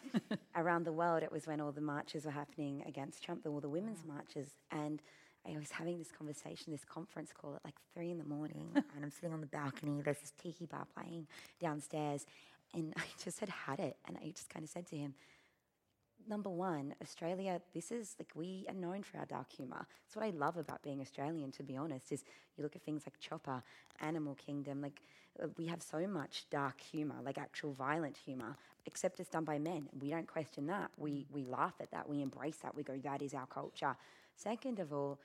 around 0.56 0.86
the 0.86 0.92
world, 0.92 1.24
it 1.24 1.32
was 1.32 1.48
when 1.48 1.60
all 1.60 1.72
the 1.72 1.82
marches 1.82 2.26
were 2.26 2.32
happening 2.32 2.84
against 2.88 3.24
Trump, 3.24 3.46
all 3.48 3.60
the 3.60 3.70
women's 3.70 4.06
marches. 4.06 4.50
And 4.72 5.02
I 5.48 5.58
was 5.58 5.72
having 5.72 5.98
this 5.98 6.12
conversation, 6.12 6.72
this 6.72 6.86
conference 6.86 7.32
call 7.34 7.56
at 7.56 7.66
like 7.66 7.76
three 7.96 8.12
in 8.12 8.20
the 8.20 8.26
morning, 8.26 8.70
and 8.76 9.04
I'm 9.04 9.10
sitting 9.10 9.34
on 9.34 9.42
the 9.42 9.48
balcony. 9.48 10.02
There's 10.02 10.20
this 10.20 10.34
tiki 10.42 10.68
bar 10.68 10.86
playing 10.96 11.28
downstairs, 11.60 12.26
and 12.74 12.94
I 12.96 13.04
just 13.24 13.40
had 13.40 13.50
had 13.50 13.80
it, 13.80 13.98
and 14.08 14.18
I 14.18 14.30
just 14.30 14.50
kind 14.50 14.64
of 14.64 14.70
said 14.70 14.86
to 14.88 14.96
him, 14.96 15.16
number 16.28 16.50
one, 16.50 16.96
Australia, 17.02 17.62
this 17.74 17.92
is 17.92 18.16
like 18.20 18.32
we 18.36 18.66
are 18.68 18.74
known 18.74 19.04
for 19.04 19.18
our 19.18 19.26
dark 19.26 19.52
humour. 19.52 19.86
That's 20.06 20.16
what 20.16 20.26
I 20.26 20.30
love 20.30 20.58
about 20.58 20.82
being 20.84 21.02
Australian, 21.02 21.52
to 21.54 21.64
be 21.64 21.78
honest, 21.78 22.12
is 22.12 22.24
you 22.58 22.64
look 22.64 22.76
at 22.76 22.84
things 22.84 23.04
like 23.06 23.20
Chopper, 23.20 23.64
Animal 24.00 24.36
Kingdom, 24.36 24.82
like 24.82 25.02
uh, 25.42 25.48
we 25.58 25.66
have 25.68 25.82
so 25.82 26.08
much 26.08 26.46
dark 26.50 26.82
humour, 26.82 27.16
like 27.24 27.38
actual 27.38 27.74
violent 27.74 28.18
humour, 28.18 28.56
except 28.86 29.20
it's 29.20 29.30
done 29.30 29.46
by 29.46 29.60
men. 29.60 29.88
We 30.00 30.10
don't 30.10 30.28
question 30.28 30.68
that. 30.68 30.92
We, 30.98 31.26
we 31.32 31.46
laugh 31.46 31.76
at 31.80 31.92
that. 31.92 32.08
We 32.08 32.22
embrace 32.22 32.58
that. 32.64 32.76
We 32.76 32.84
go, 32.84 32.98
that 32.98 33.22
is 33.22 33.34
our 33.34 33.48
culture. 33.48 33.96
Second 34.36 34.80
of 34.80 34.92
all, 34.94 35.20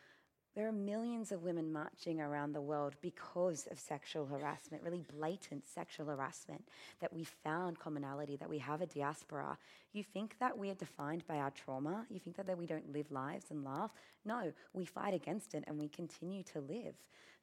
there 0.57 0.66
are 0.66 0.73
millions 0.73 1.33
of 1.33 1.42
women 1.42 1.71
marching 1.71 2.19
around 2.19 2.55
the 2.55 2.62
world 2.62 2.95
because 3.03 3.69
of 3.71 3.79
sexual 3.79 4.25
harassment, 4.25 4.83
really 4.83 5.05
blatant 5.19 5.69
sexual 5.69 6.07
harassment, 6.07 6.66
that 7.01 7.12
we 7.12 7.25
found 7.25 7.79
commonality, 7.79 8.37
that 8.37 8.49
we 8.49 8.59
have 8.59 8.81
a 8.81 8.87
diaspora. 8.87 9.59
You 9.92 10.03
think 10.03 10.37
that 10.40 10.57
we 10.57 10.71
are 10.71 10.75
defined 10.75 11.27
by 11.29 11.37
our 11.37 11.51
trauma? 11.51 12.07
You 12.09 12.19
think 12.19 12.37
that, 12.37 12.47
that 12.47 12.57
we 12.57 12.64
don't 12.64 12.90
live 12.90 13.12
lives 13.12 13.51
and 13.51 13.64
laugh? 13.64 13.92
No, 14.25 14.51
we 14.73 14.87
fight 14.87 15.12
against 15.12 15.53
it 15.53 15.62
and 15.66 15.79
we 15.79 15.88
continue 15.88 16.42
to 16.45 16.61
live. 16.61 16.95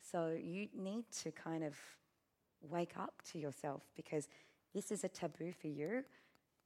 So 0.01 0.35
you 0.41 0.67
need 0.75 1.05
to 1.21 1.29
kind 1.31 1.63
of 1.63 1.77
wake 2.67 2.97
up 2.97 3.21
to 3.31 3.37
yourself 3.37 3.83
because 3.95 4.27
this 4.73 4.91
is 4.91 5.03
a 5.03 5.07
taboo 5.07 5.51
for 5.51 5.67
you, 5.67 6.03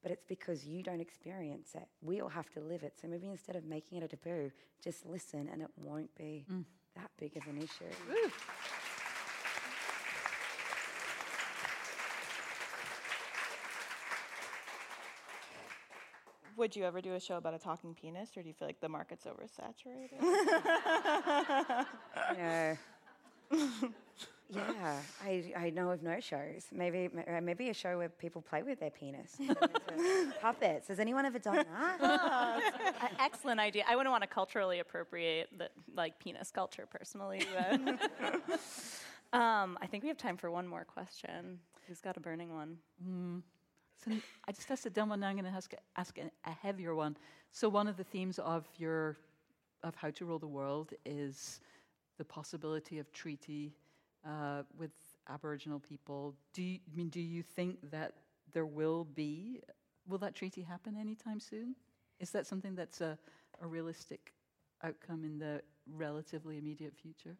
but 0.04 0.12
it's 0.12 0.26
because 0.26 0.66
you 0.66 0.84
don't 0.84 1.02
experience 1.02 1.70
it. 1.76 1.88
We 2.02 2.22
all 2.22 2.30
have 2.30 2.50
to 2.52 2.62
live 2.62 2.84
it. 2.84 2.94
So 3.02 3.08
maybe 3.08 3.28
instead 3.28 3.56
of 3.56 3.66
making 3.66 4.00
it 4.00 4.04
a 4.04 4.08
taboo, 4.08 4.52
just 4.84 5.06
listen 5.06 5.50
and 5.52 5.62
it 5.62 5.70
won't 5.76 6.14
be 6.16 6.46
mm. 6.52 6.64
that 6.96 7.10
big 7.20 7.36
of 7.38 7.46
an 7.48 7.58
issue. 7.58 7.94
Would 16.58 16.76
you 16.76 16.86
ever 16.86 17.02
do 17.02 17.14
a 17.14 17.20
show 17.20 17.38
about 17.38 17.54
a 17.54 17.60
talking 17.60 17.94
penis, 17.94 18.36
or 18.36 18.42
do 18.42 18.48
you 18.48 18.54
feel 18.54 18.68
like 18.68 18.80
the 18.82 18.90
market's 18.90 19.26
oversaturated? 19.26 20.20
You 22.36 22.44
know, 22.44 22.78
Yeah, 24.50 25.00
I, 25.24 25.52
I 25.58 25.70
know 25.72 25.90
of 25.92 26.02
no 26.04 26.20
shows. 26.20 26.68
Maybe 26.72 27.10
uh, 27.28 27.42
maybe 27.42 27.70
a 27.70 27.74
show 27.74 27.98
where 27.98 28.10
people 28.10 28.42
play 28.42 28.64
with 28.64 28.80
their 28.80 28.90
penis. 28.92 29.36
Turn 29.48 30.34
Puppets. 30.42 30.88
Has 30.88 31.00
anyone 31.00 31.26
ever 31.26 31.40
done 31.40 31.56
that? 32.00 32.62
An 33.02 33.10
excellent 33.20 33.60
idea. 33.60 33.84
I 33.88 33.96
wouldn't 33.96 34.12
want 34.12 34.24
to 34.24 34.28
culturally 34.30 34.80
appropriate 34.80 35.50
the 35.58 35.70
like 35.96 36.18
penis 36.20 36.52
culture 36.52 36.86
personally. 36.90 37.42
Um, 39.34 39.78
I 39.82 39.88
think 39.88 40.04
we 40.04 40.08
have 40.10 40.18
time 40.18 40.38
for 40.38 40.50
one 40.50 40.66
more 40.68 40.86
question. 40.86 41.60
Who's 41.88 42.00
got 42.00 42.16
a 42.16 42.20
burning 42.22 42.54
one? 42.54 42.78
So 44.04 44.12
n- 44.12 44.22
I 44.48 44.52
just 44.54 44.72
asked 44.72 44.86
a 44.86 44.90
dumb 44.90 45.10
one. 45.10 45.20
Now 45.20 45.28
I'm 45.28 45.36
going 45.36 45.50
to 45.52 45.56
ask, 45.58 45.74
a- 45.74 46.00
ask 46.00 46.18
a, 46.18 46.32
a 46.50 46.54
heavier 46.54 46.96
one. 46.96 47.18
So 47.52 47.68
one 47.68 47.88
of 47.90 47.98
the 47.98 48.04
themes 48.06 48.40
of 48.40 48.66
your 48.78 49.18
of 49.84 49.96
how 49.96 50.10
to 50.12 50.26
rule 50.26 50.40
the 50.40 50.48
world 50.48 50.94
is 51.06 51.60
the 52.18 52.24
possibility 52.26 53.00
of 53.00 53.12
treaty 53.12 53.74
uh, 54.28 54.64
with 54.78 54.92
Aboriginal 55.30 55.80
people. 55.80 56.36
Do 56.54 56.62
you, 56.62 56.80
I 56.92 56.96
mean 56.96 57.10
do 57.10 57.22
you 57.22 57.44
think 57.44 57.92
that 57.92 58.14
there 58.54 58.66
will 58.66 59.06
be 59.06 59.62
will 60.08 60.18
that 60.20 60.36
treaty 60.36 60.62
happen 60.62 60.96
anytime 60.98 61.40
soon? 61.40 61.76
Is 62.20 62.32
that 62.32 62.48
something 62.48 62.76
that's 62.76 63.02
a, 63.02 63.18
a 63.62 63.68
realistic 63.68 64.34
outcome 64.84 65.24
in 65.24 65.38
the 65.38 65.62
relatively 65.92 66.58
immediate 66.58 66.94
future? 66.96 67.38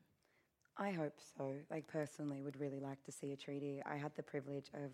I 0.78 0.92
hope 0.92 1.16
so. 1.38 1.54
Like 1.72 1.88
personally, 1.88 2.42
would 2.42 2.60
really 2.60 2.80
like 2.80 3.04
to 3.06 3.12
see 3.12 3.32
a 3.32 3.36
treaty. 3.36 3.82
I 3.86 3.96
had 3.96 4.14
the 4.16 4.24
privilege 4.24 4.70
of 4.74 4.92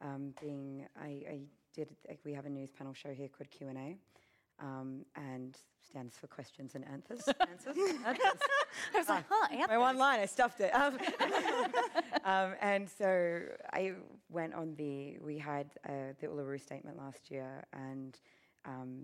um, 0.00 0.34
being. 0.40 0.86
I, 1.00 1.06
I 1.28 1.40
did. 1.74 1.88
Like, 2.08 2.20
we 2.24 2.32
have 2.34 2.46
a 2.46 2.50
news 2.50 2.70
panel 2.70 2.94
show 2.94 3.12
here 3.12 3.28
called 3.28 3.50
Q 3.50 3.68
and 3.68 3.78
A, 3.78 3.96
um, 4.62 5.04
and 5.16 5.58
stands 5.84 6.16
for 6.16 6.26
questions 6.26 6.74
and 6.74 6.84
answers. 6.86 7.26
answers. 7.40 7.76
answers. 8.06 8.40
I 8.94 8.98
was 8.98 9.08
like, 9.08 9.24
huh, 9.28 9.66
My 9.68 9.78
one 9.78 9.98
line, 9.98 10.20
I 10.20 10.26
stuffed 10.26 10.60
it. 10.60 10.74
Um, 10.74 10.98
um, 12.24 12.54
and 12.60 12.88
so 12.88 13.42
I 13.72 13.92
went 14.30 14.54
on 14.54 14.74
the, 14.76 15.18
we 15.18 15.36
had 15.36 15.66
uh, 15.86 16.14
the 16.20 16.28
Uluru 16.28 16.60
Statement 16.60 16.96
last 16.96 17.30
year, 17.30 17.64
and 17.74 18.18
um, 18.64 19.02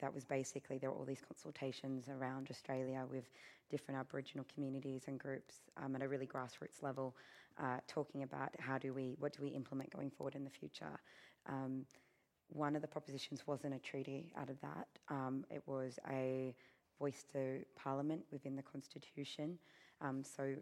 that 0.00 0.14
was 0.14 0.24
basically, 0.24 0.78
there 0.78 0.90
were 0.90 0.96
all 0.96 1.04
these 1.04 1.22
consultations 1.26 2.08
around 2.08 2.48
Australia 2.50 3.04
with 3.10 3.24
different 3.70 3.98
Aboriginal 3.98 4.46
communities 4.52 5.04
and 5.08 5.18
groups 5.18 5.56
um, 5.82 5.96
at 5.96 6.02
a 6.02 6.08
really 6.08 6.26
grassroots 6.26 6.82
level, 6.82 7.16
uh, 7.60 7.78
talking 7.88 8.22
about 8.22 8.50
how 8.58 8.78
do 8.78 8.92
we, 8.92 9.16
what 9.18 9.32
do 9.32 9.42
we 9.42 9.48
implement 9.48 9.90
going 9.90 10.10
forward 10.10 10.34
in 10.34 10.44
the 10.44 10.50
future. 10.50 11.00
One 12.52 12.76
of 12.76 12.82
the 12.82 12.88
propositions 12.88 13.46
wasn't 13.46 13.74
a 13.74 13.78
treaty 13.78 14.32
out 14.36 14.50
of 14.50 14.60
that. 14.60 14.86
Um, 15.08 15.44
it 15.50 15.62
was 15.66 15.98
a 16.10 16.54
voice 16.98 17.24
to 17.32 17.60
Parliament 17.76 18.22
within 18.30 18.56
the 18.56 18.62
Constitution. 18.62 19.58
Um, 20.00 20.22
so, 20.24 20.54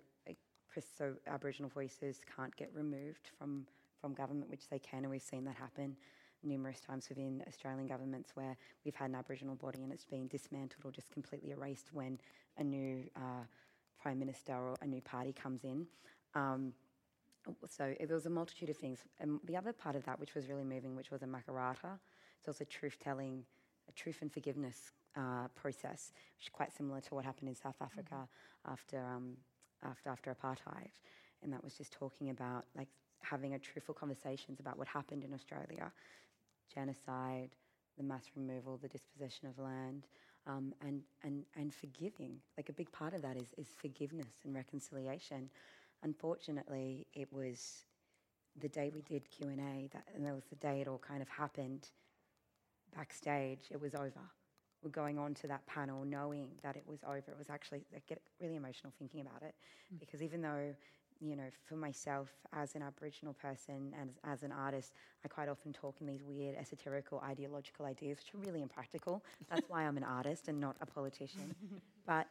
so 0.97 1.15
Aboriginal 1.27 1.71
voices 1.71 2.21
can't 2.37 2.55
get 2.57 2.71
removed 2.75 3.31
from, 3.39 3.67
from 4.01 4.15
government, 4.15 4.51
which 4.51 4.69
they 4.69 4.79
can, 4.79 5.01
and 5.01 5.11
we've 5.11 5.23
seen 5.23 5.45
that 5.45 5.57
happen 5.57 5.97
numerous 6.43 6.81
times 6.81 7.09
within 7.09 7.43
Australian 7.49 7.87
governments 7.87 8.31
where 8.35 8.57
we've 8.85 8.95
had 8.95 9.11
an 9.11 9.17
Aboriginal 9.17 9.57
body 9.57 9.83
and 9.83 9.93
it's 9.93 10.05
been 10.05 10.29
dismantled 10.29 10.85
or 10.85 10.93
just 10.93 11.11
completely 11.11 11.51
erased 11.51 11.89
when 11.93 12.19
a 12.59 12.65
new 12.65 13.03
uh, 13.17 13.43
Prime 14.01 14.19
Minister 14.19 14.53
or 14.53 14.77
a 14.81 14.87
new 14.87 15.01
party 15.01 15.33
comes 15.33 15.65
in. 15.65 15.87
Um, 16.35 16.73
so 17.69 17.85
it- 17.99 18.07
there 18.09 18.15
was 18.15 18.27
a 18.27 18.31
multitude 18.31 18.71
of 18.71 18.77
things. 18.77 19.05
And 19.21 19.41
the 19.45 19.57
other 19.57 19.73
part 19.73 19.97
of 19.97 20.05
that, 20.05 20.19
which 20.19 20.35
was 20.35 20.49
really 20.49 20.65
moving, 20.65 20.97
which 20.97 21.11
was 21.11 21.23
a 21.23 21.27
makarrata, 21.27 21.99
so 22.41 22.45
it 22.45 22.49
was 22.49 22.61
a 22.61 22.65
truth-telling, 22.65 23.45
a 23.89 23.93
truth 23.93 24.23
and 24.23 24.33
forgiveness 24.33 24.93
uh, 25.17 25.49
process, 25.55 26.13
which 26.37 26.47
is 26.47 26.51
quite 26.51 26.73
similar 26.73 27.01
to 27.01 27.15
what 27.15 27.25
happened 27.25 27.49
in 27.49 27.55
South 27.55 27.77
Africa 27.81 28.29
after, 28.65 29.05
um, 29.05 29.37
after 29.83 30.11
after 30.11 30.35
apartheid, 30.35 30.91
and 31.43 31.53
that 31.53 31.63
was 31.65 31.75
just 31.75 31.93
talking 31.93 32.31
about 32.31 32.67
like 32.77 32.89
having 33.23 33.55
a 33.55 33.59
truthful 33.59 33.95
conversations 33.95 34.61
about 34.61 34.79
what 34.79 34.87
happened 34.87 35.25
in 35.25 35.35
Australia, 35.35 35.93
genocide, 36.73 37.51
the 37.97 38.05
mass 38.05 38.31
removal, 38.37 38.79
the 38.79 38.89
dispossession 38.89 39.49
of 39.49 39.59
land, 39.59 40.07
um, 40.47 40.73
and, 40.81 41.03
and, 41.25 41.45
and 41.57 41.75
forgiving. 41.75 42.39
Like 42.57 42.69
a 42.69 42.73
big 42.73 42.91
part 42.93 43.13
of 43.15 43.23
that 43.23 43.37
is, 43.37 43.49
is 43.59 43.69
forgiveness 43.77 44.45
and 44.45 44.55
reconciliation. 44.55 45.51
Unfortunately, 46.03 47.07
it 47.13 47.33
was 47.33 47.85
the 48.61 48.69
day 48.69 48.91
we 48.93 49.03
did 49.03 49.29
Q&A, 49.31 49.89
that, 49.93 50.05
and 50.15 50.27
that 50.27 50.35
was 50.35 50.45
the 50.51 50.57
day 50.57 50.81
it 50.81 50.89
all 50.89 50.99
kind 50.99 51.23
of 51.23 51.29
happened 51.29 51.89
backstage, 52.95 53.69
it 53.71 53.81
was 53.81 53.95
over. 53.95 54.21
We're 54.83 54.91
going 54.91 55.19
on 55.19 55.35
to 55.35 55.49
that 55.49 55.67
panel 55.67 56.05
knowing 56.05 56.51
that 56.63 56.77
it 56.77 56.85
was 56.87 57.01
over. 57.05 57.19
It 57.19 57.39
was 57.39 57.51
actually, 57.51 57.85
I 57.95 58.01
get 58.09 58.21
really 58.41 58.57
emotional 58.57 58.93
thinking 58.99 59.21
about 59.21 59.43
it 59.43 59.55
mm. 59.93 59.99
because 59.99 60.23
even 60.23 60.41
though, 60.41 60.75
you 61.21 61.35
know, 61.35 61.49
for 61.65 61.75
myself 61.75 62.29
as 62.53 62.77
an 62.77 62.83
Aboriginal 62.83 63.35
person 63.35 63.93
and 64.01 64.11
as, 64.11 64.39
as 64.39 64.43
an 64.45 64.53
artist, 64.53 64.93
I 65.25 65.29
quite 65.29 65.49
often 65.49 65.73
talk 65.73 65.97
in 66.01 66.07
these 66.07 66.23
weird 66.23 66.57
esoterical 66.57 67.23
ideological 67.25 67.87
ideas, 67.87 68.19
which 68.19 68.35
are 68.35 68.47
really 68.47 68.63
impractical. 68.63 69.25
That's 69.51 69.69
why 69.69 69.83
I'm 69.83 69.97
an 69.97 70.05
artist 70.05 70.47
and 70.47 70.61
not 70.61 70.77
a 70.81 70.87
politician. 70.87 71.55
but, 72.07 72.29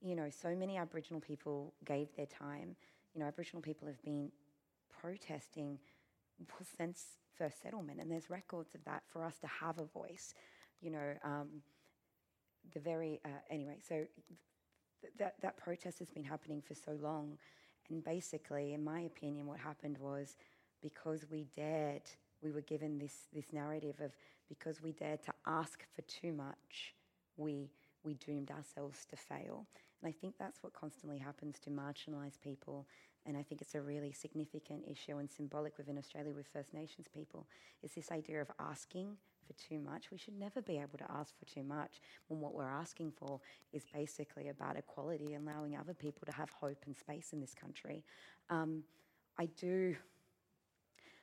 you 0.00 0.14
know, 0.14 0.30
so 0.30 0.54
many 0.54 0.76
Aboriginal 0.76 1.20
people 1.20 1.74
gave 1.84 2.14
their 2.14 2.26
time. 2.26 2.76
You 3.18 3.24
know, 3.24 3.30
Aboriginal 3.30 3.62
people 3.62 3.88
have 3.88 4.00
been 4.00 4.30
protesting 5.00 5.80
well, 6.38 6.64
since 6.76 7.18
first 7.36 7.60
settlement, 7.60 7.98
and 8.00 8.08
there's 8.08 8.30
records 8.30 8.76
of 8.76 8.84
that 8.84 9.02
for 9.08 9.24
us 9.24 9.38
to 9.40 9.48
have 9.48 9.80
a 9.80 9.84
voice. 9.86 10.34
You 10.80 10.92
know, 10.92 11.14
um, 11.24 11.48
the 12.72 12.78
very 12.78 13.20
uh, 13.24 13.30
anyway. 13.50 13.78
So 13.80 14.04
th- 15.00 15.12
that 15.18 15.34
that 15.42 15.56
protest 15.56 15.98
has 15.98 16.12
been 16.12 16.22
happening 16.22 16.62
for 16.62 16.74
so 16.74 16.92
long, 17.02 17.38
and 17.90 18.04
basically, 18.04 18.72
in 18.72 18.84
my 18.84 19.00
opinion, 19.00 19.48
what 19.48 19.58
happened 19.58 19.98
was 19.98 20.36
because 20.80 21.26
we 21.28 21.48
dared, 21.56 22.02
we 22.40 22.52
were 22.52 22.60
given 22.60 23.00
this 23.00 23.26
this 23.34 23.52
narrative 23.52 23.96
of 24.00 24.12
because 24.48 24.80
we 24.80 24.92
dared 24.92 25.24
to 25.24 25.32
ask 25.44 25.80
for 25.92 26.02
too 26.02 26.32
much, 26.32 26.94
we 27.36 27.68
we 28.08 28.14
doomed 28.14 28.50
ourselves 28.50 29.04
to 29.10 29.16
fail. 29.16 29.66
And 30.00 30.08
I 30.08 30.12
think 30.18 30.34
that's 30.38 30.62
what 30.62 30.72
constantly 30.72 31.18
happens 31.18 31.58
to 31.60 31.70
marginalised 31.70 32.40
people. 32.42 32.86
And 33.26 33.36
I 33.36 33.42
think 33.42 33.60
it's 33.60 33.74
a 33.74 33.82
really 33.82 34.12
significant 34.12 34.84
issue 34.90 35.18
and 35.18 35.30
symbolic 35.30 35.76
within 35.76 35.98
Australia 35.98 36.32
with 36.34 36.46
First 36.50 36.72
Nations 36.72 37.06
people 37.12 37.46
is 37.82 37.92
this 37.92 38.10
idea 38.10 38.40
of 38.40 38.50
asking 38.58 39.18
for 39.46 39.52
too 39.52 39.78
much. 39.78 40.10
We 40.10 40.16
should 40.16 40.38
never 40.38 40.62
be 40.62 40.78
able 40.78 40.96
to 40.98 41.10
ask 41.10 41.38
for 41.38 41.44
too 41.44 41.62
much 41.62 42.00
when 42.28 42.40
what 42.40 42.54
we're 42.54 42.70
asking 42.70 43.12
for 43.12 43.40
is 43.74 43.84
basically 43.92 44.48
about 44.48 44.78
equality 44.78 45.34
allowing 45.34 45.76
other 45.76 45.94
people 45.94 46.24
to 46.24 46.32
have 46.32 46.48
hope 46.48 46.84
and 46.86 46.96
space 46.96 47.34
in 47.34 47.40
this 47.42 47.54
country. 47.54 48.04
Um, 48.48 48.84
I 49.38 49.46
do 49.60 49.96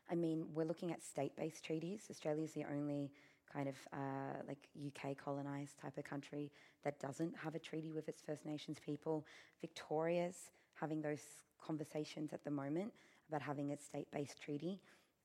I 0.09 0.13
mean, 0.13 0.45
we're 0.53 0.65
looking 0.65 0.91
at 0.91 1.03
state-based 1.03 1.63
treaties. 1.63 2.07
Australia 2.11 2.43
is 2.43 2.51
the 2.51 2.65
only 2.71 3.09
kind 3.55 3.69
of 3.69 3.75
uh, 3.93 4.41
like 4.47 4.67
UK 4.85 5.17
colonized 5.17 5.79
type 5.79 5.97
of 5.97 6.03
country 6.03 6.51
that 6.83 6.99
doesn't 6.99 7.33
have 7.37 7.55
a 7.55 7.59
treaty 7.59 7.91
with 7.91 8.09
its 8.09 8.21
First 8.21 8.45
Nations 8.45 8.77
people. 8.85 9.25
Victoria's 9.61 10.49
having 10.73 11.01
those 11.01 11.21
conversations 11.65 12.33
at 12.33 12.43
the 12.43 12.51
moment 12.51 12.91
about 13.29 13.41
having 13.41 13.71
a 13.71 13.77
state-based 13.77 14.41
treaty. 14.41 14.79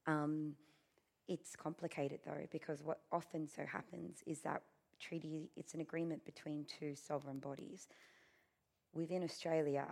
Um, 0.06 0.54
it's 1.28 1.54
complicated 1.56 2.20
though 2.24 2.46
because 2.50 2.82
what 2.82 3.00
often 3.12 3.48
so 3.48 3.64
happens 3.66 4.22
is 4.26 4.40
that 4.40 4.62
treaty 5.00 5.48
it's 5.56 5.74
an 5.74 5.80
agreement 5.80 6.24
between 6.24 6.64
two 6.64 6.94
sovereign 6.94 7.38
bodies. 7.38 7.88
Within 8.92 9.22
Australia, 9.22 9.86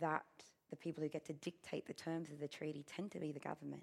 that 0.00 0.24
the 0.70 0.76
people 0.76 1.02
who 1.02 1.08
get 1.08 1.24
to 1.26 1.32
dictate 1.32 1.86
the 1.86 1.94
terms 1.94 2.30
of 2.30 2.38
the 2.38 2.48
treaty 2.48 2.84
tend 2.86 3.10
to 3.12 3.18
be 3.18 3.32
the 3.32 3.40
government. 3.40 3.82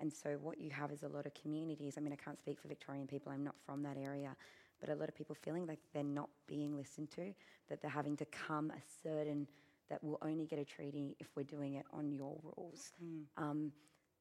And 0.00 0.12
so 0.12 0.38
what 0.40 0.58
you 0.60 0.70
have 0.70 0.90
is 0.92 1.02
a 1.02 1.08
lot 1.08 1.26
of 1.26 1.34
communities. 1.34 1.94
I 1.96 2.00
mean, 2.00 2.12
I 2.12 2.16
can't 2.16 2.38
speak 2.38 2.60
for 2.60 2.68
Victorian 2.68 3.06
people, 3.06 3.32
I'm 3.32 3.44
not 3.44 3.56
from 3.66 3.82
that 3.82 3.96
area, 3.96 4.34
but 4.80 4.88
a 4.88 4.94
lot 4.94 5.08
of 5.08 5.14
people 5.14 5.34
feeling 5.34 5.66
like 5.66 5.78
they're 5.92 6.02
not 6.02 6.30
being 6.46 6.76
listened 6.76 7.10
to, 7.12 7.34
that 7.68 7.82
they're 7.82 7.90
having 7.90 8.16
to 8.16 8.24
come 8.26 8.70
a 8.70 8.80
certain, 9.02 9.46
that 9.90 10.02
we'll 10.02 10.18
only 10.22 10.46
get 10.46 10.58
a 10.58 10.64
treaty 10.64 11.16
if 11.20 11.28
we're 11.36 11.42
doing 11.42 11.74
it 11.74 11.84
on 11.92 12.10
your 12.10 12.38
rules. 12.42 12.92
Um, 13.36 13.72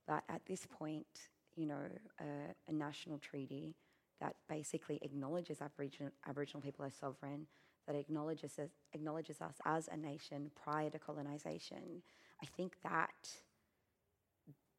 but 0.06 0.24
at 0.28 0.42
this 0.46 0.66
point, 0.66 1.08
you 1.56 1.66
know, 1.66 1.86
uh, 2.20 2.54
a 2.68 2.72
national 2.72 3.20
treaty 3.20 3.76
that 4.20 4.36
basically 4.50 5.00
acknowledges 5.02 5.62
Aboriginal, 5.62 6.12
Aboriginal 6.28 6.62
people 6.62 6.84
as 6.84 6.94
sovereign, 6.94 7.48
that 7.88 7.96
acknowledges 7.96 8.60
us, 8.60 8.70
acknowledges 8.94 9.42
us 9.42 9.56
as 9.66 9.88
a 9.92 9.98
nation 9.98 10.52
prior 10.62 10.90
to 10.90 11.00
colonisation. 11.00 12.04
I 12.42 12.46
think 12.46 12.76
that 12.84 13.30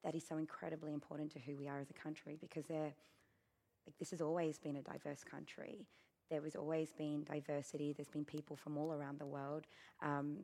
that 0.04 0.14
is 0.14 0.26
so 0.26 0.38
incredibly 0.38 0.92
important 0.92 1.30
to 1.32 1.38
who 1.38 1.56
we 1.56 1.68
are 1.68 1.80
as 1.80 1.90
a 1.90 1.94
country 1.94 2.36
because 2.40 2.64
they're, 2.66 2.94
like, 3.86 3.96
this 3.98 4.10
has 4.10 4.20
always 4.20 4.58
been 4.58 4.76
a 4.76 4.82
diverse 4.82 5.24
country. 5.24 5.86
There 6.30 6.42
has 6.42 6.56
always 6.56 6.92
been 6.92 7.24
diversity. 7.24 7.92
There's 7.92 8.08
been 8.08 8.24
people 8.24 8.56
from 8.56 8.78
all 8.78 8.92
around 8.92 9.18
the 9.18 9.26
world. 9.26 9.66
Um, 10.02 10.38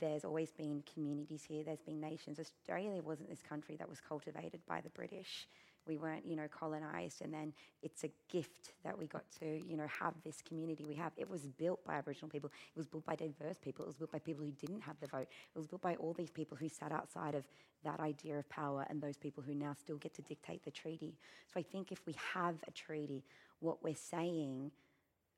there's 0.00 0.24
always 0.24 0.50
been 0.52 0.82
communities 0.92 1.44
here. 1.44 1.62
There's 1.64 1.82
been 1.82 2.00
nations. 2.00 2.38
Australia 2.38 3.02
wasn't 3.02 3.28
this 3.28 3.42
country 3.42 3.76
that 3.76 3.88
was 3.88 4.00
cultivated 4.00 4.60
by 4.66 4.80
the 4.80 4.90
British. 4.90 5.48
We 5.86 5.96
weren't, 5.96 6.26
you 6.26 6.36
know, 6.36 6.48
colonized, 6.48 7.22
and 7.22 7.32
then 7.32 7.52
it's 7.82 8.04
a 8.04 8.10
gift 8.30 8.72
that 8.84 8.98
we 8.98 9.06
got 9.06 9.24
to, 9.40 9.60
you 9.66 9.76
know, 9.76 9.86
have 9.86 10.14
this 10.24 10.42
community 10.46 10.84
we 10.84 10.94
have. 10.94 11.12
It 11.16 11.28
was 11.28 11.46
built 11.46 11.84
by 11.84 11.94
Aboriginal 11.94 12.28
people. 12.28 12.50
It 12.74 12.78
was 12.78 12.86
built 12.86 13.04
by 13.04 13.16
diverse 13.16 13.58
people. 13.58 13.84
It 13.84 13.88
was 13.88 13.96
built 13.96 14.12
by 14.12 14.18
people 14.18 14.44
who 14.44 14.52
didn't 14.52 14.80
have 14.80 14.96
the 15.00 15.06
vote. 15.06 15.28
It 15.54 15.58
was 15.58 15.66
built 15.66 15.82
by 15.82 15.96
all 15.96 16.12
these 16.12 16.30
people 16.30 16.56
who 16.56 16.68
sat 16.68 16.92
outside 16.92 17.34
of 17.34 17.44
that 17.84 18.00
idea 18.00 18.38
of 18.38 18.48
power, 18.48 18.86
and 18.88 19.00
those 19.00 19.16
people 19.16 19.42
who 19.42 19.54
now 19.54 19.74
still 19.78 19.96
get 19.96 20.14
to 20.14 20.22
dictate 20.22 20.64
the 20.64 20.70
treaty. 20.70 21.14
So 21.52 21.60
I 21.60 21.62
think 21.62 21.92
if 21.92 22.06
we 22.06 22.14
have 22.32 22.56
a 22.66 22.70
treaty, 22.70 23.24
what 23.60 23.82
we're 23.82 23.94
saying 23.94 24.70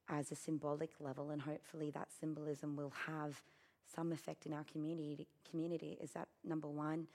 as 0.08 0.30
a 0.30 0.36
symbolic 0.36 0.90
level, 1.00 1.30
and 1.30 1.42
hopefully 1.42 1.90
that 1.90 2.08
symbolism 2.20 2.76
will 2.76 2.92
have 3.06 3.42
some 3.94 4.12
effect 4.12 4.46
in 4.46 4.52
our 4.52 4.64
community. 4.64 5.26
Community 5.50 5.98
is 6.00 6.12
that 6.12 6.28
number 6.44 6.68
one, 6.68 7.06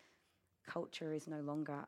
culture 0.68 1.14
is 1.14 1.28
no 1.28 1.40
longer 1.42 1.86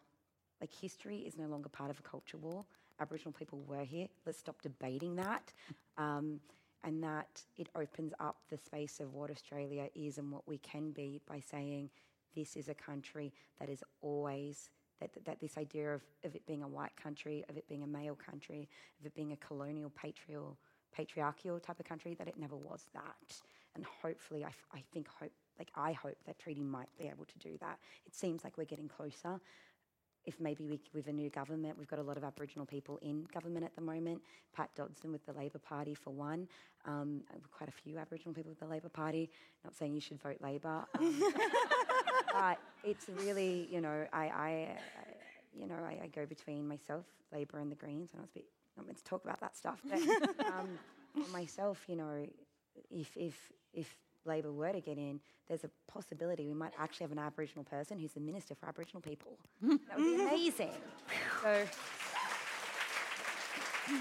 like 0.61 0.73
history 0.73 1.17
is 1.19 1.37
no 1.37 1.47
longer 1.47 1.69
part 1.69 1.89
of 1.89 1.99
a 1.99 2.03
culture 2.03 2.37
war. 2.37 2.65
Aboriginal 2.99 3.33
people 3.33 3.63
were 3.67 3.83
here. 3.83 4.07
Let's 4.25 4.39
stop 4.39 4.61
debating 4.61 5.15
that. 5.15 5.51
Um, 5.97 6.39
and 6.83 7.01
that 7.03 7.41
it 7.57 7.69
opens 7.75 8.13
up 8.19 8.37
the 8.49 8.57
space 8.57 8.99
of 8.99 9.13
what 9.13 9.31
Australia 9.31 9.87
is 9.95 10.17
and 10.17 10.31
what 10.31 10.47
we 10.47 10.57
can 10.57 10.91
be 10.91 11.21
by 11.27 11.39
saying 11.39 11.89
this 12.35 12.55
is 12.55 12.67
a 12.67 12.73
country 12.73 13.33
that 13.59 13.69
is 13.69 13.83
always 14.01 14.69
that, 14.99 15.11
that 15.25 15.39
this 15.39 15.57
idea 15.57 15.93
of, 15.93 16.01
of 16.23 16.35
it 16.35 16.45
being 16.45 16.63
a 16.63 16.67
white 16.67 16.95
country, 16.95 17.43
of 17.49 17.57
it 17.57 17.67
being 17.67 17.83
a 17.83 17.87
male 17.87 18.15
country, 18.15 18.69
of 18.99 19.05
it 19.05 19.15
being 19.15 19.31
a 19.31 19.37
colonial 19.37 19.91
patrial, 19.95 20.57
patriarchal 20.93 21.59
type 21.59 21.79
of 21.79 21.85
country, 21.85 22.13
that 22.15 22.27
it 22.27 22.37
never 22.37 22.55
was 22.55 22.85
that. 22.93 23.41
And 23.75 23.85
hopefully, 23.85 24.43
I, 24.43 24.49
f- 24.49 24.67
I 24.73 24.83
think 24.93 25.07
hope 25.07 25.31
like 25.59 25.69
I 25.75 25.93
hope 25.93 26.17
that 26.25 26.39
treaty 26.39 26.63
might 26.63 26.89
be 26.97 27.05
able 27.05 27.25
to 27.25 27.39
do 27.39 27.57
that. 27.59 27.79
It 28.05 28.15
seems 28.15 28.43
like 28.43 28.57
we're 28.57 28.65
getting 28.65 28.87
closer 28.87 29.39
if 30.25 30.39
maybe 30.39 30.65
we, 30.65 30.79
with 30.93 31.07
a 31.07 31.11
new 31.11 31.29
government, 31.29 31.77
we've 31.77 31.87
got 31.87 31.99
a 31.99 32.03
lot 32.03 32.17
of 32.17 32.23
Aboriginal 32.23 32.65
people 32.65 32.97
in 33.01 33.25
government 33.33 33.65
at 33.65 33.75
the 33.75 33.81
moment. 33.81 34.21
Pat 34.55 34.69
Dodson 34.75 35.11
with 35.11 35.25
the 35.25 35.33
Labor 35.33 35.59
Party, 35.59 35.93
for 35.93 36.11
one, 36.11 36.47
um, 36.85 37.21
quite 37.51 37.69
a 37.69 37.71
few 37.71 37.97
Aboriginal 37.97 38.33
people 38.33 38.49
with 38.49 38.59
the 38.59 38.67
Labor 38.67 38.89
Party. 38.89 39.29
Not 39.63 39.75
saying 39.75 39.93
you 39.93 40.01
should 40.01 40.21
vote 40.21 40.37
Labor, 40.41 40.85
um, 40.99 41.23
but 42.33 42.59
it's 42.83 43.09
really, 43.09 43.67
you 43.71 43.81
know, 43.81 44.05
I, 44.13 44.23
I, 44.23 44.29
I 44.29 44.67
you 45.53 45.67
know, 45.67 45.75
I, 45.75 46.03
I, 46.03 46.07
go 46.07 46.25
between 46.25 46.67
myself, 46.67 47.05
Labor, 47.31 47.59
and 47.59 47.71
the 47.71 47.75
Greens. 47.75 48.11
I 48.13 48.17
know 48.17 48.23
it's 48.23 48.31
a 48.31 48.39
bit 48.39 48.45
not 48.75 48.87
meant 48.87 48.97
to 48.97 49.03
talk 49.03 49.23
about 49.23 49.39
that 49.41 49.55
stuff, 49.55 49.79
but 49.87 49.99
um, 50.47 50.79
myself, 51.31 51.83
you 51.87 51.95
know, 51.95 52.25
if 52.89 53.15
if 53.15 53.51
if 53.73 53.95
Labor 54.25 54.51
were 54.51 54.71
to 54.71 54.81
get 54.81 54.97
in, 54.97 55.19
there's 55.47 55.63
a 55.63 55.69
possibility 55.87 56.47
we 56.47 56.53
might 56.53 56.73
actually 56.79 57.05
have 57.05 57.11
an 57.11 57.19
Aboriginal 57.19 57.63
person 57.63 57.99
who's 57.99 58.13
the 58.13 58.19
Minister 58.19 58.55
for 58.55 58.67
Aboriginal 58.67 59.01
People. 59.01 59.37
that 59.61 59.97
would 59.97 60.17
be 60.17 60.23
amazing. 60.23 60.71
so, 61.41 61.65
yeah. 63.89 63.97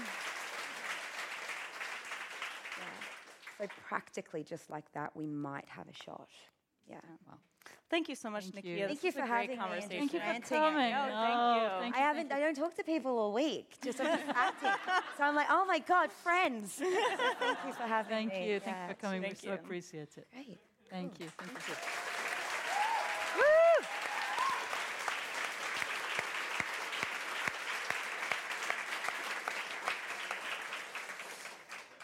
so 3.59 3.67
practically, 3.87 4.43
just 4.43 4.69
like 4.69 4.91
that, 4.93 5.15
we 5.15 5.27
might 5.27 5.65
have 5.67 5.87
a 5.87 6.03
shot. 6.03 6.29
Yeah. 6.89 6.99
Well. 7.27 7.39
Thank 7.89 8.09
you 8.09 8.15
so 8.15 8.29
much, 8.29 8.45
Thank 8.45 8.65
Nakkiah. 8.65 8.69
you. 8.69 8.75
This 8.77 8.87
Thank 8.87 9.03
you 9.03 9.07
was 9.09 9.13
for 9.15 9.23
a 9.23 9.27
great 9.27 9.57
having 9.57 9.89
me. 9.89 9.97
Thank 9.97 10.13
you 10.13 10.19
for 10.19 10.39
coming. 10.55 10.91
No, 10.91 11.09
Oh, 11.11 11.21
thank 11.21 11.63
you. 11.63 11.79
thank 11.81 11.95
I 11.95 11.99
haven't. 11.99 12.31
I 12.31 12.39
don't 12.39 12.55
talk 12.55 12.75
to 12.75 12.83
people 12.83 13.17
all 13.19 13.33
week. 13.33 13.75
Just 13.83 14.01
I'm 14.01 14.17
just 14.17 14.29
acting. 14.35 14.71
So 15.17 15.23
I'm 15.23 15.35
like, 15.35 15.47
oh 15.49 15.65
my 15.65 15.79
god, 15.79 16.11
friends. 16.11 16.73
So 16.73 16.85
thank 17.39 17.57
you 17.67 17.73
for 17.73 17.83
having 17.83 18.09
Thank 18.09 18.29
me. 18.33 18.35
Thank 18.39 18.49
you. 18.49 18.59
Thank 18.61 18.77
Yeah, 18.77 18.87
you 18.87 18.93
for 18.95 18.99
coming. 18.99 19.21
Thank 19.21 19.41
we 19.43 19.47
so 19.49 19.53
appreciate 19.53 20.09
it. 20.17 20.27
Great. 20.33 20.59
Thank 20.89 21.19
you. 21.19 21.27
Thank 21.37 21.67
you. 21.69 21.75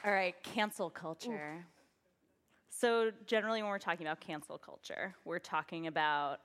All 0.05 0.11
right, 0.13 0.35
cancel 0.43 0.89
culture. 0.89 1.65
So, 2.79 3.11
generally, 3.25 3.61
when 3.61 3.71
we're 3.71 3.77
talking 3.77 4.07
about 4.07 4.21
cancel 4.21 4.57
culture, 4.57 5.13
we're 5.25 5.37
talking 5.39 5.87
about 5.87 6.39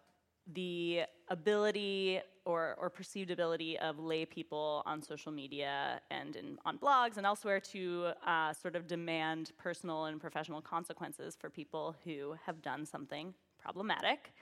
the 0.52 1.02
ability 1.28 2.20
or, 2.44 2.74
or 2.80 2.90
perceived 2.90 3.30
ability 3.30 3.78
of 3.78 4.00
lay 4.00 4.26
people 4.26 4.82
on 4.84 5.00
social 5.00 5.30
media 5.30 6.00
and 6.10 6.34
in, 6.34 6.58
on 6.66 6.76
blogs 6.76 7.18
and 7.18 7.24
elsewhere 7.24 7.60
to 7.60 8.08
uh, 8.26 8.52
sort 8.52 8.74
of 8.74 8.88
demand 8.88 9.52
personal 9.58 10.06
and 10.06 10.20
professional 10.20 10.60
consequences 10.60 11.36
for 11.40 11.48
people 11.48 11.94
who 12.04 12.34
have 12.44 12.60
done 12.60 12.84
something 12.84 13.32
problematic. 13.62 14.32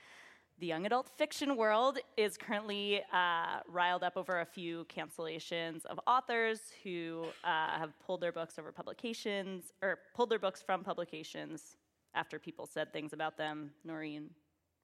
The 0.61 0.69
young 0.69 0.87
adult 0.87 1.11
fiction 1.19 1.57
world 1.57 1.99
is 2.17 2.39
currently 2.39 3.03
uh, 3.13 3.61
riled 3.69 4.03
up 4.03 4.17
over 4.17 4.41
a 4.41 4.47
few 4.47 4.87
cancellations 4.87 5.85
of 5.87 6.01
authors 6.07 6.61
who 6.83 7.27
uh, 7.45 7.79
have 7.79 7.91
pulled 8.01 8.23
their 8.23 8.33
books 8.33 8.59
over 8.59 8.73
publications 8.73 9.75
or 9.83 9.99
pulled 10.15 10.31
their 10.31 10.39
books 10.39 10.63
from 10.63 10.83
publications 10.83 11.77
after 12.15 12.39
people 12.39 12.67
said 12.67 12.93
things 12.93 13.13
about 13.13 13.37
them. 13.37 13.71
Noreen, 13.85 14.31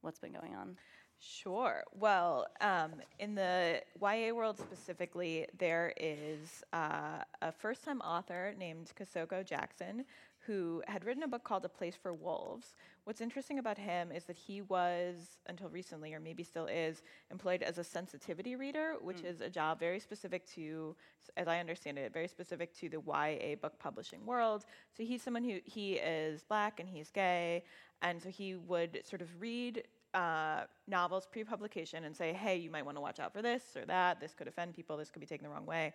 what's 0.01 0.19
been 0.19 0.33
going 0.33 0.55
on? 0.55 0.77
Sure. 1.21 1.83
Well, 1.99 2.47
um, 2.61 2.93
in 3.19 3.35
the 3.35 3.83
YA 4.01 4.33
world 4.33 4.57
specifically, 4.57 5.47
there 5.59 5.93
is 5.97 6.63
uh, 6.73 7.23
a 7.43 7.51
first 7.51 7.85
time 7.85 8.01
author 8.03 8.55
named 8.57 8.93
Kosoko 8.99 9.45
Jackson 9.45 10.05
who 10.49 10.83
had 10.89 11.05
written 11.05 11.23
a 11.23 11.29
book 11.29 11.45
called 11.45 11.63
A 11.67 11.69
Place 11.69 11.95
for 11.95 12.15
Wolves. 12.15 12.75
What's 13.05 13.21
interesting 13.21 13.59
about 13.59 13.77
him 13.77 14.11
is 14.11 14.25
that 14.25 14.37
he 14.37 14.63
was, 14.63 15.37
until 15.47 15.69
recently, 15.69 16.15
or 16.15 16.21
maybe 16.21 16.43
still 16.43 16.67
is, 16.67 17.03
employed 17.31 17.63
as 17.63 17.77
a 17.77 17.85
sensitivity 17.85 18.57
reader, 18.57 18.95
which 19.03 19.21
is 19.21 19.43
a 19.43 19.51
job 19.51 19.79
very 19.79 20.01
specific 20.01 20.47
to, 20.55 20.97
as 21.37 21.49
I 21.49 21.61
understand 21.61 21.99
it, 21.99 22.15
very 22.15 22.29
specific 22.29 22.75
to 22.79 22.89
the 22.89 22.99
YA 23.07 23.57
book 23.61 23.79
publishing 23.79 24.25
world. 24.25 24.65
So 24.97 25.05
he's 25.05 25.23
someone 25.23 25.45
who, 25.45 25.59
he 25.65 25.97
is 25.97 26.45
black 26.45 26.81
and 26.81 26.89
he's 26.89 27.11
gay, 27.11 27.63
and 28.01 28.23
so 28.23 28.31
he 28.31 28.57
would 28.57 29.03
sort 29.05 29.21
of 29.21 29.29
read 29.39 29.85
uh, 30.15 30.63
novels 30.87 31.29
pre-publication 31.31 32.05
and 32.05 32.17
say, 32.17 32.33
"Hey, 32.33 32.57
you 32.57 32.71
might 32.71 32.87
want 32.87 32.97
to 32.97 33.03
watch 33.03 33.21
out 33.21 33.35
for 33.35 33.43
this 33.43 33.77
or 33.77 33.85
that. 33.85 34.19
This 34.19 34.33
could 34.33 34.49
offend 34.49 34.73
people. 34.73 34.97
This 34.97 35.11
could 35.11 35.21
be 35.21 35.27
taken 35.27 35.47
the 35.47 35.53
wrong 35.53 35.67
way." 35.67 35.93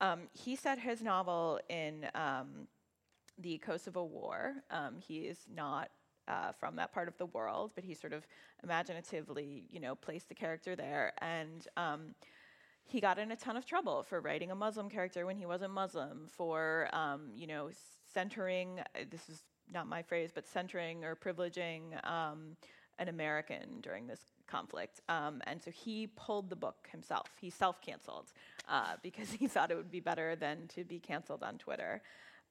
Um, 0.00 0.20
he 0.32 0.56
set 0.56 0.78
his 0.78 1.02
novel 1.02 1.60
in 1.68 2.06
um, 2.14 2.66
the 3.40 3.58
Kosovo 3.58 4.04
War. 4.04 4.54
Um, 4.70 4.96
he 4.98 5.20
is 5.20 5.38
not 5.54 5.90
uh, 6.28 6.52
from 6.52 6.76
that 6.76 6.92
part 6.92 7.08
of 7.08 7.16
the 7.18 7.26
world, 7.26 7.72
but 7.74 7.84
he 7.84 7.94
sort 7.94 8.12
of 8.12 8.26
imaginatively, 8.62 9.64
you 9.70 9.80
know, 9.80 9.94
placed 9.94 10.28
the 10.28 10.34
character 10.34 10.76
there, 10.76 11.12
and 11.20 11.66
um, 11.76 12.14
he 12.84 13.00
got 13.00 13.18
in 13.18 13.32
a 13.32 13.36
ton 13.36 13.56
of 13.56 13.64
trouble 13.64 14.02
for 14.02 14.20
writing 14.20 14.50
a 14.50 14.54
Muslim 14.54 14.88
character 14.88 15.26
when 15.26 15.36
he 15.36 15.46
wasn't 15.46 15.72
Muslim, 15.72 16.26
for 16.28 16.88
um, 16.92 17.30
you 17.34 17.46
know, 17.46 17.70
centering. 18.12 18.80
uh, 18.80 19.00
This 19.10 19.28
is 19.28 19.42
not 19.72 19.86
my 19.86 20.02
phrase, 20.02 20.30
but 20.34 20.46
centering 20.46 21.04
or 21.04 21.14
privileging 21.14 22.04
um, 22.08 22.56
an 22.98 23.08
American 23.08 23.80
during 23.80 24.06
this 24.06 24.20
conflict. 24.46 25.00
Um, 25.08 25.40
and 25.46 25.62
so 25.62 25.70
he 25.70 26.08
pulled 26.08 26.50
the 26.50 26.56
book 26.56 26.88
himself. 26.90 27.28
He 27.40 27.50
self 27.50 27.80
canceled 27.80 28.32
uh, 28.68 28.94
because 29.02 29.30
he 29.40 29.46
thought 29.46 29.70
it 29.70 29.76
would 29.76 29.90
be 29.90 30.00
better 30.00 30.36
than 30.36 30.66
to 30.74 30.84
be 30.84 30.98
canceled 30.98 31.42
on 31.42 31.58
Twitter. 31.58 32.02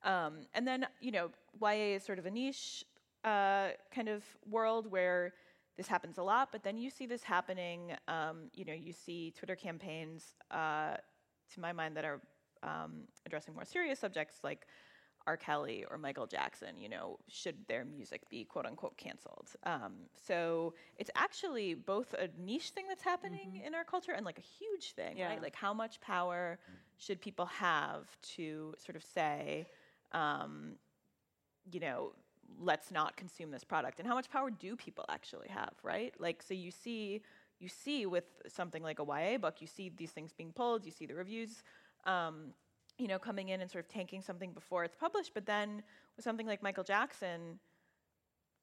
Um, 0.04 0.42
and 0.54 0.68
then, 0.68 0.88
you 1.02 1.12
know, 1.12 1.30
YA 1.62 1.96
is 1.96 2.04
sort 2.04 2.20
of 2.20 2.26
a 2.26 2.32
niche 2.32 2.86
uh, 3.24 3.70
kind 3.94 4.08
of 4.10 4.24
world 4.50 4.90
where 4.92 5.34
this 5.78 5.88
happens 5.88 6.18
a 6.18 6.24
lot, 6.24 6.50
but 6.52 6.64
then 6.64 6.78
you 6.78 6.90
see 6.90 7.06
this 7.06 7.24
happening. 7.24 7.94
Um, 8.08 8.50
you 8.54 8.66
know, 8.66 8.74
you 8.74 8.94
see 8.94 9.32
Twitter 9.32 9.56
campaigns, 9.56 10.36
uh, 10.52 10.96
to 11.54 11.60
my 11.60 11.72
mind, 11.72 11.96
that 11.98 12.06
are 12.06 12.22
um, 12.64 13.04
addressing 13.26 13.54
more 13.54 13.66
serious 13.66 14.00
subjects 14.00 14.40
like 14.44 14.68
R. 15.28 15.38
Kelly 15.38 15.86
or 15.90 15.98
Michael 15.98 16.28
Jackson, 16.28 16.78
you 16.78 16.90
know, 16.90 17.18
should 17.28 17.56
their 17.68 17.86
music 17.86 18.28
be 18.30 18.44
quote 18.46 18.66
unquote 18.66 18.98
canceled? 18.98 19.50
Um, 19.64 19.94
so 20.16 20.74
it's 20.98 21.12
actually 21.16 21.76
both 21.76 22.14
a 22.14 22.30
niche 22.42 22.70
thing 22.72 22.86
that's 22.88 23.04
happening 23.04 23.62
in 23.66 23.76
our 23.76 23.84
culture 23.84 24.14
and 24.14 24.26
like 24.26 24.40
a 24.40 24.42
huge 24.42 24.94
thing, 24.94 25.18
Yeah. 25.18 25.28
right? 25.28 25.42
Like 25.42 25.56
how 25.56 25.74
much 25.74 26.02
power 26.02 26.58
should 26.98 27.22
people 27.22 27.46
have 27.46 28.08
to 28.36 28.74
sort 28.84 28.96
of 28.96 29.04
say, 29.04 29.68
um, 30.12 30.74
you 31.72 31.80
know, 31.80 32.14
let's 32.60 32.92
not 32.92 33.16
consume 33.16 33.52
this 33.52 33.64
product, 33.64 34.00
and 34.00 34.08
how 34.08 34.16
much 34.16 34.30
power 34.30 34.50
do 34.50 34.76
people 34.76 35.06
actually 35.10 35.48
have, 35.50 35.74
right? 35.84 36.14
Like, 36.20 36.42
so 36.42 36.54
you 36.54 36.72
see, 36.72 37.22
you 37.60 37.70
see 37.70 38.06
with 38.06 38.26
something 38.48 38.84
like 38.84 39.00
a 39.00 39.04
YA 39.04 39.38
book, 39.38 39.62
you 39.62 39.68
see 39.68 39.90
these 39.96 40.12
things 40.12 40.32
being 40.34 40.52
pulled, 40.52 40.86
you 40.86 40.92
see 40.92 41.06
the 41.06 41.16
reviews. 41.16 41.64
Um, 42.06 42.54
you 42.98 43.08
know, 43.08 43.18
coming 43.18 43.48
in 43.48 43.62
and 43.62 43.72
sort 43.72 43.86
of 43.86 43.90
tanking 43.90 44.22
something 44.22 44.52
before 44.52 44.84
it's 44.84 44.96
published. 44.96 45.34
But 45.34 45.46
then 45.46 45.82
with 46.18 46.26
something 46.26 46.46
like 46.46 46.62
Michael 46.62 46.84
Jackson, 46.84 47.60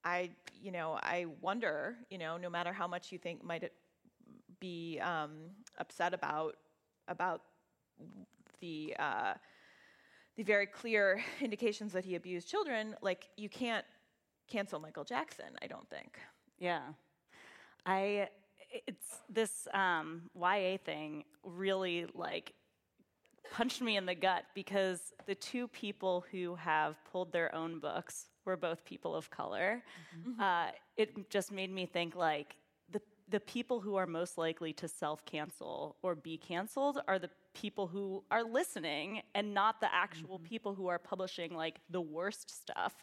I, 0.05 0.31
you 0.63 0.71
know, 0.71 0.99
I 1.03 1.27
wonder, 1.41 1.97
you 2.11 2.19
know, 2.19 2.37
no 2.37 2.51
matter 2.51 2.73
how 2.73 2.87
much 2.87 3.11
you 3.11 3.19
think 3.19 3.43
might 3.43 3.73
be 4.61 5.01
um, 5.01 5.51
upset 5.79 6.15
about 6.15 6.57
about 7.09 7.43
the 8.61 8.95
uh, 8.99 9.35
the 10.37 10.43
very 10.43 10.67
clear 10.67 11.23
indications 11.41 11.93
that 11.93 12.05
he 12.05 12.15
abused 12.15 12.49
children, 12.49 12.95
like 13.03 13.29
you 13.37 13.49
can't 13.49 13.85
cancel 14.49 14.79
Michael 14.79 15.05
Jackson. 15.05 15.47
I 15.63 15.67
don't 15.67 15.89
think. 15.89 16.19
Yeah. 16.59 16.83
I 17.85 18.29
it's 18.87 19.21
this 19.29 19.69
um, 19.73 20.23
YA 20.35 20.77
thing 20.85 21.25
really 21.45 22.07
like 22.15 22.53
punched 23.53 23.81
me 23.81 23.97
in 23.97 24.07
the 24.07 24.15
gut 24.15 24.45
because 24.55 25.13
the 25.27 25.35
two 25.35 25.69
people 25.69 26.25
who 26.31 26.57
have 26.57 26.97
pulled 27.11 27.33
their 27.33 27.55
own 27.55 27.79
books 27.79 28.27
were 28.45 28.57
both 28.57 28.85
people 28.85 29.15
of 29.15 29.31
color. 29.31 29.83
Mm-hmm. 30.19 30.41
Uh, 30.41 30.67
it 30.97 31.31
just 31.31 31.53
made 31.53 31.73
me 31.73 31.87
think 31.87 32.17
like 32.17 32.57
the 32.91 33.01
the 33.29 33.41
people 33.41 33.81
who 33.81 33.97
are 33.97 34.07
most 34.07 34.37
likely 34.37 34.73
to 34.75 34.89
self 34.89 35.25
cancel 35.25 35.97
or 36.03 36.15
be 36.15 36.37
canceled 36.37 37.01
are 37.09 37.19
the 37.19 37.31
people 37.61 37.87
who 37.87 38.23
are 38.31 38.45
listening 38.45 39.23
and 39.35 39.55
not 39.55 39.81
the 39.81 39.93
actual 39.95 40.39
mm-hmm. 40.39 40.47
people 40.47 40.75
who 40.75 40.87
are 40.89 40.99
publishing 40.99 41.55
like 41.55 41.81
the 41.91 42.01
worst 42.01 42.51
stuff 42.51 43.03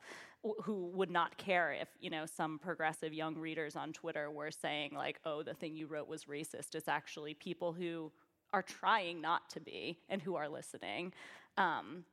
who 0.63 0.91
would 0.93 1.09
not 1.09 1.37
care 1.37 1.71
if 1.71 1.87
you 2.01 2.09
know 2.09 2.25
some 2.25 2.59
progressive 2.59 3.13
young 3.13 3.35
readers 3.35 3.77
on 3.77 3.93
twitter 3.93 4.29
were 4.29 4.51
saying 4.51 4.91
like 4.93 5.17
oh 5.25 5.41
the 5.41 5.53
thing 5.53 5.73
you 5.73 5.87
wrote 5.87 6.07
was 6.07 6.25
racist 6.25 6.75
it's 6.75 6.89
actually 6.89 7.33
people 7.33 7.71
who 7.71 8.11
are 8.53 8.61
trying 8.61 9.19
not 9.19 9.49
to 9.49 9.59
be 9.59 9.97
and 10.07 10.21
who 10.21 10.35
are 10.35 10.47
listening. 10.47 11.11
Um, 11.57 12.05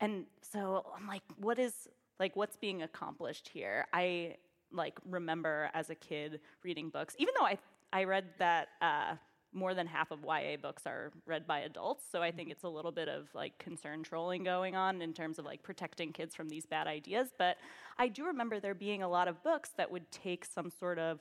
and 0.00 0.26
so 0.42 0.84
I'm 0.96 1.06
like, 1.06 1.22
what 1.36 1.58
is 1.58 1.88
like 2.18 2.34
what's 2.36 2.56
being 2.56 2.82
accomplished 2.82 3.48
here? 3.48 3.86
I 3.92 4.36
like 4.72 4.98
remember 5.08 5.70
as 5.72 5.88
a 5.88 5.94
kid 5.94 6.40
reading 6.64 6.90
books, 6.90 7.14
even 7.18 7.32
though 7.38 7.46
I 7.46 7.58
I 7.92 8.04
read 8.04 8.24
that 8.38 8.68
uh, 8.82 9.14
more 9.52 9.74
than 9.74 9.86
half 9.86 10.10
of 10.10 10.20
YA 10.24 10.56
books 10.60 10.86
are 10.86 11.10
read 11.26 11.46
by 11.46 11.60
adults. 11.60 12.04
So 12.10 12.22
I 12.22 12.30
think 12.30 12.50
it's 12.50 12.64
a 12.64 12.68
little 12.68 12.92
bit 12.92 13.08
of 13.08 13.28
like 13.34 13.58
concern 13.58 14.02
trolling 14.02 14.44
going 14.44 14.76
on 14.76 15.00
in 15.00 15.12
terms 15.12 15.38
of 15.38 15.44
like 15.44 15.62
protecting 15.62 16.12
kids 16.12 16.34
from 16.34 16.48
these 16.48 16.66
bad 16.66 16.86
ideas. 16.86 17.28
But 17.38 17.56
I 17.98 18.08
do 18.08 18.26
remember 18.26 18.60
there 18.60 18.74
being 18.74 19.02
a 19.02 19.08
lot 19.08 19.28
of 19.28 19.42
books 19.42 19.70
that 19.76 19.90
would 19.90 20.10
take 20.10 20.44
some 20.44 20.70
sort 20.70 20.98
of 20.98 21.20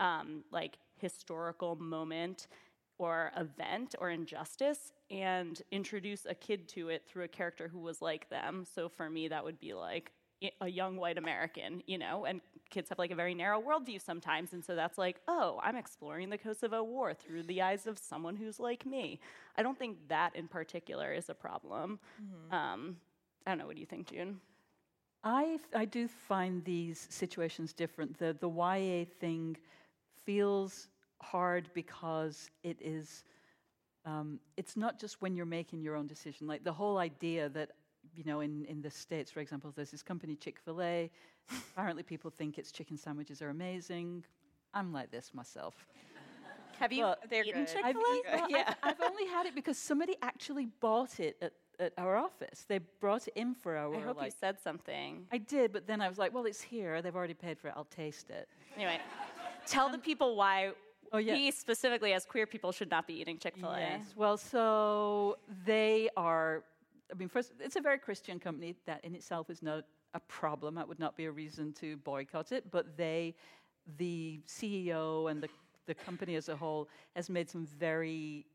um, 0.00 0.44
like 0.50 0.78
historical 0.96 1.76
moment 1.76 2.48
or 2.98 3.30
event 3.36 3.94
or 4.00 4.10
injustice 4.10 4.92
and 5.10 5.62
introduce 5.70 6.26
a 6.26 6.34
kid 6.34 6.68
to 6.68 6.88
it 6.88 7.06
through 7.06 7.24
a 7.24 7.28
character 7.28 7.68
who 7.68 7.78
was 7.78 8.02
like 8.02 8.28
them. 8.28 8.64
So 8.74 8.88
for 8.88 9.08
me, 9.08 9.28
that 9.28 9.44
would 9.44 9.60
be 9.60 9.72
like 9.72 10.12
a 10.60 10.68
young 10.68 10.96
white 10.96 11.18
American, 11.18 11.82
you 11.86 11.98
know, 11.98 12.24
and 12.24 12.40
kids 12.70 12.88
have 12.88 12.98
like 12.98 13.10
a 13.10 13.14
very 13.14 13.34
narrow 13.34 13.60
worldview 13.60 14.00
sometimes. 14.00 14.52
And 14.52 14.64
so 14.64 14.74
that's 14.74 14.98
like, 14.98 15.20
oh, 15.26 15.60
I'm 15.62 15.76
exploring 15.76 16.30
the 16.30 16.38
Kosovo 16.38 16.82
War 16.82 17.14
through 17.14 17.44
the 17.44 17.62
eyes 17.62 17.86
of 17.86 17.98
someone 17.98 18.36
who's 18.36 18.60
like 18.60 18.86
me. 18.86 19.20
I 19.56 19.62
don't 19.62 19.78
think 19.78 19.96
that 20.08 20.36
in 20.36 20.46
particular 20.46 21.12
is 21.12 21.28
a 21.28 21.34
problem. 21.34 21.98
Mm-hmm. 22.22 22.54
Um, 22.54 22.96
I 23.46 23.50
don't 23.50 23.58
know. 23.58 23.66
What 23.66 23.74
do 23.74 23.80
you 23.80 23.86
think, 23.86 24.10
June? 24.12 24.40
I, 25.24 25.58
I 25.74 25.84
do 25.84 26.06
find 26.06 26.64
these 26.64 27.08
situations 27.10 27.72
different. 27.72 28.18
The, 28.18 28.36
the 28.38 28.48
YA 28.48 29.06
thing 29.18 29.56
feels 30.24 30.88
hard 31.20 31.70
because 31.74 32.50
it 32.62 32.76
is 32.80 33.24
um, 34.04 34.38
it's 34.56 34.76
not 34.76 34.98
just 34.98 35.20
when 35.20 35.34
you're 35.34 35.44
making 35.44 35.82
your 35.82 35.94
own 35.94 36.06
decision 36.06 36.46
like 36.46 36.64
the 36.64 36.72
whole 36.72 36.98
idea 36.98 37.48
that 37.50 37.72
you 38.18 38.24
know 38.24 38.40
in, 38.40 38.64
in 38.66 38.82
the 38.82 38.90
states 38.90 39.30
for 39.30 39.40
example 39.40 39.72
there's 39.74 39.90
this 39.90 40.02
company 40.02 40.34
chick-fil-a. 40.34 41.10
Apparently 41.72 42.02
people 42.02 42.30
think 42.30 42.58
its 42.58 42.72
chicken 42.72 42.96
sandwiches 42.98 43.40
are 43.40 43.50
amazing. 43.50 44.24
I'm 44.74 44.92
like 44.92 45.10
this 45.10 45.32
myself. 45.32 45.74
Have 46.80 46.92
you 46.92 47.04
well, 47.04 47.16
they're 47.30 47.44
eaten 47.44 47.64
chick-fil-a? 47.66 47.88
I've, 47.88 47.96
well, 47.96 48.50
yeah. 48.50 48.74
I've, 48.82 48.94
I've, 49.00 49.10
only 49.10 49.26
had 49.26 49.46
it 49.46 49.54
because 49.54 49.78
somebody 49.78 50.16
actually 50.20 50.66
bought 50.80 51.20
it 51.20 51.36
at, 51.40 51.52
at 51.80 51.92
our 51.96 52.16
office. 52.16 52.64
They 52.68 52.78
brought 53.00 53.28
it 53.28 53.34
in 53.36 53.54
for 53.54 53.76
our 53.76 53.94
i 53.94 54.00
hope 54.00 54.18
like, 54.18 54.26
you 54.26 54.32
said 54.38 54.60
something. 54.60 55.26
I 55.32 55.38
did 55.38 55.72
but 55.72 55.86
then 55.86 56.00
i 56.00 56.08
was 56.08 56.18
like 56.18 56.34
well 56.34 56.44
it's 56.44 56.60
here. 56.60 57.00
They've 57.00 57.16
already 57.16 57.34
paid 57.34 57.58
for 57.58 57.68
it. 57.68 57.74
I'll 57.76 57.84
taste 57.84 58.30
it. 58.30 58.48
Anyway 58.76 58.98
tell 59.66 59.86
um, 59.86 59.92
the 59.92 59.98
people 59.98 60.34
why 60.34 60.72
Oh, 61.12 61.18
yeah. 61.18 61.34
We 61.34 61.50
specifically, 61.50 62.12
as 62.12 62.26
queer 62.26 62.46
people, 62.46 62.72
should 62.72 62.90
not 62.90 63.06
be 63.06 63.14
eating 63.14 63.38
Chick 63.38 63.56
fil 63.56 63.70
A. 63.70 63.80
Yes. 63.80 64.12
Well, 64.16 64.36
so 64.36 65.38
they 65.64 66.10
are, 66.16 66.64
I 67.10 67.14
mean, 67.16 67.28
first, 67.28 67.52
it's 67.60 67.76
a 67.76 67.80
very 67.80 67.98
Christian 67.98 68.38
company. 68.38 68.76
That 68.86 69.04
in 69.04 69.14
itself 69.14 69.50
is 69.50 69.62
not 69.62 69.84
a 70.14 70.20
problem. 70.20 70.74
That 70.74 70.88
would 70.88 70.98
not 70.98 71.16
be 71.16 71.26
a 71.26 71.30
reason 71.30 71.72
to 71.74 71.96
boycott 71.98 72.52
it. 72.52 72.70
But 72.70 72.96
they, 72.96 73.34
the 73.96 74.40
CEO 74.46 75.30
and 75.30 75.42
the, 75.42 75.48
the 75.86 75.94
company 75.94 76.34
as 76.36 76.48
a 76.48 76.56
whole, 76.56 76.88
has 77.16 77.30
made 77.30 77.48
some 77.48 77.66
very 77.66 78.46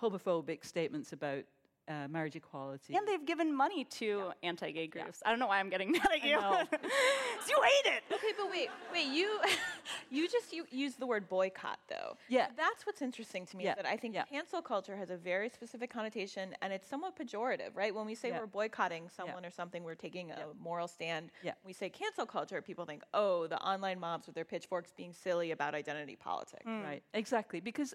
homophobic 0.00 0.64
statements 0.64 1.12
about 1.12 1.44
uh, 1.90 2.08
marriage 2.08 2.36
equality. 2.36 2.94
And 2.94 3.06
they've 3.06 3.24
given 3.24 3.52
money 3.54 3.84
to 3.84 4.06
yeah. 4.06 4.48
anti-gay 4.48 4.86
groups. 4.86 5.20
Yeah. 5.22 5.28
I 5.28 5.30
don't 5.30 5.40
know 5.40 5.48
why 5.48 5.58
I'm 5.58 5.70
getting 5.70 5.90
mad 5.92 6.08
at 6.12 6.22
you. 6.22 6.30
you 7.48 7.62
hate 7.62 7.92
it. 7.92 8.02
Okay, 8.12 8.32
but 8.36 8.50
wait, 8.50 8.68
wait. 8.92 9.08
You, 9.08 9.40
you 10.10 10.28
just 10.28 10.52
you 10.52 10.64
use 10.70 10.94
the 10.94 11.06
word 11.06 11.28
boycott 11.28 11.78
though. 11.88 12.16
Yeah. 12.28 12.46
So 12.46 12.52
that's 12.56 12.86
what's 12.86 13.02
interesting 13.02 13.44
to 13.46 13.56
me. 13.56 13.64
Yeah. 13.64 13.74
That 13.74 13.86
I 13.86 13.96
think 13.96 14.14
yeah. 14.14 14.24
cancel 14.24 14.62
culture 14.62 14.96
has 14.96 15.10
a 15.10 15.16
very 15.16 15.48
specific 15.48 15.90
connotation, 15.90 16.54
and 16.62 16.72
it's 16.72 16.86
somewhat 16.86 17.18
pejorative, 17.18 17.70
right? 17.74 17.94
When 17.94 18.06
we 18.06 18.14
say 18.14 18.30
we're 18.30 18.46
boycotting 18.46 19.08
someone 19.14 19.44
or 19.44 19.50
something, 19.50 19.82
we're 19.82 19.94
taking 19.94 20.30
a 20.30 20.46
moral 20.62 20.86
stand. 20.86 21.30
Yeah. 21.42 21.52
we 21.64 21.72
say 21.72 21.88
cancel 21.88 22.26
culture, 22.26 22.62
people 22.62 22.84
think, 22.84 23.02
oh, 23.14 23.46
the 23.46 23.58
online 23.60 23.98
mobs 23.98 24.26
with 24.26 24.34
their 24.34 24.44
pitchforks 24.44 24.92
being 24.96 25.12
silly 25.12 25.50
about 25.50 25.74
identity 25.74 26.16
politics. 26.16 26.66
Mm. 26.66 26.84
Right. 26.84 27.02
Exactly. 27.14 27.60
Because 27.60 27.94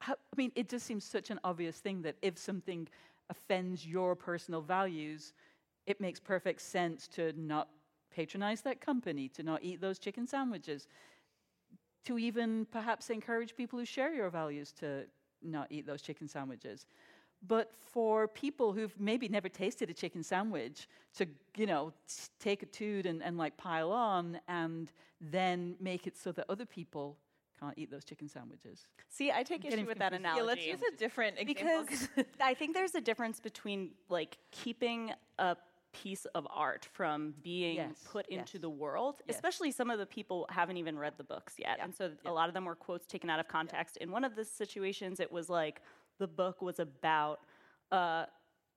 I 0.00 0.14
mean, 0.36 0.52
it 0.54 0.68
just 0.68 0.86
seems 0.86 1.04
such 1.04 1.30
an 1.30 1.38
obvious 1.44 1.76
thing 1.76 2.02
that 2.02 2.16
if 2.22 2.38
something 2.38 2.88
offends 3.30 3.86
your 3.86 4.14
personal 4.14 4.60
values, 4.60 5.32
it 5.86 6.00
makes 6.00 6.20
perfect 6.20 6.60
sense 6.60 7.08
to 7.08 7.32
not 7.36 7.68
patronize 8.14 8.62
that 8.62 8.80
company, 8.80 9.28
to 9.28 9.42
not 9.42 9.62
eat 9.62 9.80
those 9.80 9.98
chicken 9.98 10.26
sandwiches, 10.26 10.88
to 12.04 12.18
even 12.18 12.66
perhaps 12.70 13.10
encourage 13.10 13.56
people 13.56 13.78
who 13.78 13.84
share 13.84 14.12
your 14.12 14.30
values 14.30 14.72
to 14.72 15.04
not 15.42 15.66
eat 15.70 15.86
those 15.86 16.02
chicken 16.02 16.28
sandwiches. 16.28 16.86
But 17.46 17.72
for 17.80 18.26
people 18.28 18.72
who've 18.72 18.98
maybe 18.98 19.28
never 19.28 19.48
tasted 19.48 19.90
a 19.90 19.94
chicken 19.94 20.22
sandwich 20.22 20.88
to, 21.16 21.26
you 21.56 21.66
know, 21.66 21.92
take 22.38 22.62
a 22.62 22.66
toot 22.66 23.04
and, 23.04 23.22
and 23.22 23.36
like 23.36 23.56
pile 23.56 23.92
on 23.92 24.40
and 24.48 24.90
then 25.20 25.76
make 25.80 26.06
it 26.06 26.16
so 26.16 26.32
that 26.32 26.46
other 26.48 26.64
people 26.64 27.18
can't 27.60 27.74
eat 27.76 27.90
those 27.90 28.04
chicken 28.04 28.28
sandwiches. 28.28 28.86
See, 29.08 29.30
I 29.30 29.42
take 29.42 29.64
issue 29.64 29.86
with 29.86 29.98
that 29.98 30.12
analogy. 30.12 30.40
Yeah, 30.40 30.46
let's 30.46 30.66
use 30.66 30.80
a 30.92 30.96
different 30.96 31.38
example. 31.38 31.84
Because 31.84 32.08
I 32.40 32.54
think 32.54 32.74
there's 32.74 32.94
a 32.94 33.00
difference 33.00 33.40
between 33.40 33.90
like 34.08 34.38
keeping 34.50 35.12
a 35.38 35.56
piece 35.92 36.24
of 36.34 36.46
art 36.50 36.88
from 36.92 37.34
being 37.42 37.76
yes, 37.76 38.04
put 38.04 38.26
yes. 38.28 38.40
into 38.40 38.58
the 38.58 38.68
world, 38.68 39.22
yes. 39.26 39.36
especially 39.36 39.70
some 39.70 39.90
of 39.90 39.98
the 39.98 40.06
people 40.06 40.46
haven't 40.50 40.76
even 40.76 40.98
read 40.98 41.14
the 41.16 41.24
books 41.24 41.54
yet. 41.58 41.76
Yeah. 41.78 41.84
And 41.84 41.94
so 41.94 42.10
yeah. 42.24 42.30
a 42.30 42.32
lot 42.32 42.48
of 42.48 42.54
them 42.54 42.64
were 42.64 42.74
quotes 42.74 43.06
taken 43.06 43.30
out 43.30 43.40
of 43.40 43.48
context. 43.48 43.96
In 43.98 44.10
one 44.10 44.24
of 44.24 44.34
the 44.34 44.44
situations, 44.44 45.20
it 45.20 45.30
was 45.30 45.48
like 45.48 45.80
the 46.18 46.26
book 46.26 46.60
was 46.60 46.80
about 46.80 47.40
uh, 47.92 48.24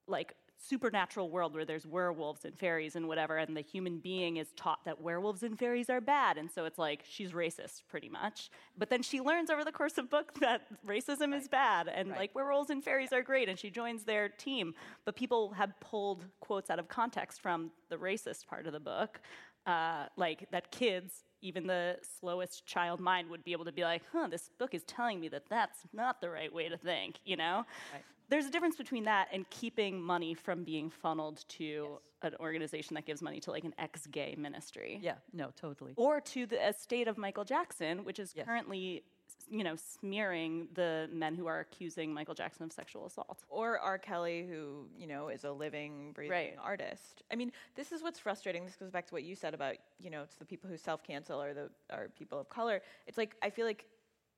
like 0.06 0.34
supernatural 0.58 1.30
world 1.30 1.54
where 1.54 1.64
there's 1.64 1.86
werewolves 1.86 2.44
and 2.44 2.58
fairies 2.58 2.96
and 2.96 3.06
whatever, 3.08 3.36
and 3.36 3.56
the 3.56 3.60
human 3.60 3.98
being 3.98 4.36
is 4.36 4.48
taught 4.56 4.84
that 4.84 5.00
werewolves 5.00 5.42
and 5.42 5.58
fairies 5.58 5.88
are 5.88 6.00
bad. 6.00 6.36
And 6.36 6.50
so 6.50 6.64
it's 6.64 6.78
like 6.78 7.04
she's 7.08 7.32
racist 7.32 7.82
pretty 7.88 8.08
much. 8.08 8.50
But 8.76 8.90
then 8.90 9.02
she 9.02 9.20
learns 9.20 9.50
over 9.50 9.64
the 9.64 9.72
course 9.72 9.98
of 9.98 10.10
book 10.10 10.34
that 10.40 10.62
racism 10.86 11.32
right. 11.32 11.40
is 11.40 11.48
bad 11.48 11.88
and 11.88 12.10
right. 12.10 12.18
like 12.18 12.34
werewolves 12.34 12.70
and 12.70 12.82
fairies 12.82 13.12
are 13.12 13.22
great, 13.22 13.48
and 13.48 13.58
she 13.58 13.70
joins 13.70 14.04
their 14.04 14.28
team. 14.28 14.74
But 15.04 15.16
people 15.16 15.52
have 15.52 15.78
pulled 15.80 16.24
quotes 16.40 16.70
out 16.70 16.78
of 16.78 16.88
context 16.88 17.40
from 17.40 17.70
the 17.88 17.96
racist 17.96 18.46
part 18.46 18.66
of 18.66 18.72
the 18.72 18.80
book. 18.80 19.20
Uh, 19.66 20.06
like 20.16 20.50
that 20.50 20.70
kids 20.70 21.24
even 21.40 21.66
the 21.66 21.96
slowest 22.18 22.66
child 22.66 22.98
mind 22.98 23.28
would 23.28 23.44
be 23.44 23.52
able 23.52 23.64
to 23.64 23.70
be 23.70 23.84
like, 23.84 24.02
huh, 24.12 24.26
this 24.28 24.50
book 24.58 24.74
is 24.74 24.82
telling 24.84 25.20
me 25.20 25.28
that 25.28 25.44
that's 25.48 25.80
not 25.92 26.20
the 26.20 26.28
right 26.28 26.52
way 26.52 26.68
to 26.68 26.76
think, 26.76 27.20
you 27.24 27.36
know? 27.36 27.64
Right 27.92 28.02
there's 28.28 28.46
a 28.46 28.50
difference 28.50 28.76
between 28.76 29.04
that 29.04 29.28
and 29.32 29.48
keeping 29.50 30.00
money 30.00 30.34
from 30.34 30.64
being 30.64 30.90
funneled 30.90 31.44
to 31.48 31.64
yes. 31.64 31.84
an 32.22 32.34
organization 32.40 32.94
that 32.94 33.06
gives 33.06 33.22
money 33.22 33.40
to 33.40 33.50
like 33.50 33.64
an 33.64 33.74
ex-gay 33.78 34.34
ministry. 34.38 34.98
Yeah, 35.02 35.14
no, 35.32 35.50
totally. 35.56 35.94
Or 35.96 36.20
to 36.20 36.46
the 36.46 36.68
estate 36.68 37.08
of 37.08 37.18
Michael 37.18 37.44
Jackson, 37.44 38.04
which 38.04 38.18
is 38.18 38.32
yes. 38.36 38.46
currently 38.46 39.02
you 39.50 39.64
know, 39.64 39.76
smearing 39.76 40.68
the 40.74 41.08
men 41.12 41.34
who 41.34 41.46
are 41.46 41.60
accusing 41.60 42.12
Michael 42.12 42.34
Jackson 42.34 42.64
of 42.64 42.72
sexual 42.72 43.06
assault. 43.06 43.44
Or 43.48 43.78
R. 43.78 43.98
Kelly, 43.98 44.46
who, 44.48 44.86
you 44.96 45.06
know, 45.06 45.28
is 45.28 45.44
a 45.44 45.50
living, 45.50 46.12
breathing 46.12 46.30
right. 46.32 46.56
artist. 46.62 47.22
I 47.32 47.36
mean, 47.36 47.52
this 47.74 47.92
is 47.92 48.02
what's 48.02 48.18
frustrating. 48.18 48.64
This 48.64 48.76
goes 48.76 48.90
back 48.90 49.06
to 49.06 49.14
what 49.14 49.22
you 49.22 49.34
said 49.34 49.54
about, 49.54 49.76
you 49.98 50.10
know, 50.10 50.22
it's 50.22 50.36
the 50.36 50.44
people 50.44 50.68
who 50.68 50.76
self 50.76 51.02
cancel 51.02 51.40
or 51.42 51.54
the 51.54 51.70
are 51.90 52.08
people 52.18 52.38
of 52.38 52.48
color. 52.48 52.82
It's 53.06 53.18
like, 53.18 53.36
I 53.42 53.50
feel 53.50 53.66
like 53.66 53.86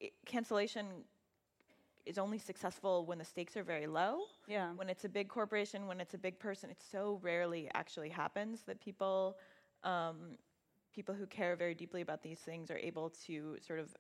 it, 0.01 0.13
cancellation 0.27 0.87
is 2.07 2.19
only 2.19 2.39
successful 2.39 3.05
when 3.07 3.19
the 3.19 3.25
stakes 3.25 3.57
are 3.57 3.63
very 3.63 3.87
low. 3.87 4.21
Yeah. 4.49 4.73
When 4.75 4.89
it's 4.89 5.05
a 5.05 5.09
big 5.09 5.29
corporation, 5.29 5.87
when 5.87 6.01
it's 6.01 6.15
a 6.15 6.19
big 6.19 6.39
person, 6.39 6.71
it 6.71 6.83
so 6.91 7.21
rarely 7.23 7.71
actually 7.75 8.09
happens 8.09 8.63
that 8.67 8.81
people, 8.81 9.37
um, 9.85 10.37
people 10.95 11.15
who 11.15 11.27
care 11.27 11.57
very 11.57 11.75
deeply 11.75 12.01
about 12.01 12.23
these 12.23 12.39
things 12.39 12.71
are 12.71 12.79
able 12.79 13.11
to 13.27 13.57
sort 13.67 13.79
of 13.79 13.95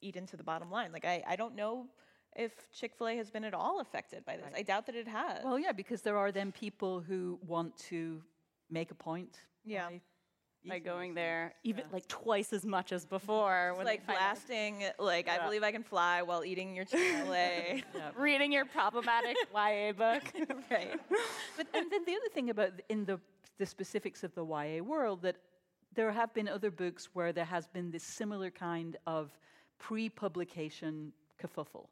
eat 0.00 0.16
into 0.16 0.36
the 0.36 0.44
bottom 0.44 0.70
line. 0.70 0.92
Like 0.92 1.04
I, 1.04 1.22
I 1.26 1.36
don't 1.36 1.54
know 1.54 1.86
if 2.34 2.52
Chick 2.72 2.94
Fil 2.96 3.08
A 3.08 3.16
has 3.16 3.30
been 3.30 3.44
at 3.44 3.54
all 3.54 3.80
affected 3.80 4.24
by 4.24 4.36
this. 4.36 4.46
Right. 4.46 4.60
I 4.60 4.62
doubt 4.62 4.86
that 4.86 4.94
it 4.94 5.08
has. 5.08 5.44
Well, 5.44 5.58
yeah, 5.58 5.72
because 5.72 6.02
there 6.02 6.16
are 6.16 6.32
then 6.32 6.52
people 6.52 7.00
who 7.00 7.38
want 7.46 7.76
to 7.90 8.22
make 8.70 8.90
a 8.90 8.94
point. 8.94 9.38
Yeah. 9.64 9.88
By 9.88 10.00
by 10.66 10.78
going 10.78 11.14
there, 11.14 11.54
even 11.64 11.84
like 11.92 12.06
twice 12.08 12.52
as 12.52 12.64
much 12.64 12.92
as 12.92 13.04
before. 13.18 13.74
like 13.84 14.04
find 14.04 14.16
out- 14.18 14.22
blasting, 14.22 14.84
like 14.98 15.28
I 15.28 15.38
believe 15.44 15.62
I 15.62 15.72
can 15.72 15.82
fly 15.82 16.22
while 16.22 16.44
eating 16.44 16.74
your 16.74 16.84
Chick-fil-A. 16.84 17.82
reading 18.16 18.52
your 18.52 18.64
problematic 18.64 19.36
YA 19.54 19.92
book. 19.92 20.22
right. 20.70 21.00
But 21.56 21.66
and 21.74 21.90
then 21.90 22.04
the 22.04 22.12
other 22.12 22.28
thing 22.32 22.50
about 22.50 22.72
in 22.88 23.04
the 23.04 23.20
the 23.58 23.66
specifics 23.66 24.24
of 24.24 24.34
the 24.34 24.44
YA 24.44 24.82
world 24.82 25.22
that 25.22 25.36
there 25.94 26.10
have 26.10 26.32
been 26.32 26.48
other 26.48 26.70
books 26.70 27.10
where 27.12 27.32
there 27.32 27.44
has 27.44 27.66
been 27.68 27.90
this 27.90 28.02
similar 28.02 28.50
kind 28.50 28.96
of 29.06 29.30
pre-publication 29.78 31.12
kerfuffle. 31.40 31.86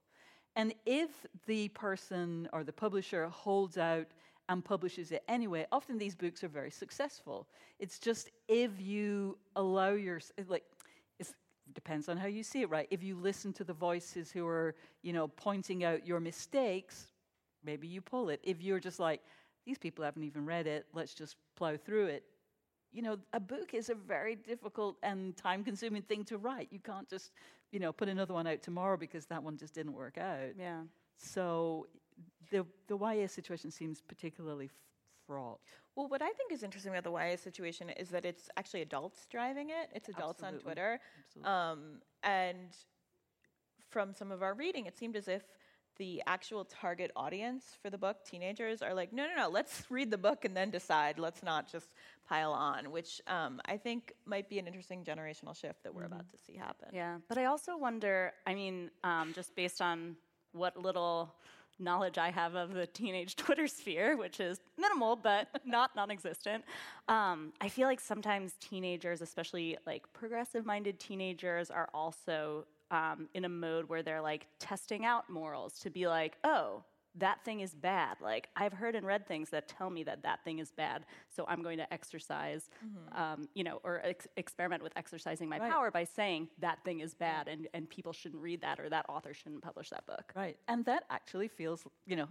And 0.57 0.75
if 0.87 1.11
the 1.47 1.69
person 1.69 2.49
or 2.53 2.65
the 2.65 2.73
publisher 2.73 3.29
holds 3.29 3.79
out 3.79 4.07
and 4.51 4.65
publishes 4.65 5.13
it 5.13 5.23
anyway, 5.29 5.65
often 5.73 5.97
these 5.97 6.17
books 6.17 6.45
are 6.45 6.49
very 6.49 6.71
successful. 6.71 7.47
It's 7.79 7.99
just 7.99 8.31
if 8.49 8.73
you 8.79 9.39
allow 9.57 9.91
your 9.91 10.21
like 10.49 10.65
it 11.21 11.29
depends 11.73 12.09
on 12.09 12.17
how 12.17 12.27
you 12.27 12.43
see 12.43 12.63
it, 12.63 12.69
right? 12.69 12.89
If 12.91 13.03
you 13.03 13.15
listen 13.15 13.53
to 13.55 13.65
the 13.65 13.73
voices 13.73 14.33
who 14.33 14.47
are, 14.47 14.75
you 15.03 15.13
know, 15.13 15.29
pointing 15.29 15.85
out 15.85 16.05
your 16.05 16.19
mistakes, 16.19 17.07
maybe 17.65 17.87
you 17.87 18.01
pull 18.01 18.29
it. 18.29 18.41
If 18.43 18.61
you're 18.61 18.81
just 18.81 18.99
like, 18.99 19.21
these 19.65 19.79
people 19.79 20.05
haven't 20.05 20.25
even 20.25 20.45
read 20.45 20.67
it, 20.67 20.87
let's 20.93 21.15
just 21.15 21.37
plow 21.55 21.77
through 21.77 22.07
it. 22.07 22.25
You 22.93 23.03
know, 23.03 23.19
a 23.33 23.39
book 23.39 23.73
is 23.73 23.89
a 23.89 23.95
very 23.95 24.35
difficult 24.35 24.97
and 25.05 25.37
time 25.37 25.63
consuming 25.63 26.03
thing 26.03 26.25
to 26.25 26.39
write. 26.39 26.69
You 26.73 26.81
can't 26.81 27.09
just, 27.09 27.31
you 27.71 27.79
know, 27.79 27.93
put 27.93 28.09
another 28.09 28.35
one 28.35 28.49
out 28.49 28.63
tomorrow 28.63 28.97
because 28.97 29.27
that 29.27 29.41
one 29.41 29.57
just 29.57 29.75
didn't 29.75 29.93
work 29.93 30.19
out. 30.19 30.57
Yeah. 30.59 30.81
So 31.17 31.87
the, 32.51 32.67
the 32.89 32.97
YA 32.97 33.27
situation 33.27 33.71
seems 33.71 34.01
particularly 34.01 34.67
f- 34.67 34.73
fraught. 35.27 35.61
Well, 35.97 36.09
what 36.09 36.23
I 36.23 36.31
think 36.31 36.53
is 36.53 36.63
interesting 36.63 36.93
about 36.93 37.05
the 37.05 37.13
YA 37.13 37.37
situation 37.37 37.91
is 37.91 38.09
that 38.11 38.25
it's 38.25 38.49
actually 38.57 38.83
adults 38.83 39.27
driving 39.31 39.71
it. 39.71 39.91
It's 39.95 40.09
adults 40.09 40.43
on 40.43 40.55
Twitter. 40.55 41.01
Absolutely. 41.27 41.53
Um, 41.53 42.01
and 42.23 42.77
from 43.89 44.15
some 44.15 44.33
of 44.33 44.43
our 44.43 44.55
reading, 44.55 44.87
it 44.87 44.97
seemed 44.97 45.17
as 45.17 45.29
if 45.29 45.43
the 46.01 46.23
actual 46.27 46.65
target 46.65 47.11
audience 47.15 47.77
for 47.83 47.91
the 47.91 47.99
book, 47.99 48.25
teenagers, 48.25 48.81
are 48.81 48.95
like, 48.95 49.13
no, 49.13 49.27
no, 49.27 49.37
no, 49.37 49.49
let's 49.49 49.85
read 49.91 50.11
the 50.11 50.19
book 50.19 50.45
and 50.45 50.57
then 50.57 50.71
decide. 50.71 51.19
Let's 51.19 51.43
not 51.43 51.71
just 51.71 51.91
pile 52.27 52.53
on, 52.53 52.91
which 52.91 53.21
um, 53.27 53.61
I 53.67 53.77
think 53.77 54.15
might 54.25 54.49
be 54.49 54.59
an 54.59 54.67
interesting 54.67 55.05
generational 55.05 55.55
shift 55.55 55.83
that 55.83 55.95
we're 55.95 56.05
about 56.05 56.29
to 56.31 56.39
see 56.39 56.57
happen. 56.57 56.89
Yeah, 56.93 57.19
but 57.29 57.37
I 57.37 57.45
also 57.45 57.77
wonder. 57.77 58.33
I 58.47 58.55
mean, 58.55 58.91
um, 59.05 59.33
just 59.35 59.55
based 59.55 59.83
on 59.83 60.17
what 60.53 60.77
little 60.77 61.35
knowledge 61.81 62.19
I 62.19 62.31
have 62.31 62.55
of 62.55 62.75
the 62.75 62.87
teenage 62.87 63.37
Twitter 63.45 63.67
sphere, 63.67 64.17
which 64.17 64.41
is 64.41 64.61
minimal 64.79 65.17
but 65.17 65.49
not 65.65 65.95
non-existent, 65.97 66.65
um, 67.09 67.53
I 67.61 67.69
feel 67.69 67.87
like 67.89 68.01
sometimes 68.01 68.55
teenagers, 68.61 69.23
especially 69.23 69.77
like 69.87 70.11
progressive-minded 70.13 70.99
teenagers, 70.99 71.71
are 71.71 71.89
also 71.95 72.67
um, 72.91 73.29
in 73.35 73.45
a 73.45 73.49
mode 73.49 73.89
where 73.89 74.03
they're 74.03 74.21
like 74.21 74.47
testing 74.59 75.05
out 75.05 75.29
morals 75.31 75.79
to 75.81 75.91
be 75.91 76.07
like, 76.07 76.37
oh. 76.45 76.83
That 77.17 77.45
thing 77.45 77.61
is 77.61 77.75
bad. 77.75 78.19
Like, 78.21 78.49
I've 78.55 78.73
heard 78.73 78.95
and 78.95 79.05
read 79.05 79.27
things 79.27 79.51
that 79.51 79.67
tell 79.69 79.91
me 79.91 80.05
that 80.05 80.23
that 80.23 80.45
thing 80.45 80.61
is 80.61 80.71
bad, 80.71 81.05
so 81.29 81.45
I'm 81.49 81.63
going 81.63 81.79
to 81.79 81.93
exercise, 81.93 82.71
um, 83.13 83.49
you 83.55 83.65
know, 83.65 83.81
or 83.83 84.01
ex- 84.05 84.29
experiment 84.37 84.83
with 84.83 84.93
exercising 84.97 85.49
my 85.49 85.59
Right. 85.59 85.71
power 85.73 85.91
by 85.91 86.05
saying 86.05 86.49
that 86.59 86.85
thing 86.85 87.01
is 87.01 87.15
bad 87.15 87.49
and, 87.49 87.69
and 87.75 87.89
people 87.91 88.13
shouldn't 88.13 88.41
read 88.41 88.61
that 88.61 88.79
or 88.79 88.89
that 88.91 89.07
author 89.09 89.35
shouldn't 89.35 89.63
publish 89.63 89.91
that 89.91 90.07
book. 90.07 90.33
Right. 90.37 90.57
And 90.69 90.85
that 90.85 91.05
actually 91.11 91.49
feels, 91.49 91.85
you 92.07 92.15
know, 92.15 92.29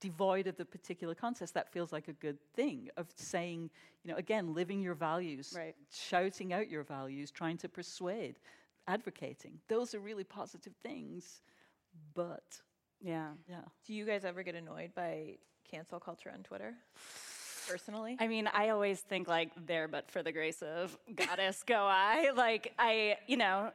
devoid 0.00 0.46
of 0.46 0.56
the 0.56 0.64
particular 0.64 1.14
context, 1.14 1.54
that 1.54 1.72
feels 1.72 1.92
like 1.92 2.08
a 2.08 2.12
good 2.14 2.38
thing 2.54 2.88
of 2.98 3.06
saying, 3.16 3.70
you 4.02 4.10
know, 4.10 4.16
again, 4.18 4.54
living 4.54 4.80
your 4.82 4.94
values, 4.94 5.54
Right. 5.56 5.74
shouting 5.90 6.52
out 6.52 6.68
your 6.68 6.82
values, 6.82 7.30
trying 7.30 7.56
to 7.58 7.68
persuade, 7.68 8.38
advocating. 8.86 9.60
Those 9.68 9.94
are 9.94 10.00
really 10.00 10.24
positive 10.24 10.74
things. 10.82 11.42
But, 12.14 12.60
Yeah. 13.00 13.28
yeah. 13.48 13.62
Do 13.86 13.94
you 13.94 14.04
guys 14.04 14.24
ever 14.24 14.42
get 14.42 14.54
annoyed 14.54 14.94
by 14.94 15.36
cancel 15.70 16.00
culture 16.00 16.30
on 16.32 16.42
Twitter? 16.42 16.74
Personally? 17.68 18.16
I 18.18 18.26
mean, 18.26 18.48
I 18.52 18.70
always 18.70 19.00
think 19.00 19.28
like 19.28 19.50
there, 19.66 19.88
but 19.88 20.10
for 20.10 20.22
the 20.22 20.32
grace 20.32 20.62
of 20.62 20.96
goddess, 21.14 21.62
go 21.64 21.86
I. 21.88 22.30
Like 22.34 22.72
I, 22.78 23.16
you 23.26 23.36
know, 23.36 23.70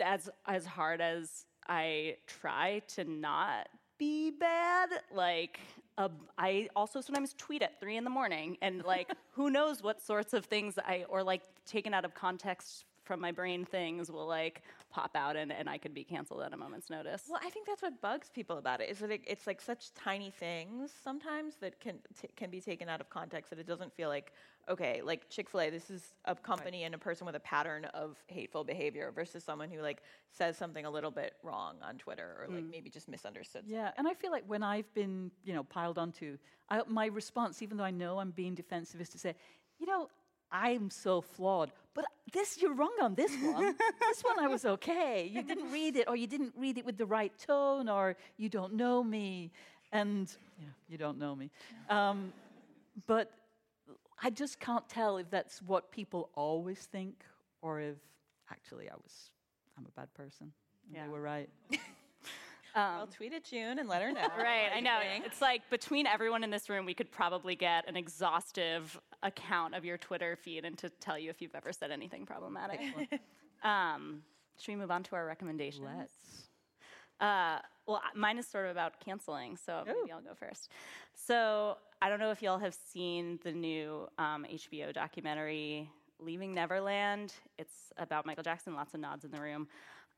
as 0.00 0.28
as 0.46 0.66
hard 0.66 1.00
as 1.00 1.46
I 1.68 2.16
try 2.26 2.82
to 2.88 3.04
not 3.04 3.68
be 3.98 4.32
bad, 4.32 4.90
like 5.14 5.60
uh, 5.98 6.08
I 6.36 6.68
also 6.74 7.00
sometimes 7.00 7.34
tweet 7.34 7.62
at 7.62 7.78
three 7.78 7.96
in 7.96 8.04
the 8.04 8.10
morning, 8.10 8.56
and 8.60 8.82
like 8.82 9.10
who 9.32 9.50
knows 9.50 9.82
what 9.82 10.02
sorts 10.02 10.32
of 10.32 10.46
things 10.46 10.78
I 10.78 11.04
or 11.08 11.22
like 11.22 11.42
taken 11.64 11.94
out 11.94 12.04
of 12.04 12.14
context 12.14 12.84
from 13.04 13.20
my 13.20 13.32
brain 13.32 13.64
things 13.64 14.10
will 14.10 14.26
like 14.26 14.62
pop 14.90 15.12
out, 15.14 15.36
and 15.36 15.52
and 15.52 15.68
I 15.68 15.78
could 15.78 15.94
be 15.94 16.04
canceled 16.04 16.42
at 16.42 16.52
a 16.52 16.56
moment's 16.56 16.90
notice. 16.90 17.24
Well, 17.28 17.40
I 17.42 17.50
think 17.50 17.66
that's 17.66 17.82
what 17.82 18.00
bugs 18.00 18.30
people 18.32 18.58
about 18.58 18.80
it 18.80 18.90
is 18.90 18.98
that 18.98 19.10
it, 19.10 19.22
it's 19.26 19.46
like 19.46 19.60
such 19.60 19.92
tiny 19.94 20.30
things 20.30 20.92
sometimes 21.02 21.56
that 21.56 21.80
can 21.80 21.98
t- 22.20 22.28
can 22.36 22.50
be 22.50 22.60
taken 22.60 22.88
out 22.88 23.00
of 23.00 23.10
context 23.10 23.50
that 23.50 23.58
it 23.58 23.66
doesn't 23.66 23.92
feel 23.92 24.08
like 24.08 24.32
okay, 24.68 25.02
like 25.02 25.28
Chick 25.28 25.50
Fil 25.50 25.62
A. 25.62 25.70
This 25.70 25.90
is 25.90 26.14
a 26.24 26.34
company 26.34 26.84
and 26.84 26.94
a 26.94 26.98
person 26.98 27.26
with 27.26 27.34
a 27.34 27.40
pattern 27.40 27.84
of 27.86 28.16
hateful 28.26 28.64
behavior 28.64 29.10
versus 29.14 29.42
someone 29.42 29.70
who 29.70 29.80
like 29.80 30.02
says 30.30 30.56
something 30.56 30.84
a 30.84 30.90
little 30.90 31.10
bit 31.10 31.34
wrong 31.42 31.76
on 31.82 31.98
Twitter 31.98 32.36
or 32.40 32.46
like 32.48 32.64
mm. 32.64 32.70
maybe 32.70 32.90
just 32.90 33.08
misunderstood. 33.08 33.64
Yeah, 33.66 33.90
and 33.96 34.06
I 34.06 34.14
feel 34.14 34.30
like 34.30 34.44
when 34.46 34.62
I've 34.62 34.92
been, 34.94 35.30
you 35.44 35.54
know, 35.54 35.64
piled 35.64 35.98
onto, 35.98 36.38
I, 36.68 36.82
my 36.86 37.06
response, 37.06 37.62
even 37.62 37.76
though 37.76 37.84
I 37.84 37.90
know 37.90 38.18
I'm 38.18 38.30
being 38.30 38.54
defensive, 38.54 39.00
is 39.00 39.08
to 39.10 39.18
say, 39.18 39.34
you 39.78 39.86
know, 39.86 40.08
I'm 40.52 40.90
so 40.90 41.20
flawed, 41.22 41.72
but 41.94 42.04
this 42.32 42.60
you're 42.60 42.74
wrong 42.74 42.94
on 43.00 43.14
this 43.14 43.34
one. 43.42 43.74
this 44.00 44.22
one 44.22 44.38
I 44.38 44.48
was 44.48 44.64
okay. 44.64 45.28
You 45.32 45.42
didn't 45.50 45.72
read 45.72 45.96
it, 45.96 46.08
or 46.08 46.16
you 46.16 46.26
didn't 46.26 46.52
read 46.56 46.78
it 46.78 46.84
with 46.84 46.98
the 46.98 47.06
right 47.06 47.32
tone, 47.38 47.88
or 47.88 48.16
you 48.36 48.48
don't 48.48 48.74
know 48.74 49.02
me, 49.02 49.50
and 49.92 50.30
yeah, 50.60 50.66
you 50.88 50.98
don't 50.98 51.18
know 51.18 51.34
me. 51.34 51.50
Um, 51.88 52.32
but 53.06 53.30
I 54.22 54.30
just 54.30 54.60
can't 54.60 54.86
tell 54.88 55.16
if 55.16 55.30
that's 55.30 55.62
what 55.62 55.90
people 55.90 56.28
always 56.34 56.78
think, 56.80 57.24
or 57.62 57.80
if 57.80 57.96
actually 58.50 58.88
I 58.90 58.94
was, 58.94 59.30
I'm 59.78 59.86
a 59.86 60.00
bad 60.00 60.12
person. 60.14 60.52
and 60.86 60.96
Yeah. 60.96 61.06
They 61.06 61.12
were 61.12 61.20
right. 61.20 61.48
I'll 62.74 63.06
tweet 63.06 63.32
at 63.32 63.44
June 63.44 63.78
and 63.78 63.88
let 63.88 64.02
her 64.02 64.12
know. 64.12 64.26
Right, 64.38 64.68
I 64.74 64.80
know. 64.80 64.98
It's 65.24 65.40
like 65.40 65.68
between 65.70 66.06
everyone 66.06 66.42
in 66.44 66.50
this 66.50 66.68
room, 66.70 66.86
we 66.86 66.94
could 66.94 67.10
probably 67.10 67.54
get 67.54 67.86
an 67.88 67.96
exhaustive 67.96 68.98
account 69.22 69.74
of 69.74 69.84
your 69.84 69.98
Twitter 69.98 70.36
feed 70.36 70.64
and 70.64 70.76
to 70.78 70.88
tell 71.00 71.18
you 71.18 71.30
if 71.30 71.40
you've 71.42 71.54
ever 71.54 71.72
said 71.72 71.90
anything 71.90 72.24
problematic. 72.26 72.80
um, 73.62 74.22
should 74.58 74.72
we 74.72 74.76
move 74.76 74.90
on 74.90 75.02
to 75.04 75.16
our 75.16 75.26
recommendations? 75.26 75.86
Let's. 75.98 76.12
Uh, 77.20 77.58
well, 77.86 78.02
mine 78.16 78.38
is 78.38 78.46
sort 78.46 78.64
of 78.64 78.70
about 78.72 78.98
canceling, 79.04 79.56
so 79.56 79.84
Oh. 79.86 79.94
maybe 80.00 80.10
I'll 80.12 80.20
go 80.22 80.34
first. 80.34 80.70
So 81.14 81.76
I 82.00 82.08
don't 82.08 82.18
know 82.18 82.30
if 82.30 82.42
y'all 82.42 82.58
have 82.58 82.74
seen 82.92 83.38
the 83.44 83.52
new 83.52 84.08
um, 84.18 84.44
HBO 84.50 84.92
documentary 84.92 85.88
"Leaving 86.18 86.52
Neverland." 86.54 87.34
It's 87.58 87.92
about 87.96 88.26
Michael 88.26 88.42
Jackson. 88.42 88.74
Lots 88.74 88.94
of 88.94 89.00
nods 89.00 89.24
in 89.24 89.30
the 89.30 89.40
room. 89.40 89.68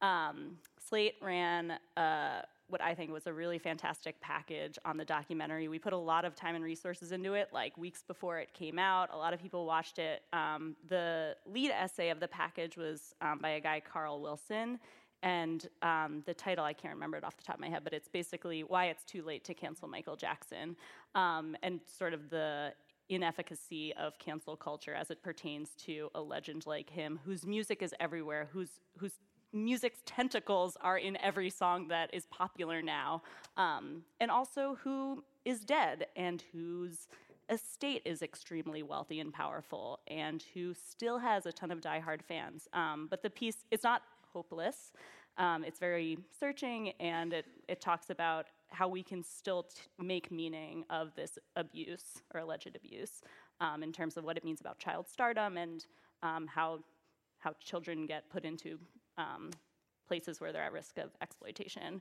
Um, 0.03 0.59
Slate 0.88 1.14
ran 1.22 1.78
uh, 1.97 2.42
what 2.68 2.82
I 2.82 2.95
think 2.95 3.12
was 3.12 3.26
a 3.26 3.32
really 3.32 3.59
fantastic 3.59 4.20
package 4.20 4.78
on 4.84 4.97
the 4.97 5.05
documentary. 5.05 5.68
We 5.68 5.78
put 5.78 5.92
a 5.92 5.99
lot 5.99 6.24
of 6.24 6.34
time 6.34 6.55
and 6.55 6.64
resources 6.64 7.12
into 7.12 7.34
it, 7.34 7.49
like 7.53 7.76
weeks 7.76 8.03
before 8.03 8.38
it 8.38 8.53
came 8.55 8.78
out. 8.78 9.11
A 9.12 9.16
lot 9.16 9.34
of 9.34 9.40
people 9.40 9.66
watched 9.66 9.99
it. 9.99 10.22
Um, 10.32 10.76
the 10.88 11.36
lead 11.47 11.70
essay 11.70 12.11
of 12.11 12.20
the 12.20 12.28
package 12.28 12.76
was 12.76 13.14
um, 13.20 13.38
by 13.40 13.51
a 13.51 13.61
guy, 13.61 13.80
Carl 13.80 14.20
Wilson. 14.20 14.78
And 15.22 15.66
um, 15.82 16.22
the 16.26 16.34
title, 16.34 16.64
I 16.64 16.74
can't 16.74 16.92
remember 16.92 17.16
it 17.16 17.24
off 17.24 17.36
the 17.36 17.45
top 17.45 17.57
of 17.57 17.61
my 17.61 17.68
head, 17.68 17.82
but 17.82 17.95
it's 17.95 18.09
basically 18.09 18.62
why 18.62 18.86
it's 18.86 19.05
too 19.05 19.22
late 19.22 19.45
to 19.45 19.55
cancel 19.55 19.88
Michael 19.88 20.16
Jackson 20.16 20.76
um, 21.14 21.57
and 21.62 21.80
sort 21.86 22.12
of 22.12 22.28
the 22.28 22.72
inefficacy 23.09 23.95
of 23.95 24.18
cancel 24.18 24.57
culture 24.57 24.95
as 24.95 25.11
it 25.11 25.22
pertains 25.22 25.70
to 25.76 26.11
a 26.14 26.20
legend 26.20 26.66
like 26.66 26.90
him 26.90 27.20
whose 27.24 27.47
music 27.47 27.82
is 27.82 27.95
everywhere, 28.01 28.49
whose, 28.53 28.80
whose 28.99 29.12
music's 29.55 30.00
tentacles 30.05 30.76
are 30.80 30.98
in 30.98 31.16
every 31.22 31.48
song 31.48 31.88
that 31.88 32.12
is 32.12 32.26
popular 32.26 32.82
now, 32.82 33.22
um, 33.57 34.02
and 34.20 34.30
also 34.30 34.76
who 34.82 35.22
is 35.44 35.61
dead 35.61 36.07
and 36.16 36.42
whose 36.52 37.09
estate 37.50 38.02
is 38.05 38.22
extremely 38.22 38.82
wealthy 38.82 39.20
and 39.20 39.32
powerful 39.32 40.00
and 40.09 40.44
who 40.55 40.74
still 40.74 41.18
has 41.18 41.46
a 41.46 41.52
ton 41.52 41.70
of 41.70 41.80
diehard 41.80 42.22
fans. 42.22 42.68
Um, 42.72 43.07
but 43.11 43.22
the 43.22 43.30
piece, 43.30 43.64
it's 43.70 43.84
not 43.84 44.02
hopeless. 44.32 44.92
Um, 45.36 45.64
it's 45.64 45.78
very 45.78 46.18
searching 46.38 46.92
and 47.00 47.32
it, 47.32 47.46
it 47.68 47.80
talks 47.80 48.11
about 48.11 48.46
how 48.68 48.88
we 48.88 49.02
can 49.02 49.22
still 49.22 49.64
t- 49.64 49.82
make 50.02 50.30
meaning 50.30 50.84
of 50.90 51.14
this 51.16 51.38
abuse 51.57 52.22
or 52.32 52.40
alleged 52.40 52.74
abuse 52.74 53.20
um, 53.61 53.82
in 53.82 53.92
terms 53.92 54.16
of 54.16 54.24
what 54.24 54.36
it 54.36 54.44
means 54.44 54.61
about 54.61 54.78
child 54.78 55.09
stardom 55.09 55.57
and 55.57 55.86
um, 56.22 56.46
how, 56.46 56.80
how 57.38 57.52
children 57.61 58.07
get 58.07 58.30
put 58.30 58.44
into 58.44 58.78
um, 59.18 59.50
places 60.06 60.40
where 60.40 60.52
they're 60.52 60.62
at 60.62 60.72
risk 60.72 60.98
of 60.98 61.10
exploitation. 61.20 62.00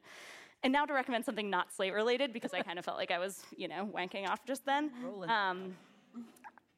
And 0.63 0.71
now 0.71 0.85
to 0.85 0.93
recommend 0.93 1.25
something 1.25 1.49
not 1.49 1.73
slate 1.73 1.93
related 1.93 2.31
because 2.31 2.53
I 2.53 2.61
kind 2.61 2.79
of 2.79 2.85
felt 2.85 2.97
like 2.97 3.11
I 3.11 3.19
was, 3.19 3.43
you 3.57 3.67
know, 3.67 3.89
wanking 3.93 4.27
off 4.27 4.45
just 4.45 4.65
then. 4.65 4.91
Um, 5.27 5.75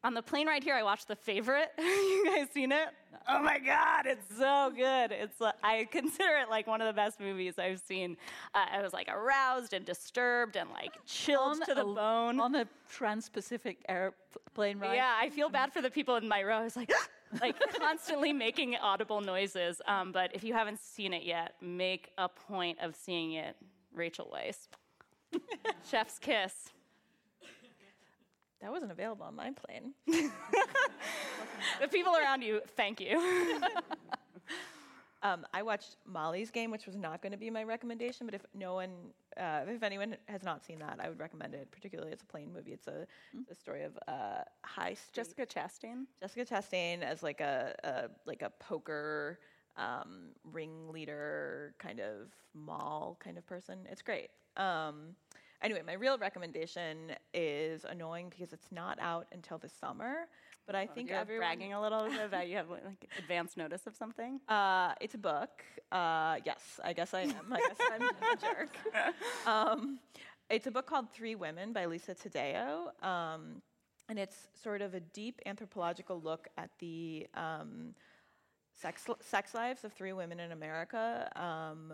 On 0.03 0.13
the 0.13 0.21
plane 0.21 0.45
right 0.45 0.63
here, 0.63 0.75
I 0.75 0.83
watched 0.83 1.07
The 1.07 1.15
Favorite. 1.15 1.71
you 1.79 2.25
guys 2.27 2.47
seen 2.53 2.71
it? 2.71 2.89
Oh 3.27 3.41
my 3.41 3.57
God, 3.57 4.05
it's 4.05 4.38
so 4.38 4.71
good. 4.75 5.11
It's 5.11 5.41
uh, 5.41 5.51
I 5.63 5.88
consider 5.89 6.38
it 6.43 6.49
like 6.49 6.67
one 6.67 6.79
of 6.79 6.86
the 6.86 6.93
best 6.93 7.19
movies 7.19 7.57
I've 7.57 7.79
seen. 7.79 8.15
Uh, 8.53 8.65
I 8.71 8.81
was 8.83 8.93
like 8.93 9.07
aroused 9.09 9.73
and 9.73 9.83
disturbed 9.83 10.57
and 10.57 10.69
like 10.69 10.91
chilled 11.07 11.63
to 11.65 11.73
the 11.73 11.81
a, 11.81 11.93
bone. 11.93 12.39
On 12.39 12.53
a 12.53 12.67
trans-Pacific 12.88 13.83
airplane 13.89 14.77
ride. 14.77 14.95
Yeah, 14.95 15.15
I 15.19 15.29
feel 15.29 15.49
bad 15.49 15.73
for 15.73 15.81
the 15.81 15.89
people 15.89 16.17
in 16.17 16.27
my 16.27 16.43
row. 16.43 16.57
I 16.57 16.63
was 16.63 16.75
like, 16.75 16.91
like 17.41 17.55
constantly 17.77 18.33
making 18.33 18.75
audible 18.75 19.21
noises. 19.21 19.81
Um, 19.88 20.11
but 20.11 20.36
if 20.36 20.43
you 20.43 20.53
haven't 20.53 20.79
seen 20.79 21.13
it 21.13 21.23
yet, 21.23 21.55
make 21.61 22.11
a 22.17 22.29
point 22.29 22.79
of 22.81 22.95
seeing 22.95 23.33
it. 23.33 23.55
Rachel 23.93 24.31
Weisz. 24.33 24.67
Chef's 25.89 26.19
kiss. 26.19 26.69
That 28.61 28.71
wasn't 28.71 28.91
available 28.91 29.25
on 29.25 29.36
my 29.36 29.51
plane. 29.51 29.93
The 31.81 31.88
people 31.88 32.15
around 32.15 32.41
you, 32.41 32.61
thank 32.75 32.99
you. 32.99 33.19
Um, 35.23 35.45
I 35.53 35.63
watched 35.63 35.97
Molly's 36.05 36.51
Game, 36.51 36.69
which 36.69 36.86
was 36.86 36.95
not 36.95 37.21
going 37.21 37.31
to 37.31 37.38
be 37.38 37.49
my 37.49 37.63
recommendation, 37.63 38.27
but 38.27 38.36
if 38.36 38.45
no 38.53 38.75
one, 38.75 38.91
uh, 39.39 39.61
if 39.67 39.83
anyone 39.83 40.17
has 40.27 40.43
not 40.43 40.63
seen 40.63 40.79
that, 40.79 40.97
I 40.99 41.09
would 41.09 41.19
recommend 41.19 41.53
it. 41.53 41.71
Particularly, 41.71 42.11
it's 42.11 42.23
a 42.23 42.25
plain 42.25 42.53
movie. 42.53 42.71
It's 42.73 42.88
a, 42.88 43.05
it's 43.39 43.51
a 43.51 43.55
story 43.55 43.83
of 43.83 43.97
uh, 44.07 44.43
high 44.63 44.93
street 44.93 45.13
Jessica 45.13 45.45
Chastain. 45.45 46.05
Jessica 46.19 46.45
Chastain 46.45 47.01
as 47.01 47.23
like 47.23 47.41
a, 47.41 47.75
a 47.83 48.09
like 48.25 48.41
a 48.41 48.51
poker 48.59 49.39
um, 49.77 50.29
ringleader 50.43 51.75
kind 51.79 51.99
of 51.99 52.29
mall 52.53 53.17
kind 53.23 53.38
of 53.38 53.45
person. 53.45 53.79
It's 53.89 54.01
great. 54.01 54.29
Um, 54.57 55.15
anyway, 55.61 55.81
my 55.86 55.93
real 55.93 56.17
recommendation 56.17 57.11
is 57.33 57.86
annoying 57.86 58.29
because 58.29 58.53
it's 58.53 58.71
not 58.71 58.99
out 58.99 59.27
until 59.31 59.57
the 59.57 59.69
summer. 59.69 60.27
But 60.66 60.76
I 60.76 60.88
think 60.88 61.09
You're 61.09 61.20
everyone 61.20 61.41
bragging 61.41 61.74
a 61.74 61.82
little 61.82 62.09
bit 62.09 62.32
that 62.32 62.47
you 62.47 62.57
have 62.57 62.70
like 62.70 63.07
advance 63.20 63.55
notice 63.55 63.86
of 63.86 63.95
something. 63.95 64.39
uh, 64.47 64.93
it's 64.99 65.13
a 65.13 65.20
book. 65.20 65.63
Uh, 65.91 66.38
yes, 66.43 66.80
I 66.84 66.93
guess 66.93 67.13
I 67.13 67.22
am. 67.22 67.53
I 67.53 67.59
guess 67.59 67.78
I'm 67.91 68.01
a 68.01 68.36
jerk. 68.41 68.78
Um, 69.47 69.99
it's 70.49 70.68
a 70.68 70.72
book 70.72 70.88
called 70.88 71.11
Three 71.11 71.36
Women 71.36 71.72
by 71.74 71.86
Lisa 71.86 72.16
Taddeo. 72.16 72.88
Um, 73.05 73.61
and 74.09 74.20
it's 74.20 74.47
sort 74.61 74.82
of 74.82 74.93
a 74.93 74.99
deep 74.99 75.39
anthropological 75.45 76.22
look 76.22 76.47
at 76.57 76.70
the 76.80 77.28
um, 77.34 77.95
sex, 78.74 79.05
sex 79.22 79.53
lives 79.53 79.84
of 79.84 79.93
three 79.93 80.13
women 80.13 80.39
in 80.39 80.51
America 80.51 81.30
um, 81.36 81.93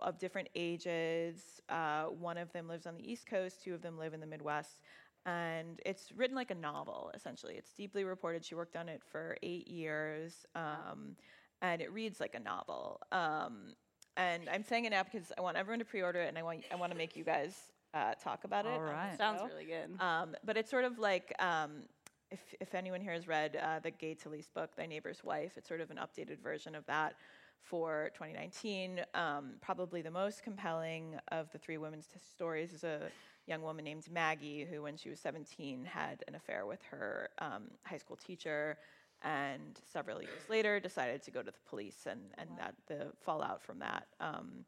of 0.00 0.18
different 0.18 0.48
ages. 0.54 1.60
Uh, 1.68 2.04
one 2.04 2.38
of 2.38 2.52
them 2.52 2.68
lives 2.68 2.86
on 2.86 2.94
the 2.94 3.10
East 3.10 3.26
Coast, 3.26 3.62
two 3.62 3.74
of 3.74 3.82
them 3.82 3.98
live 3.98 4.14
in 4.14 4.20
the 4.20 4.26
Midwest. 4.26 4.80
And 5.26 5.80
it's 5.84 6.12
written 6.16 6.34
like 6.34 6.50
a 6.50 6.54
novel, 6.54 7.10
essentially. 7.14 7.54
It's 7.54 7.72
deeply 7.72 8.04
reported. 8.04 8.44
She 8.44 8.54
worked 8.54 8.76
on 8.76 8.88
it 8.88 9.02
for 9.10 9.36
eight 9.42 9.68
years, 9.68 10.46
um, 10.54 11.16
and 11.60 11.82
it 11.82 11.92
reads 11.92 12.20
like 12.20 12.34
a 12.34 12.40
novel. 12.40 13.00
Um, 13.12 13.74
and 14.16 14.48
I'm 14.48 14.62
saying 14.62 14.86
it 14.86 14.90
now 14.90 15.02
because 15.02 15.30
I 15.36 15.42
want 15.42 15.56
everyone 15.56 15.78
to 15.80 15.84
pre-order 15.84 16.20
it, 16.20 16.28
and 16.28 16.38
I 16.38 16.42
want 16.42 16.64
I 16.72 16.76
want 16.76 16.92
to 16.92 16.98
make 16.98 17.16
you 17.16 17.24
guys 17.24 17.54
uh, 17.94 18.14
talk 18.22 18.44
about 18.44 18.66
it. 18.66 18.72
All 18.72 18.80
on 18.80 18.82
right. 18.82 19.16
Sounds 19.16 19.42
really 19.46 19.66
good. 19.66 20.00
Um, 20.00 20.34
but 20.44 20.56
it's 20.56 20.70
sort 20.70 20.84
of 20.84 20.98
like 20.98 21.34
um, 21.38 21.82
if, 22.30 22.40
if 22.60 22.74
anyone 22.74 23.00
here 23.00 23.12
has 23.12 23.26
read 23.26 23.56
uh, 23.56 23.80
the 23.80 23.90
Gay 23.90 24.14
Talese 24.14 24.52
book, 24.52 24.70
Thy 24.76 24.86
Neighbor's 24.86 25.22
Wife, 25.24 25.52
it's 25.56 25.68
sort 25.68 25.80
of 25.80 25.90
an 25.90 25.98
updated 25.98 26.40
version 26.40 26.74
of 26.74 26.86
that 26.86 27.14
for 27.62 28.10
2019. 28.14 29.00
Um, 29.14 29.52
probably 29.60 30.02
the 30.02 30.10
most 30.10 30.42
compelling 30.42 31.16
of 31.32 31.50
the 31.52 31.58
three 31.58 31.78
women's 31.78 32.06
t- 32.06 32.18
stories 32.32 32.72
is 32.72 32.84
a 32.84 33.10
young 33.50 33.62
woman 33.62 33.84
named 33.84 34.06
Maggie, 34.10 34.64
who, 34.70 34.82
when 34.82 34.96
she 34.96 35.10
was 35.10 35.18
17, 35.20 35.84
had 35.84 36.22
an 36.28 36.36
affair 36.36 36.64
with 36.64 36.80
her 36.90 37.28
um, 37.40 37.64
high 37.84 37.98
school 37.98 38.16
teacher. 38.16 38.78
And 39.22 39.78
several 39.92 40.22
years 40.22 40.48
later, 40.48 40.80
decided 40.80 41.22
to 41.24 41.30
go 41.30 41.42
to 41.42 41.50
the 41.50 41.68
police, 41.68 42.06
and, 42.08 42.20
and 42.38 42.48
that 42.56 42.74
the 42.86 43.08
fallout 43.20 43.60
from 43.60 43.80
that 43.80 44.06
um, 44.20 44.64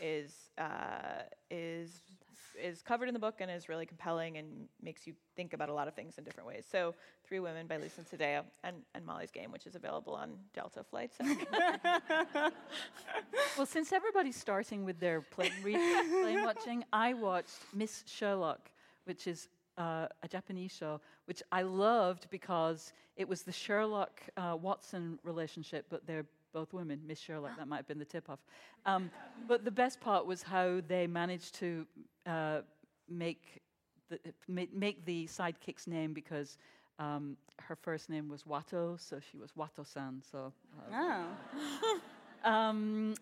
is 0.00 0.50
uh, 0.58 1.24
is 1.50 2.02
is 2.60 2.82
covered 2.82 3.08
in 3.08 3.14
the 3.14 3.20
book 3.20 3.36
and 3.40 3.50
is 3.50 3.68
really 3.68 3.86
compelling 3.86 4.36
and 4.36 4.68
makes 4.82 5.06
you 5.06 5.14
think 5.36 5.52
about 5.52 5.68
a 5.68 5.72
lot 5.72 5.88
of 5.88 5.94
things 5.94 6.18
in 6.18 6.24
different 6.24 6.48
ways. 6.48 6.64
So, 6.70 6.94
Three 7.24 7.40
Women 7.40 7.66
by 7.66 7.76
Lisa 7.76 8.02
Taddeo 8.02 8.44
and, 8.64 8.76
and 8.94 9.04
Molly's 9.04 9.30
Game, 9.30 9.52
which 9.52 9.66
is 9.66 9.74
available 9.74 10.14
on 10.14 10.32
Delta 10.54 10.84
flights. 10.84 11.16
Well, 13.56 13.66
since 13.66 13.92
everybody's 13.92 14.36
starting 14.36 14.84
with 14.84 15.00
their 15.00 15.20
plane 15.20 15.52
reading, 15.62 15.82
plane 16.08 16.44
watching, 16.44 16.84
I 16.92 17.14
watched 17.14 17.58
Miss 17.74 18.04
Sherlock, 18.06 18.70
which 19.04 19.26
is 19.26 19.48
uh, 19.76 20.06
a 20.22 20.28
Japanese 20.28 20.72
show, 20.72 21.00
which 21.26 21.42
I 21.50 21.62
loved 21.62 22.28
because 22.30 22.92
it 23.16 23.28
was 23.28 23.42
the 23.42 23.52
Sherlock 23.52 24.20
uh, 24.36 24.56
Watson 24.60 25.18
relationship, 25.24 25.86
but 25.90 26.06
they're 26.06 26.26
both 26.52 26.72
women. 26.72 27.00
Miss 27.06 27.18
Sherlock, 27.18 27.56
that 27.58 27.68
might 27.68 27.78
have 27.78 27.88
been 27.88 27.98
the 27.98 28.04
tip 28.04 28.28
off. 28.30 28.40
Um, 28.86 29.10
but 29.46 29.64
the 29.64 29.70
best 29.70 30.00
part 30.00 30.26
was 30.26 30.42
how 30.42 30.80
they 30.86 31.06
managed 31.06 31.54
to 31.56 31.86
uh, 32.30 32.62
make 33.08 33.60
the 34.08 34.18
make, 34.48 35.04
the 35.04 35.26
sidekick's 35.26 35.86
name 35.86 36.12
because. 36.12 36.58
Um, 36.98 37.38
her 37.60 37.76
first 37.76 38.10
name 38.10 38.28
was 38.28 38.42
Wato, 38.42 39.00
so 39.00 39.18
she 39.20 39.38
was 39.38 39.52
Wato-san. 39.52 40.22
So 40.30 40.52
uh, 40.92 41.24
Oh. 41.64 42.00
um, 42.44 43.14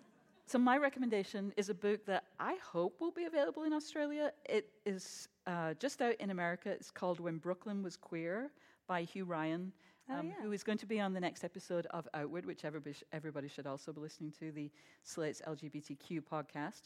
so 0.46 0.58
my 0.58 0.78
recommendation 0.78 1.52
is 1.56 1.68
a 1.68 1.74
book 1.74 2.04
that 2.06 2.24
I 2.40 2.56
hope 2.72 3.00
will 3.00 3.12
be 3.12 3.26
available 3.26 3.64
in 3.64 3.72
Australia. 3.72 4.32
It 4.48 4.70
is 4.84 5.28
uh, 5.46 5.74
just 5.74 6.00
out 6.02 6.14
in 6.18 6.30
America. 6.30 6.70
It's 6.70 6.90
called 6.90 7.20
When 7.20 7.36
Brooklyn 7.36 7.82
Was 7.82 7.96
Queer 7.96 8.50
by 8.88 9.02
Hugh 9.02 9.26
Ryan, 9.26 9.72
Oh, 10.10 10.18
um, 10.18 10.28
yeah. 10.28 10.34
who 10.42 10.52
is 10.52 10.62
going 10.62 10.78
to 10.78 10.86
be 10.86 11.00
on 11.00 11.12
the 11.12 11.20
next 11.20 11.44
episode 11.44 11.86
of 11.90 12.08
Outward, 12.14 12.46
which 12.46 12.64
everybody, 12.64 12.94
sh- 12.94 13.04
everybody 13.12 13.48
should 13.48 13.66
also 13.66 13.92
be 13.92 14.00
listening 14.00 14.32
to, 14.38 14.50
the 14.50 14.70
Slate's 15.02 15.42
LGBTQ 15.46 16.22
podcast. 16.22 16.82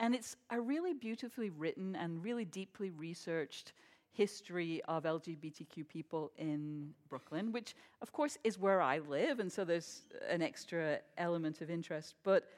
And 0.00 0.14
it's 0.14 0.36
a 0.50 0.60
really 0.60 0.94
beautifully 0.94 1.50
written 1.50 1.96
and 1.96 2.22
really 2.22 2.44
deeply 2.44 2.90
researched 2.90 3.72
history 4.12 4.82
of 4.88 5.04
LGBTQ 5.04 5.88
people 5.88 6.32
in 6.36 6.90
Brooklyn, 7.08 7.52
which 7.52 7.74
of 8.00 8.12
course 8.12 8.36
is 8.44 8.58
where 8.58 8.82
I 8.82 8.98
live, 8.98 9.40
and 9.40 9.50
so 9.50 9.64
there's 9.64 10.02
an 10.28 10.42
extra 10.42 10.98
element 11.18 11.60
of 11.60 11.70
interest. 11.70 12.14
But 12.22 12.48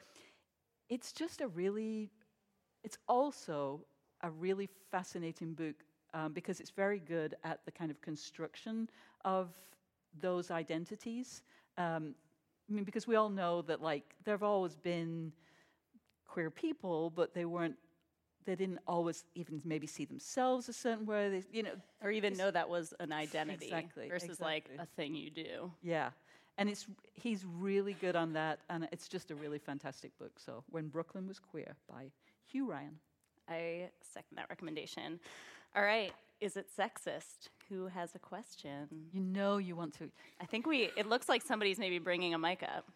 it's 0.89 1.11
just 1.11 1.41
a 1.41 1.47
really, 1.47 2.11
it's 2.83 2.97
also 3.07 3.81
a 4.21 4.29
really 4.29 4.69
fascinating 4.91 5.53
book 5.53 5.75
um, 6.13 6.33
because 6.33 6.59
it's 6.59 6.71
very 6.71 6.99
good 6.99 7.35
at 7.43 7.59
the 7.65 7.71
kind 7.71 7.91
of 7.91 8.01
construction 8.01 8.89
of 9.23 9.49
those 10.21 10.51
identities. 10.51 11.43
Um, 11.77 12.15
I 12.69 12.73
mean, 12.73 12.83
because 12.83 13.07
we 13.07 13.15
all 13.15 13.29
know 13.29 13.61
that 13.63 13.81
like 13.81 14.15
there 14.23 14.33
have 14.33 14.43
always 14.43 14.75
been 14.75 15.31
queer 16.25 16.49
people, 16.49 17.09
but 17.09 17.33
they 17.33 17.45
weren't. 17.45 17.75
They 18.45 18.55
didn't 18.55 18.79
always 18.85 19.23
even 19.33 19.59
maybe 19.65 19.87
see 19.87 20.05
themselves 20.05 20.69
a 20.69 20.73
certain 20.73 21.07
way. 21.07 21.29
They, 21.29 21.43
you 21.51 21.63
know, 21.63 21.71
Or 22.03 22.11
even 22.11 22.37
know 22.37 22.51
that 22.51 22.69
was 22.69 22.93
an 22.99 23.11
identity 23.11 23.65
Exactly, 23.65 24.07
versus 24.07 24.39
like 24.39 24.69
a 24.77 24.85
thing 24.85 25.15
you 25.15 25.31
do. 25.31 25.71
Yeah. 25.81 26.11
And 26.59 26.69
it's 26.69 26.85
he's 27.13 27.43
really 27.43 27.93
good 27.93 28.15
on 28.15 28.33
that 28.33 28.59
and 28.69 28.87
it's 28.91 29.07
just 29.07 29.31
a 29.31 29.35
really 29.35 29.57
fantastic 29.57 30.15
book. 30.19 30.33
So 30.37 30.63
When 30.69 30.89
Brooklyn 30.89 31.27
Was 31.27 31.39
Queer 31.39 31.75
by 31.89 32.11
Hugh 32.45 32.69
Ryan. 32.69 32.99
I 33.49 33.89
second 34.01 34.37
that 34.37 34.47
recommendation. 34.49 35.19
All 35.75 35.83
right, 35.83 36.13
is 36.41 36.57
it 36.57 36.67
sexist? 36.77 37.49
Who 37.69 37.87
has 37.87 38.13
a 38.15 38.19
question? 38.19 38.87
You 39.11 39.21
know 39.21 39.57
you 39.57 39.75
want 39.75 39.93
to. 39.99 40.09
I 40.41 40.45
think 40.45 40.67
we. 40.67 40.89
It 40.95 41.07
looks 41.07 41.27
like 41.29 41.41
somebody's 41.41 41.79
maybe 41.79 41.99
bringing 41.99 42.33
a 42.33 42.37
mic 42.37 42.63
up. 42.63 42.91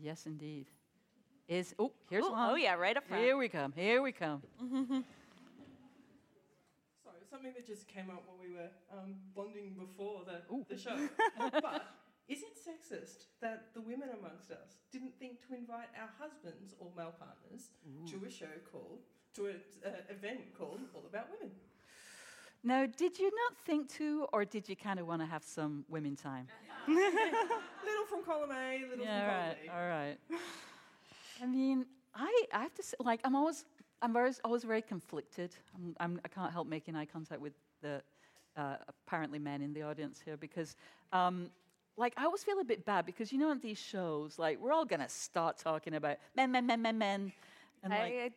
Yes 0.00 0.26
indeed. 0.26 0.66
Is 1.48 1.74
oh, 1.78 1.92
here's 2.08 2.24
Ooh, 2.24 2.32
one. 2.32 2.50
oh 2.50 2.54
yeah, 2.54 2.74
right 2.74 2.96
up 2.96 3.06
front. 3.06 3.22
Here 3.22 3.36
we 3.36 3.48
come. 3.48 3.72
Here 3.72 4.00
we 4.00 4.12
come. 4.12 4.42
Sorry, 7.02 7.18
something 7.28 7.52
that 7.54 7.66
just 7.66 7.88
came 7.88 8.08
up 8.08 8.22
while 8.26 8.38
we 8.40 8.54
were 8.54 8.70
um, 8.92 9.16
bonding 9.34 9.74
before 9.78 10.22
the, 10.24 10.54
Ooh. 10.54 10.64
the 10.70 10.78
show. 10.78 10.96
but 11.38 11.84
is 12.28 12.38
it 12.42 12.56
sexist 12.56 13.26
that 13.42 13.74
the 13.74 13.80
women 13.80 14.08
amongst 14.18 14.50
us 14.50 14.78
didn't 14.92 15.18
think 15.18 15.46
to 15.48 15.54
invite 15.54 15.88
our 16.00 16.08
husbands 16.18 16.74
or 16.78 16.88
male 16.96 17.12
partners 17.18 17.70
to 18.08 18.24
a 18.24 18.30
show 18.30 18.54
called, 18.70 19.00
to 19.34 19.46
an 19.46 19.56
uh, 19.84 19.90
event 20.08 20.54
called 20.56 20.80
All 20.94 21.04
About 21.06 21.28
Women? 21.32 21.52
Now, 22.64 22.86
did 22.86 23.18
you 23.18 23.24
not 23.24 23.56
think 23.66 23.88
to, 23.94 24.26
or 24.32 24.44
did 24.44 24.68
you 24.68 24.76
kind 24.76 25.00
of 25.00 25.06
want 25.06 25.20
to 25.20 25.26
have 25.26 25.42
some 25.42 25.84
women 25.88 26.14
time? 26.14 26.46
Little 26.88 28.06
from 28.08 28.22
column 28.24 28.50
A, 28.52 28.84
little 28.88 29.04
yeah, 29.04 29.20
from 29.20 29.28
all 29.28 29.34
column 29.34 29.46
right, 29.48 29.62
B. 29.62 29.68
all 29.68 29.86
right. 29.88 30.16
I 31.42 31.46
mean, 31.46 31.86
I, 32.14 32.44
I 32.52 32.60
have 32.60 32.74
to 32.74 32.82
say, 32.82 32.96
like, 33.00 33.20
I'm 33.24 33.34
always, 33.34 33.64
I'm 34.00 34.16
always, 34.16 34.40
always 34.44 34.62
very 34.64 34.82
conflicted. 34.82 35.50
I'm, 35.74 35.96
I'm, 35.98 36.20
I 36.24 36.28
can't 36.28 36.52
help 36.52 36.68
making 36.68 36.94
eye 36.94 37.04
contact 37.04 37.40
with 37.40 37.54
the 37.82 38.02
uh, 38.56 38.76
apparently 38.88 39.38
men 39.38 39.60
in 39.62 39.72
the 39.72 39.82
audience 39.82 40.20
here 40.24 40.36
because, 40.36 40.76
um, 41.12 41.50
like, 41.96 42.14
I 42.16 42.24
always 42.24 42.44
feel 42.44 42.60
a 42.60 42.64
bit 42.64 42.84
bad 42.84 43.06
because 43.06 43.32
you 43.32 43.38
know, 43.38 43.50
on 43.50 43.58
these 43.58 43.78
shows, 43.78 44.38
like, 44.38 44.60
we're 44.60 44.72
all 44.72 44.84
gonna 44.84 45.08
start 45.08 45.58
talking 45.58 45.94
about 45.94 46.18
men, 46.36 46.52
men, 46.52 46.66
men, 46.66 46.80
men, 46.82 46.98
men, 46.98 47.32
and 47.82 47.92
like, 47.92 48.32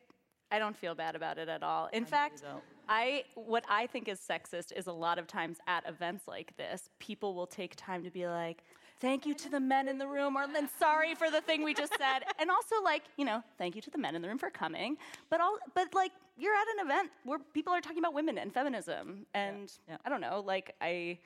I, 0.56 0.58
I 0.58 0.60
don't 0.60 0.76
feel 0.76 0.96
bad 0.96 1.16
about 1.16 1.38
it 1.38 1.50
at 1.50 1.64
all. 1.64 1.90
In 1.94 2.06
fact, 2.06 2.42
don't. 2.42 2.64
I 2.88 3.24
what 3.36 3.66
I 3.70 3.88
think 3.88 4.08
is 4.08 4.20
sexist 4.20 4.72
is 4.76 4.88
a 4.88 4.92
lot 4.92 5.20
of 5.20 5.28
times 5.28 5.58
at 5.68 5.88
events 5.88 6.28
like 6.28 6.56
this, 6.58 6.90
people 7.00 7.34
will 7.34 7.48
take 7.48 7.76
time 7.76 8.04
to 8.04 8.12
be 8.12 8.28
like, 8.28 8.64
"Thank 9.00 9.26
you 9.26 9.34
to 9.36 9.50
the 9.50 9.60
men 9.60 9.88
in 9.88 9.98
the 9.98 10.08
room," 10.08 10.36
or 10.36 10.48
"Then 10.48 10.70
sorry 10.80 11.16
for 11.16 11.30
the 11.32 11.42
thing 11.42 11.64
we 11.64 11.74
just 11.74 11.94
said," 11.98 12.24
and 12.40 12.50
also 12.50 12.82
like, 12.84 13.04
you 13.18 13.26
know, 13.26 13.44
"Thank 13.58 13.76
you 13.76 13.82
to 13.82 13.90
the 13.90 13.98
men 13.98 14.16
in 14.16 14.22
the 14.22 14.28
room 14.28 14.38
for 14.38 14.50
coming." 14.50 14.98
But 15.30 15.42
all, 15.42 15.58
but 15.74 15.94
like, 15.94 16.12
you're 16.38 16.56
at 16.56 16.68
an 16.80 16.86
event 16.86 17.12
where 17.24 17.40
people 17.54 17.74
are 17.74 17.82
talking 17.82 18.00
about 18.00 18.14
women 18.14 18.38
and 18.38 18.54
feminism, 18.54 19.26
and 19.34 19.72
yeah. 19.88 19.98
I 20.06 20.10
don't 20.10 20.22
know, 20.22 20.44
like 20.46 20.76
I, 20.82 21.20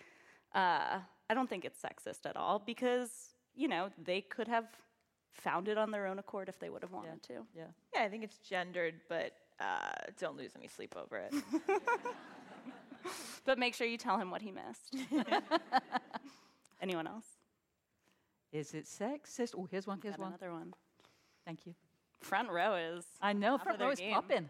uh, 0.56 1.00
I 1.30 1.34
don't 1.34 1.50
think 1.50 1.66
it's 1.66 1.82
sexist 1.82 2.26
at 2.26 2.36
all 2.38 2.60
because 2.60 3.10
you 3.56 3.68
know 3.68 3.90
they 4.02 4.22
could 4.22 4.48
have 4.48 4.66
found 5.34 5.68
it 5.68 5.78
on 5.78 5.92
their 5.92 6.06
own 6.08 6.20
accord 6.20 6.50
if 6.50 6.60
they 6.60 6.70
would 6.70 6.82
have 6.82 6.92
wanted 6.92 7.22
to. 7.24 7.34
Yeah. 7.56 7.64
Yeah, 7.96 8.04
I 8.04 8.10
think 8.10 8.24
it's 8.24 8.38
gendered, 8.40 8.96
but 9.08 9.34
uh, 9.60 9.92
don't 10.20 10.38
lose 10.38 10.52
any 10.58 10.68
sleep 10.68 10.96
over 10.98 11.18
it. 11.18 11.34
But 13.46 13.58
make 13.58 13.74
sure 13.74 13.88
you 13.88 13.98
tell 13.98 14.18
him 14.20 14.30
what 14.30 14.42
he 14.42 14.52
missed. 14.52 14.96
Anyone 16.82 17.08
else? 17.08 17.26
Is 18.52 18.74
it 18.74 18.86
sexist? 18.86 19.56
Oh, 19.58 19.68
here's 19.70 19.88
one. 19.88 20.00
Here's 20.02 20.16
Got 20.16 20.24
one. 20.24 20.32
another 20.34 20.52
one. 20.52 20.74
Thank 21.46 21.66
you. 21.66 21.74
Front 22.20 22.50
row 22.50 22.76
is. 22.76 23.06
I 23.22 23.34
know. 23.34 23.58
Front 23.58 23.80
row 23.80 23.92
is 23.92 24.00
game. 24.00 24.14
popping. 24.14 24.50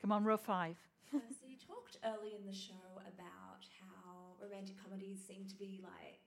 Come 0.00 0.12
on, 0.12 0.24
row 0.24 0.36
five. 0.36 0.76
Uh, 1.14 1.18
so 1.28 1.46
you 1.48 1.56
talked 1.56 1.98
early 2.04 2.34
in 2.38 2.46
the 2.46 2.56
show 2.56 2.74
about 3.00 3.66
how 3.80 4.36
romantic 4.40 4.76
comedies 4.82 5.18
seem 5.26 5.44
to 5.48 5.56
be 5.56 5.80
like 5.82 6.20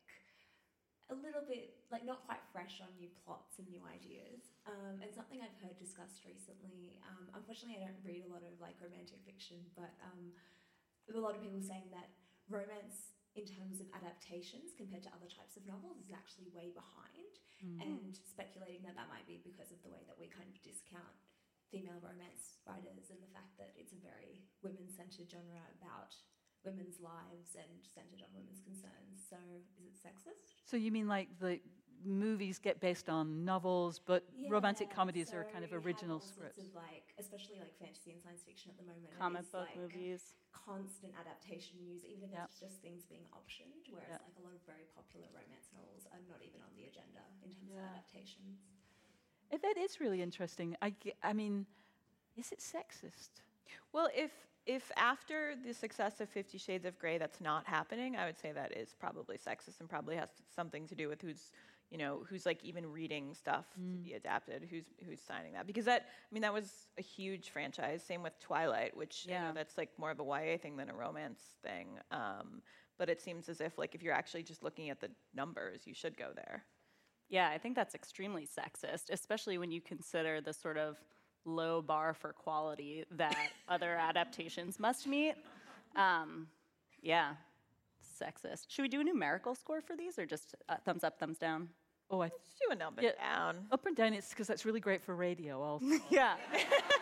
a 1.12 1.18
little 1.20 1.44
bit 1.44 1.76
like 1.92 2.08
not 2.08 2.24
quite 2.24 2.40
fresh 2.56 2.80
on 2.80 2.88
new 2.96 3.12
plots 3.22 3.60
and 3.60 3.68
new 3.68 3.84
ideas. 3.84 4.56
Um, 4.64 5.04
and 5.04 5.12
something 5.12 5.44
I've 5.44 5.60
heard 5.60 5.76
discussed 5.76 6.24
recently. 6.24 6.96
Um, 7.04 7.28
unfortunately, 7.36 7.84
I 7.84 7.92
don't 7.92 8.02
read 8.02 8.24
a 8.24 8.32
lot 8.32 8.48
of 8.48 8.56
like 8.64 8.80
romantic 8.80 9.20
fiction, 9.28 9.60
but 9.76 9.92
um, 10.08 10.32
a 11.12 11.20
lot 11.20 11.36
of 11.36 11.44
people 11.44 11.60
saying 11.60 11.92
that 11.92 12.08
romance 12.48 13.12
in 13.36 13.48
terms 13.48 13.80
of 13.80 13.88
adaptations 13.96 14.76
compared 14.76 15.04
to 15.08 15.12
other 15.16 15.28
types 15.28 15.56
of 15.56 15.64
novels 15.64 16.00
is 16.04 16.12
actually 16.12 16.52
way 16.52 16.72
behind 16.76 17.32
and 17.62 18.18
speculating 18.26 18.82
that 18.82 18.98
that 18.98 19.06
might 19.08 19.24
be 19.30 19.38
because 19.46 19.70
of 19.70 19.78
the 19.86 19.92
way 19.94 20.02
that 20.10 20.18
we 20.18 20.26
kind 20.28 20.50
of 20.50 20.58
discount 20.66 21.14
female 21.70 22.02
romance 22.04 22.60
writers 22.66 23.14
and 23.14 23.22
the 23.24 23.32
fact 23.32 23.54
that 23.56 23.72
it's 23.80 23.96
a 23.96 24.02
very 24.04 24.44
women-centered 24.66 25.30
genre 25.30 25.64
about 25.80 26.12
women's 26.66 27.00
lives 27.00 27.56
and 27.58 27.70
centered 27.84 28.22
on 28.24 28.30
women's 28.36 28.62
concerns. 28.62 29.22
So 29.30 29.38
is 29.80 29.86
it 29.86 29.96
sexist? 29.98 30.54
So 30.66 30.78
you 30.78 30.92
mean 30.92 31.08
like 31.08 31.30
the 31.40 31.60
movies 32.06 32.58
get 32.60 32.80
based 32.80 33.10
on 33.10 33.46
novels, 33.46 34.00
but 34.00 34.24
romantic 34.50 34.88
Yeah, 34.90 34.96
comedies 34.96 35.34
are 35.34 35.46
kind 35.46 35.64
of 35.64 35.72
we 35.72 35.76
have 35.78 35.86
original 35.86 36.16
all 36.16 36.22
sorts 36.22 36.34
scripts? 36.34 36.64
Of 36.66 36.76
like, 36.76 37.14
especially 37.20 37.60
like 37.60 37.78
fantasy 37.78 38.12
and 38.12 38.22
science 38.22 38.42
fiction 38.44 38.72
at 38.74 38.78
the 38.78 38.86
moment. 38.90 39.14
Comic 39.18 39.46
book 39.52 39.70
like 39.70 39.78
movies. 39.78 40.34
Constant 40.52 41.14
adaptation 41.18 41.78
news, 41.82 42.04
even 42.06 42.30
if 42.30 42.34
Yeah. 42.34 42.46
it's 42.46 42.60
just 42.60 42.82
things 42.82 43.06
being 43.06 43.26
optioned. 43.34 43.90
Whereas 43.90 44.10
Yeah. 44.10 44.26
like 44.26 44.38
a 44.38 44.42
lot 44.42 44.54
of 44.54 44.62
very 44.66 44.86
popular 44.96 45.28
romance 45.34 45.70
novels 45.74 46.06
are 46.12 46.22
not 46.30 46.42
even 46.42 46.62
on 46.62 46.74
the 46.76 46.86
agenda 46.86 47.22
in 47.44 47.52
terms 47.54 47.70
Yeah. 47.70 47.86
of 47.86 47.92
adaptations. 47.98 48.60
Eh, 49.52 49.58
That 49.58 49.78
is 49.78 50.00
really 50.00 50.22
interesting. 50.22 50.76
I, 50.82 50.96
I 51.22 51.34
mean, 51.34 51.66
is 52.36 52.52
it 52.52 52.60
sexist? 52.60 53.42
well, 53.92 54.10
if 54.16 54.32
if 54.66 54.92
after 54.96 55.56
the 55.66 55.74
success 55.74 56.22
of 56.22 56.30
Fifty 56.30 56.58
Shades 56.58 56.86
of 56.86 56.98
Grey 57.00 57.18
that's 57.18 57.42
not 57.42 57.68
happening, 57.68 58.16
I 58.16 58.26
would 58.26 58.38
say 58.38 58.52
that 58.52 58.76
is 58.78 58.94
probably 59.00 59.38
sexist 59.38 59.80
and 59.80 59.90
probably 59.90 60.16
has 60.16 60.30
something 60.56 60.88
to 60.88 60.96
do 60.96 61.08
with 61.10 61.22
who's 61.22 61.52
you 61.90 61.98
know 61.98 62.24
who's 62.30 62.46
like 62.46 62.64
even 62.64 62.86
reading 62.92 63.34
stuff 63.34 63.66
to 63.92 63.98
be 63.98 64.14
adapted, 64.14 64.68
who's 64.70 64.86
who's 65.06 65.22
signing 65.22 65.54
that 65.54 65.68
because 65.68 65.86
that 65.86 66.04
I 66.04 66.34
mean 66.34 66.42
that 66.44 66.54
was 66.54 66.88
a 66.98 67.02
huge 67.02 67.50
franchise. 67.50 68.04
Same 68.04 68.24
with 68.24 68.40
Twilight, 68.40 68.96
which 68.96 69.28
you 69.32 69.32
Yeah. 69.32 69.48
know 69.48 69.54
that's 69.54 69.78
like 69.78 69.90
more 69.98 70.12
of 70.12 70.20
a 70.20 70.24
YA 70.24 70.58
thing 70.58 70.78
than 70.78 70.90
a 70.90 70.96
romance 70.96 71.42
thing. 71.64 72.00
Um, 72.12 72.62
but 72.98 73.10
it 73.10 73.22
seems 73.22 73.50
as 73.50 73.62
if 73.62 73.78
like 73.78 73.96
if 73.96 74.04
you're 74.04 74.14
actually 74.14 74.44
just 74.44 74.64
looking 74.64 74.90
at 74.90 75.00
the 75.02 75.10
numbers, 75.34 75.88
you 75.88 75.94
should 75.94 76.18
go 76.18 76.32
there. 76.36 76.66
Yeah, 77.30 77.50
I 77.50 77.58
think 77.58 77.76
that's 77.76 77.96
extremely 77.96 78.46
sexist, 78.46 79.10
especially 79.10 79.58
when 79.58 79.72
you 79.72 79.82
consider 79.82 80.42
the 80.42 80.54
sort 80.54 80.78
of 80.78 80.98
low 81.46 81.82
bar 81.82 82.14
for 82.14 82.34
quality 82.34 83.06
that 83.12 83.36
other 83.68 83.96
adaptations 84.00 84.80
must 84.80 85.08
meet. 85.08 85.36
Um, 85.96 86.48
yeah, 87.02 87.34
sexist. 88.22 88.66
Should 88.70 88.84
we 88.84 88.88
do 88.90 89.02
a 89.02 89.04
numerical 89.04 89.56
score 89.56 89.82
for 89.82 89.96
these 89.96 90.18
or 90.20 90.26
just 90.26 90.56
uh, 90.70 90.76
thumbs 90.86 91.04
up, 91.04 91.20
thumbs 91.20 91.38
down? 91.38 91.70
Oh, 92.10 92.22
I 92.22 92.28
Just 92.28 92.60
do 92.60 92.68
a 92.72 92.86
up 92.86 92.98
and 92.98 93.04
Yeah. 93.06 93.12
down. 93.18 93.66
up 93.72 93.86
and 93.86 93.96
down. 93.96 94.14
It's 94.14 94.30
because 94.30 94.46
that's 94.46 94.66
really 94.66 94.82
great 94.82 95.02
for 95.02 95.16
radio. 95.16 95.62
Also, 95.62 95.86
Yeah. 96.10 96.36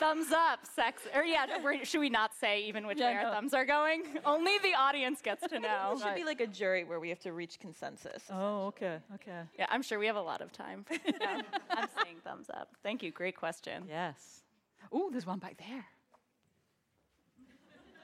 thumbs 0.00 0.32
up, 0.32 0.60
sex. 0.74 1.02
Or 1.14 1.22
yeah, 1.22 1.46
should 1.84 2.00
we 2.00 2.10
not 2.10 2.34
say 2.34 2.62
even 2.64 2.86
which 2.86 2.98
Yeah, 2.98 3.10
way 3.10 3.24
our 3.24 3.32
thumbs 3.34 3.54
are 3.54 3.64
going? 3.64 4.02
Only 4.24 4.58
the 4.58 4.74
audience 4.74 5.20
gets 5.22 5.46
to 5.46 5.60
know. 5.66 5.92
It 5.94 6.00
should 6.02 6.14
be 6.16 6.24
like 6.24 6.40
a 6.40 6.46
jury 6.46 6.84
where 6.84 6.98
we 6.98 7.08
have 7.10 7.20
to 7.20 7.32
reach 7.32 7.60
consensus. 7.60 8.24
oh, 8.30 8.66
okay, 8.68 8.98
okay. 9.16 9.42
Yeah, 9.58 9.66
I'm 9.68 9.82
sure 9.82 9.98
we 9.98 10.06
have 10.06 10.16
a 10.16 10.22
lot 10.22 10.40
of 10.40 10.52
time. 10.52 10.84
Yeah, 11.20 11.42
I'm 11.70 11.88
saying 12.02 12.16
thumbs 12.24 12.46
up. 12.50 12.68
Thank 12.82 13.02
you. 13.02 13.10
Great 13.10 13.36
question. 13.36 13.84
Yes. 13.88 14.42
Oh, 14.90 15.10
there's 15.10 15.26
one 15.26 15.38
back 15.38 15.56
there. 15.58 15.84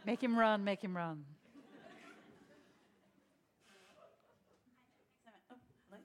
Make 0.04 0.22
him 0.22 0.38
run. 0.38 0.62
Make 0.64 0.82
him 0.82 0.96
run. 0.96 1.24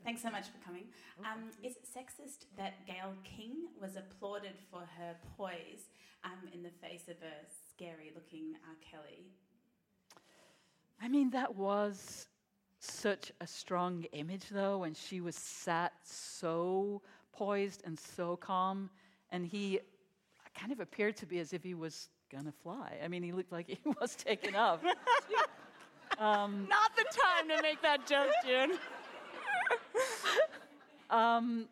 Thanks 0.03 0.21
so 0.21 0.31
much 0.31 0.45
for 0.45 0.57
coming. 0.65 0.85
Um, 1.19 1.49
is 1.63 1.75
it 1.75 1.85
sexist 1.85 2.45
that 2.57 2.85
Gayle 2.87 3.13
King 3.23 3.67
was 3.79 3.95
applauded 3.95 4.53
for 4.71 4.81
her 4.97 5.15
poise 5.37 5.89
um, 6.23 6.49
in 6.53 6.63
the 6.63 6.71
face 6.81 7.03
of 7.07 7.17
a 7.17 7.45
scary 7.69 8.11
looking 8.15 8.55
R. 8.67 8.75
Kelly? 8.81 9.25
I 11.01 11.07
mean, 11.07 11.29
that 11.31 11.55
was 11.55 12.27
such 12.79 13.31
a 13.41 13.47
strong 13.47 14.05
image, 14.13 14.49
though, 14.49 14.79
when 14.79 14.95
she 14.95 15.21
was 15.21 15.35
sat 15.35 15.93
so 16.03 17.01
poised 17.31 17.83
and 17.85 17.99
so 17.99 18.35
calm, 18.35 18.89
and 19.31 19.45
he 19.45 19.79
kind 20.55 20.71
of 20.71 20.79
appeared 20.79 21.15
to 21.17 21.25
be 21.27 21.39
as 21.39 21.53
if 21.53 21.63
he 21.63 21.75
was 21.75 22.09
gonna 22.31 22.51
fly. 22.51 22.97
I 23.03 23.07
mean, 23.07 23.21
he 23.21 23.31
looked 23.31 23.51
like 23.51 23.67
he 23.83 23.93
was 23.99 24.15
taking 24.15 24.55
off. 24.67 24.81
Not 26.19 26.95
the 26.95 27.05
time 27.11 27.55
to 27.55 27.61
make 27.61 27.81
that 27.83 28.07
joke, 28.07 28.31
June. 28.45 28.77
Um, 31.11 31.67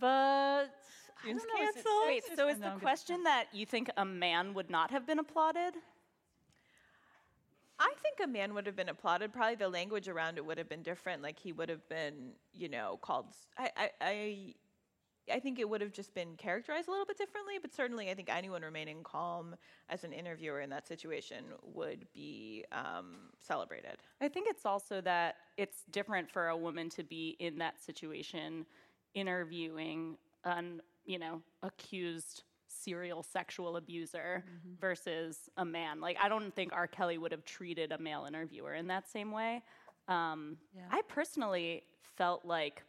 but 0.00 0.08
I 0.08 1.26
June's 1.26 1.42
don't 1.42 1.48
know, 1.48 1.64
canceled. 1.72 1.84
Wait, 2.06 2.24
so 2.36 2.46
or 2.46 2.50
is 2.50 2.58
the 2.58 2.70
question 2.80 3.22
that 3.24 3.46
you 3.52 3.64
think 3.64 3.90
a 3.96 4.04
man 4.04 4.54
would 4.54 4.70
not 4.70 4.90
have 4.90 5.06
been 5.06 5.18
applauded? 5.18 5.74
I 7.78 7.92
think 8.02 8.18
a 8.22 8.26
man 8.26 8.54
would 8.54 8.66
have 8.66 8.76
been 8.76 8.88
applauded. 8.88 9.32
Probably 9.32 9.56
the 9.56 9.68
language 9.68 10.08
around 10.08 10.38
it 10.38 10.44
would 10.46 10.58
have 10.58 10.68
been 10.68 10.82
different. 10.82 11.22
Like 11.22 11.38
he 11.38 11.52
would 11.52 11.68
have 11.68 11.88
been, 11.88 12.32
you 12.52 12.68
know, 12.68 12.98
called. 13.02 13.26
s- 13.30 13.46
I, 13.58 13.70
I, 13.76 13.90
I, 14.00 14.54
I 15.32 15.38
think 15.38 15.58
it 15.58 15.68
would 15.68 15.80
have 15.80 15.92
just 15.92 16.14
been 16.14 16.36
characterized 16.36 16.88
a 16.88 16.90
little 16.90 17.06
bit 17.06 17.18
differently. 17.18 17.54
But 17.60 17.74
certainly, 17.74 18.10
I 18.10 18.14
think 18.14 18.28
anyone 18.30 18.62
remaining 18.62 19.02
calm 19.02 19.54
as 19.88 20.04
an 20.04 20.12
interviewer 20.12 20.60
in 20.60 20.70
that 20.70 20.86
situation 20.86 21.44
would 21.62 22.06
be 22.12 22.64
um, 22.72 23.30
celebrated. 23.38 23.98
I 24.20 24.28
think 24.28 24.46
it's 24.48 24.66
also 24.66 25.00
that 25.02 25.36
it's 25.56 25.84
different 25.90 26.30
for 26.30 26.48
a 26.48 26.56
woman 26.56 26.88
to 26.90 27.04
be 27.04 27.36
in 27.38 27.58
that 27.58 27.80
situation 27.80 28.66
interviewing 29.14 30.16
an, 30.44 30.80
you 31.04 31.18
know, 31.18 31.42
accused 31.62 32.44
serial 32.68 33.22
sexual 33.22 33.76
abuser 33.76 34.42
versus 34.80 35.50
a 35.58 35.64
man. 35.64 36.00
Like 36.00 36.16
I 36.20 36.28
don't 36.28 36.54
think 36.54 36.72
R. 36.72 36.86
Kelly 36.86 37.18
would 37.18 37.30
have 37.32 37.44
treated 37.44 37.92
a 37.92 37.98
male 37.98 38.24
interviewer 38.26 38.74
in 38.74 38.86
that 38.88 39.08
same 39.08 39.30
way. 39.30 39.62
Um, 40.08 40.56
I 40.90 41.02
personally 41.02 41.84
felt 42.16 42.44
like 42.44 42.82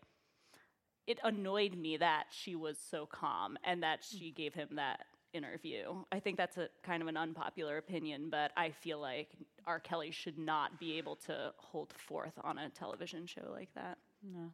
it 1.07 1.19
annoyed 1.23 1.75
me 1.75 1.97
that 1.97 2.25
she 2.31 2.55
was 2.55 2.77
so 2.77 3.05
calm 3.05 3.57
and 3.63 3.83
that 3.83 4.01
mm. 4.01 4.19
she 4.19 4.31
gave 4.31 4.53
him 4.53 4.69
that 4.75 5.01
interview. 5.33 5.95
I 6.11 6.19
think 6.19 6.37
that's 6.37 6.57
a 6.57 6.69
kind 6.83 7.01
of 7.01 7.07
an 7.07 7.17
unpopular 7.17 7.77
opinion, 7.77 8.29
but 8.29 8.51
I 8.55 8.69
feel 8.69 8.99
like 8.99 9.29
R. 9.65 9.79
Kelly 9.79 10.11
should 10.11 10.37
not 10.37 10.79
be 10.79 10.97
able 10.97 11.15
to 11.27 11.53
hold 11.57 11.93
forth 11.93 12.33
on 12.43 12.57
a 12.57 12.69
television 12.69 13.25
show 13.25 13.49
like 13.51 13.73
that. 13.75 13.97
No. 14.23 14.51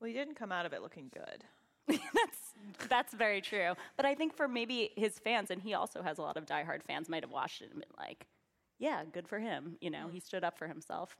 Well, 0.00 0.08
he 0.08 0.12
didn't 0.12 0.34
come 0.34 0.52
out 0.52 0.66
of 0.66 0.72
it 0.72 0.82
looking 0.82 1.10
good. 1.12 1.44
that's 2.14 2.88
that's 2.88 3.14
very 3.14 3.40
true. 3.40 3.72
But 3.96 4.04
I 4.04 4.14
think 4.14 4.36
for 4.36 4.46
maybe 4.46 4.90
his 4.96 5.18
fans, 5.18 5.50
and 5.50 5.60
he 5.62 5.72
also 5.72 6.02
has 6.02 6.18
a 6.18 6.22
lot 6.22 6.36
of 6.36 6.44
diehard 6.44 6.82
fans, 6.82 7.08
might 7.08 7.22
have 7.22 7.32
watched 7.32 7.62
it 7.62 7.70
and 7.70 7.80
been 7.80 7.88
like, 7.98 8.26
"Yeah, 8.78 9.04
good 9.10 9.26
for 9.26 9.38
him." 9.38 9.78
You 9.80 9.90
know, 9.90 10.06
mm. 10.06 10.12
he 10.12 10.20
stood 10.20 10.44
up 10.44 10.58
for 10.58 10.68
himself. 10.68 11.16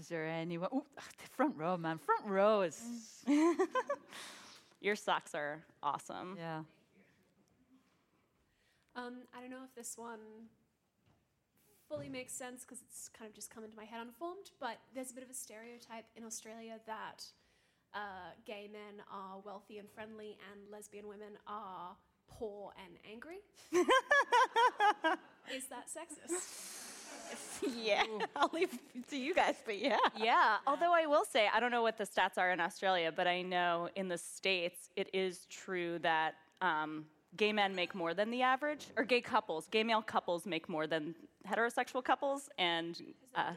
Is 0.00 0.08
there 0.08 0.26
anyone? 0.26 0.70
Ooh, 0.74 0.82
the 0.96 1.28
front 1.36 1.58
row, 1.58 1.76
man. 1.76 1.98
Front 1.98 2.24
row 2.24 2.62
is. 2.62 2.80
Your 4.80 4.96
socks 4.96 5.34
are 5.34 5.60
awesome. 5.82 6.36
Yeah. 6.38 6.60
Um, 8.96 9.18
I 9.36 9.42
don't 9.42 9.50
know 9.50 9.62
if 9.62 9.74
this 9.74 9.98
one 9.98 10.20
fully 11.86 12.08
makes 12.08 12.32
sense 12.32 12.62
because 12.62 12.78
it's 12.88 13.10
kind 13.10 13.28
of 13.28 13.34
just 13.34 13.50
come 13.50 13.62
into 13.62 13.76
my 13.76 13.84
head 13.84 14.00
unformed, 14.00 14.52
but 14.58 14.78
there's 14.94 15.10
a 15.10 15.14
bit 15.14 15.22
of 15.22 15.28
a 15.28 15.34
stereotype 15.34 16.06
in 16.16 16.24
Australia 16.24 16.80
that 16.86 17.22
uh, 17.92 18.32
gay 18.46 18.70
men 18.72 19.04
are 19.12 19.38
wealthy 19.44 19.76
and 19.76 19.90
friendly, 19.90 20.38
and 20.50 20.72
lesbian 20.72 21.08
women 21.08 21.36
are 21.46 21.94
poor 22.26 22.72
and 22.82 22.96
angry. 23.12 23.40
Is 25.54 25.66
that 25.66 25.88
sexist? 25.88 26.79
yeah, 27.82 28.04
I'll 28.36 28.50
leave 28.52 28.72
it 28.72 29.08
to 29.10 29.16
you 29.16 29.34
guys, 29.34 29.56
but 29.64 29.78
yeah. 29.78 29.98
Yeah, 30.16 30.56
although 30.66 30.92
I 30.94 31.06
will 31.06 31.24
say, 31.24 31.48
I 31.52 31.60
don't 31.60 31.70
know 31.70 31.82
what 31.82 31.98
the 31.98 32.04
stats 32.04 32.38
are 32.38 32.50
in 32.50 32.60
Australia, 32.60 33.12
but 33.14 33.26
I 33.26 33.42
know 33.42 33.88
in 33.96 34.08
the 34.08 34.18
States 34.18 34.90
it 34.96 35.08
is 35.12 35.46
true 35.50 35.98
that 36.00 36.34
um, 36.62 37.04
gay 37.36 37.52
men 37.52 37.74
make 37.74 37.94
more 37.94 38.14
than 38.14 38.30
the 38.30 38.42
average, 38.42 38.88
or 38.96 39.04
gay 39.04 39.20
couples, 39.20 39.66
gay 39.70 39.84
male 39.84 40.02
couples 40.02 40.46
make 40.46 40.68
more 40.68 40.86
than 40.86 41.14
heterosexual 41.48 42.02
couples, 42.02 42.48
and 42.58 43.02
uh, 43.34 43.52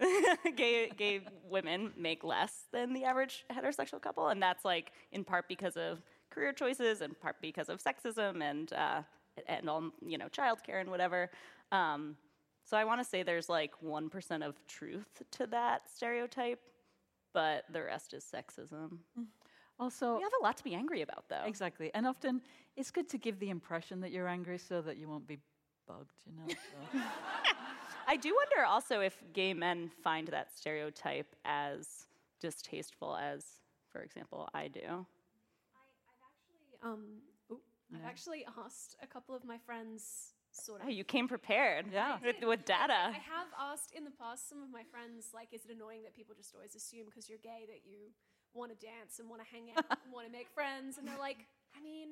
gay, 0.56 0.90
gay 0.96 1.20
women 1.48 1.92
make 1.96 2.24
less 2.24 2.64
than 2.72 2.92
the 2.92 3.04
average 3.04 3.44
heterosexual 3.50 4.00
couple, 4.00 4.28
and 4.28 4.42
that's 4.42 4.64
like 4.64 4.92
in 5.12 5.24
part 5.24 5.48
because 5.48 5.76
of 5.76 6.02
career 6.30 6.52
choices, 6.52 7.00
in 7.00 7.14
part 7.14 7.36
because 7.40 7.68
of 7.68 7.82
sexism 7.82 8.42
and 8.42 8.72
uh, 8.72 9.02
and 9.46 9.68
all 9.68 9.90
you 10.04 10.18
know 10.18 10.26
childcare 10.28 10.80
and 10.80 10.90
whatever. 10.90 11.30
Um, 11.72 12.16
so 12.66 12.76
I 12.76 12.84
want 12.84 13.00
to 13.00 13.04
say 13.08 13.22
there's 13.22 13.48
like 13.48 13.72
one 13.80 14.10
percent 14.10 14.42
of 14.42 14.54
truth 14.66 15.22
to 15.32 15.46
that 15.46 15.88
stereotype, 15.88 16.60
but 17.32 17.64
the 17.72 17.82
rest 17.82 18.12
is 18.12 18.24
sexism. 18.24 18.98
Also, 19.78 20.16
We 20.16 20.22
have 20.22 20.32
a 20.40 20.42
lot 20.42 20.56
to 20.56 20.64
be 20.64 20.74
angry 20.74 21.02
about, 21.02 21.24
though. 21.28 21.42
exactly. 21.44 21.90
And 21.94 22.06
often 22.06 22.40
it's 22.76 22.90
good 22.90 23.08
to 23.10 23.18
give 23.18 23.38
the 23.38 23.50
impression 23.50 24.00
that 24.00 24.10
you're 24.10 24.28
angry 24.28 24.58
so 24.58 24.80
that 24.82 24.96
you 24.96 25.06
won't 25.08 25.26
be 25.26 25.38
bugged, 25.86 26.12
you 26.26 26.32
know? 26.34 26.48
So. 26.92 26.98
I 28.08 28.16
do 28.16 28.34
wonder 28.34 28.66
also 28.66 29.00
if 29.00 29.22
gay 29.32 29.52
men 29.52 29.90
find 30.02 30.28
that 30.28 30.50
stereotype 30.56 31.34
as 31.44 32.06
distasteful 32.40 33.16
as, 33.16 33.44
for 33.92 34.00
example, 34.00 34.48
I 34.54 34.68
do. 34.68 35.06
I've 36.82 36.90
Um, 36.90 37.04
ooh, 37.50 37.60
I've 37.94 38.04
actually 38.04 38.46
asked 38.64 38.96
a 39.02 39.06
couple 39.06 39.34
of 39.34 39.44
my 39.44 39.58
friends, 39.58 40.32
sort 40.64 40.80
of. 40.80 40.86
Oh, 40.86 40.90
you 40.90 41.04
came 41.04 41.28
prepared. 41.28 41.86
Yeah. 41.92 42.18
With, 42.24 42.36
with 42.42 42.64
data. 42.64 42.92
I 43.12 43.22
have 43.34 43.48
asked 43.60 43.92
in 43.94 44.04
the 44.04 44.10
past 44.10 44.48
some 44.48 44.62
of 44.62 44.70
my 44.70 44.82
friends, 44.90 45.26
like, 45.34 45.48
is 45.52 45.64
it 45.64 45.70
annoying 45.74 46.02
that 46.04 46.14
people 46.14 46.34
just 46.36 46.54
always 46.54 46.74
assume 46.74 47.04
because 47.06 47.28
you're 47.28 47.38
gay 47.42 47.64
that 47.68 47.82
you 47.84 48.10
want 48.54 48.70
to 48.72 48.86
dance 48.86 49.18
and 49.18 49.28
want 49.28 49.42
to 49.42 49.48
hang 49.52 49.70
out 49.76 49.84
and 50.04 50.12
want 50.12 50.26
to 50.26 50.32
make 50.32 50.48
friends? 50.54 50.98
And 50.98 51.06
they're 51.06 51.18
like, 51.18 51.38
I 51.76 51.82
mean, 51.82 52.08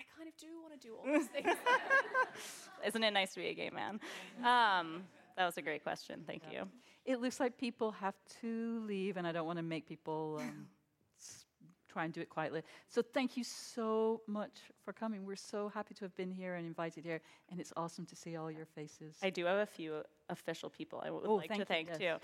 I 0.00 0.04
kind 0.16 0.28
of 0.28 0.36
do 0.36 0.46
want 0.62 0.80
to 0.80 0.86
do 0.86 0.94
all 0.96 1.04
those 1.04 1.26
things. 1.26 1.48
Isn't 2.86 3.02
it 3.04 3.10
nice 3.10 3.34
to 3.34 3.40
be 3.40 3.48
a 3.48 3.54
gay 3.54 3.70
man? 3.70 4.00
Um, 4.38 5.02
that 5.36 5.44
was 5.46 5.56
a 5.56 5.62
great 5.62 5.82
question. 5.82 6.22
Thank 6.26 6.42
you. 6.52 6.64
it 7.04 7.20
looks 7.20 7.40
like 7.40 7.58
people 7.58 7.92
have 7.92 8.14
to 8.40 8.82
leave, 8.86 9.16
and 9.16 9.26
I 9.26 9.32
don't 9.32 9.46
want 9.46 9.58
to 9.58 9.62
make 9.62 9.86
people 9.88 10.38
um, 10.40 10.46
s- 10.46 10.52
try 11.88 12.04
and 12.04 12.12
do 12.12 12.20
it 12.20 12.28
quietly. 12.28 12.62
So 12.88 13.02
thank 13.02 13.36
you 13.36 13.44
so 13.44 14.20
much 14.26 14.52
for 14.84 14.92
coming. 14.92 15.24
We're 15.24 15.36
so 15.36 15.68
happy 15.68 15.94
to 15.94 16.04
have 16.04 16.14
been 16.16 16.30
here 16.30 16.54
and 16.54 16.66
invited 16.66 17.04
here, 17.04 17.20
and 17.50 17.58
it's 17.60 17.72
awesome 17.76 18.06
to 18.06 18.16
see 18.16 18.36
all 18.36 18.50
your 18.50 18.66
faces. 18.66 19.16
I 19.22 19.30
do 19.30 19.44
have 19.46 19.58
a 19.58 19.66
few 19.66 20.02
official 20.30 20.68
people 20.68 21.02
I 21.04 21.10
would 21.10 21.24
Oh, 21.24 21.36
like 21.36 21.48
to 21.50 21.64
thank 21.64 21.88
thank 21.88 22.00
you, 22.00 22.18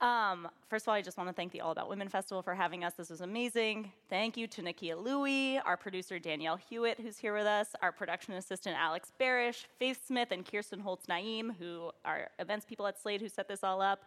too. 0.00 0.06
Um, 0.06 0.48
first 0.68 0.84
of 0.84 0.88
all, 0.88 0.94
I 0.94 1.02
just 1.02 1.18
want 1.18 1.28
to 1.28 1.34
thank 1.34 1.52
the 1.52 1.60
All 1.60 1.72
About 1.72 1.88
Women 1.90 2.08
Festival 2.08 2.42
for 2.42 2.54
having 2.54 2.84
us. 2.84 2.94
This 2.94 3.10
was 3.10 3.20
amazing. 3.20 3.92
Thank 4.08 4.36
you 4.36 4.46
to 4.46 4.62
Nakkiah 4.62 5.02
Lui, 5.02 5.58
our 5.58 5.76
producer 5.76 6.18
Danielle 6.18 6.56
Hewitt, 6.56 6.98
who's 6.98 7.18
here 7.18 7.34
with 7.34 7.46
us, 7.46 7.74
our 7.82 7.92
production 7.92 8.34
assistant 8.34 8.76
Alex 8.78 9.12
Barish, 9.20 9.66
Faith 9.78 10.00
Smith, 10.06 10.28
and 10.30 10.44
Kirsten 10.50 10.80
Holtz 10.80 11.06
Naeem, 11.06 11.54
who 11.58 11.90
are 12.04 12.28
events 12.38 12.64
people 12.64 12.86
at 12.86 12.98
Slate 12.98 13.20
who 13.20 13.28
set 13.28 13.46
this 13.46 13.62
all 13.62 13.82
up. 13.82 14.04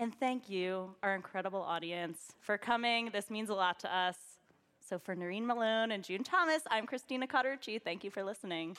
And 0.00 0.14
thank 0.14 0.48
you, 0.48 0.94
our 1.02 1.14
incredible 1.14 1.60
audience, 1.60 2.32
for 2.40 2.56
coming. 2.56 3.10
This 3.12 3.28
means 3.28 3.50
a 3.50 3.54
lot 3.54 3.78
to 3.80 3.94
us. 3.94 4.16
So 4.90 4.98
for 4.98 5.14
Noreen 5.14 5.46
Malone 5.46 5.92
and 5.92 6.02
June 6.02 6.24
Thomas, 6.24 6.62
I'm 6.68 6.84
Christina 6.84 7.28
Cauterucci. 7.28 7.80
Thank 7.80 8.02
you 8.02 8.10
for 8.10 8.24
listening. 8.24 8.76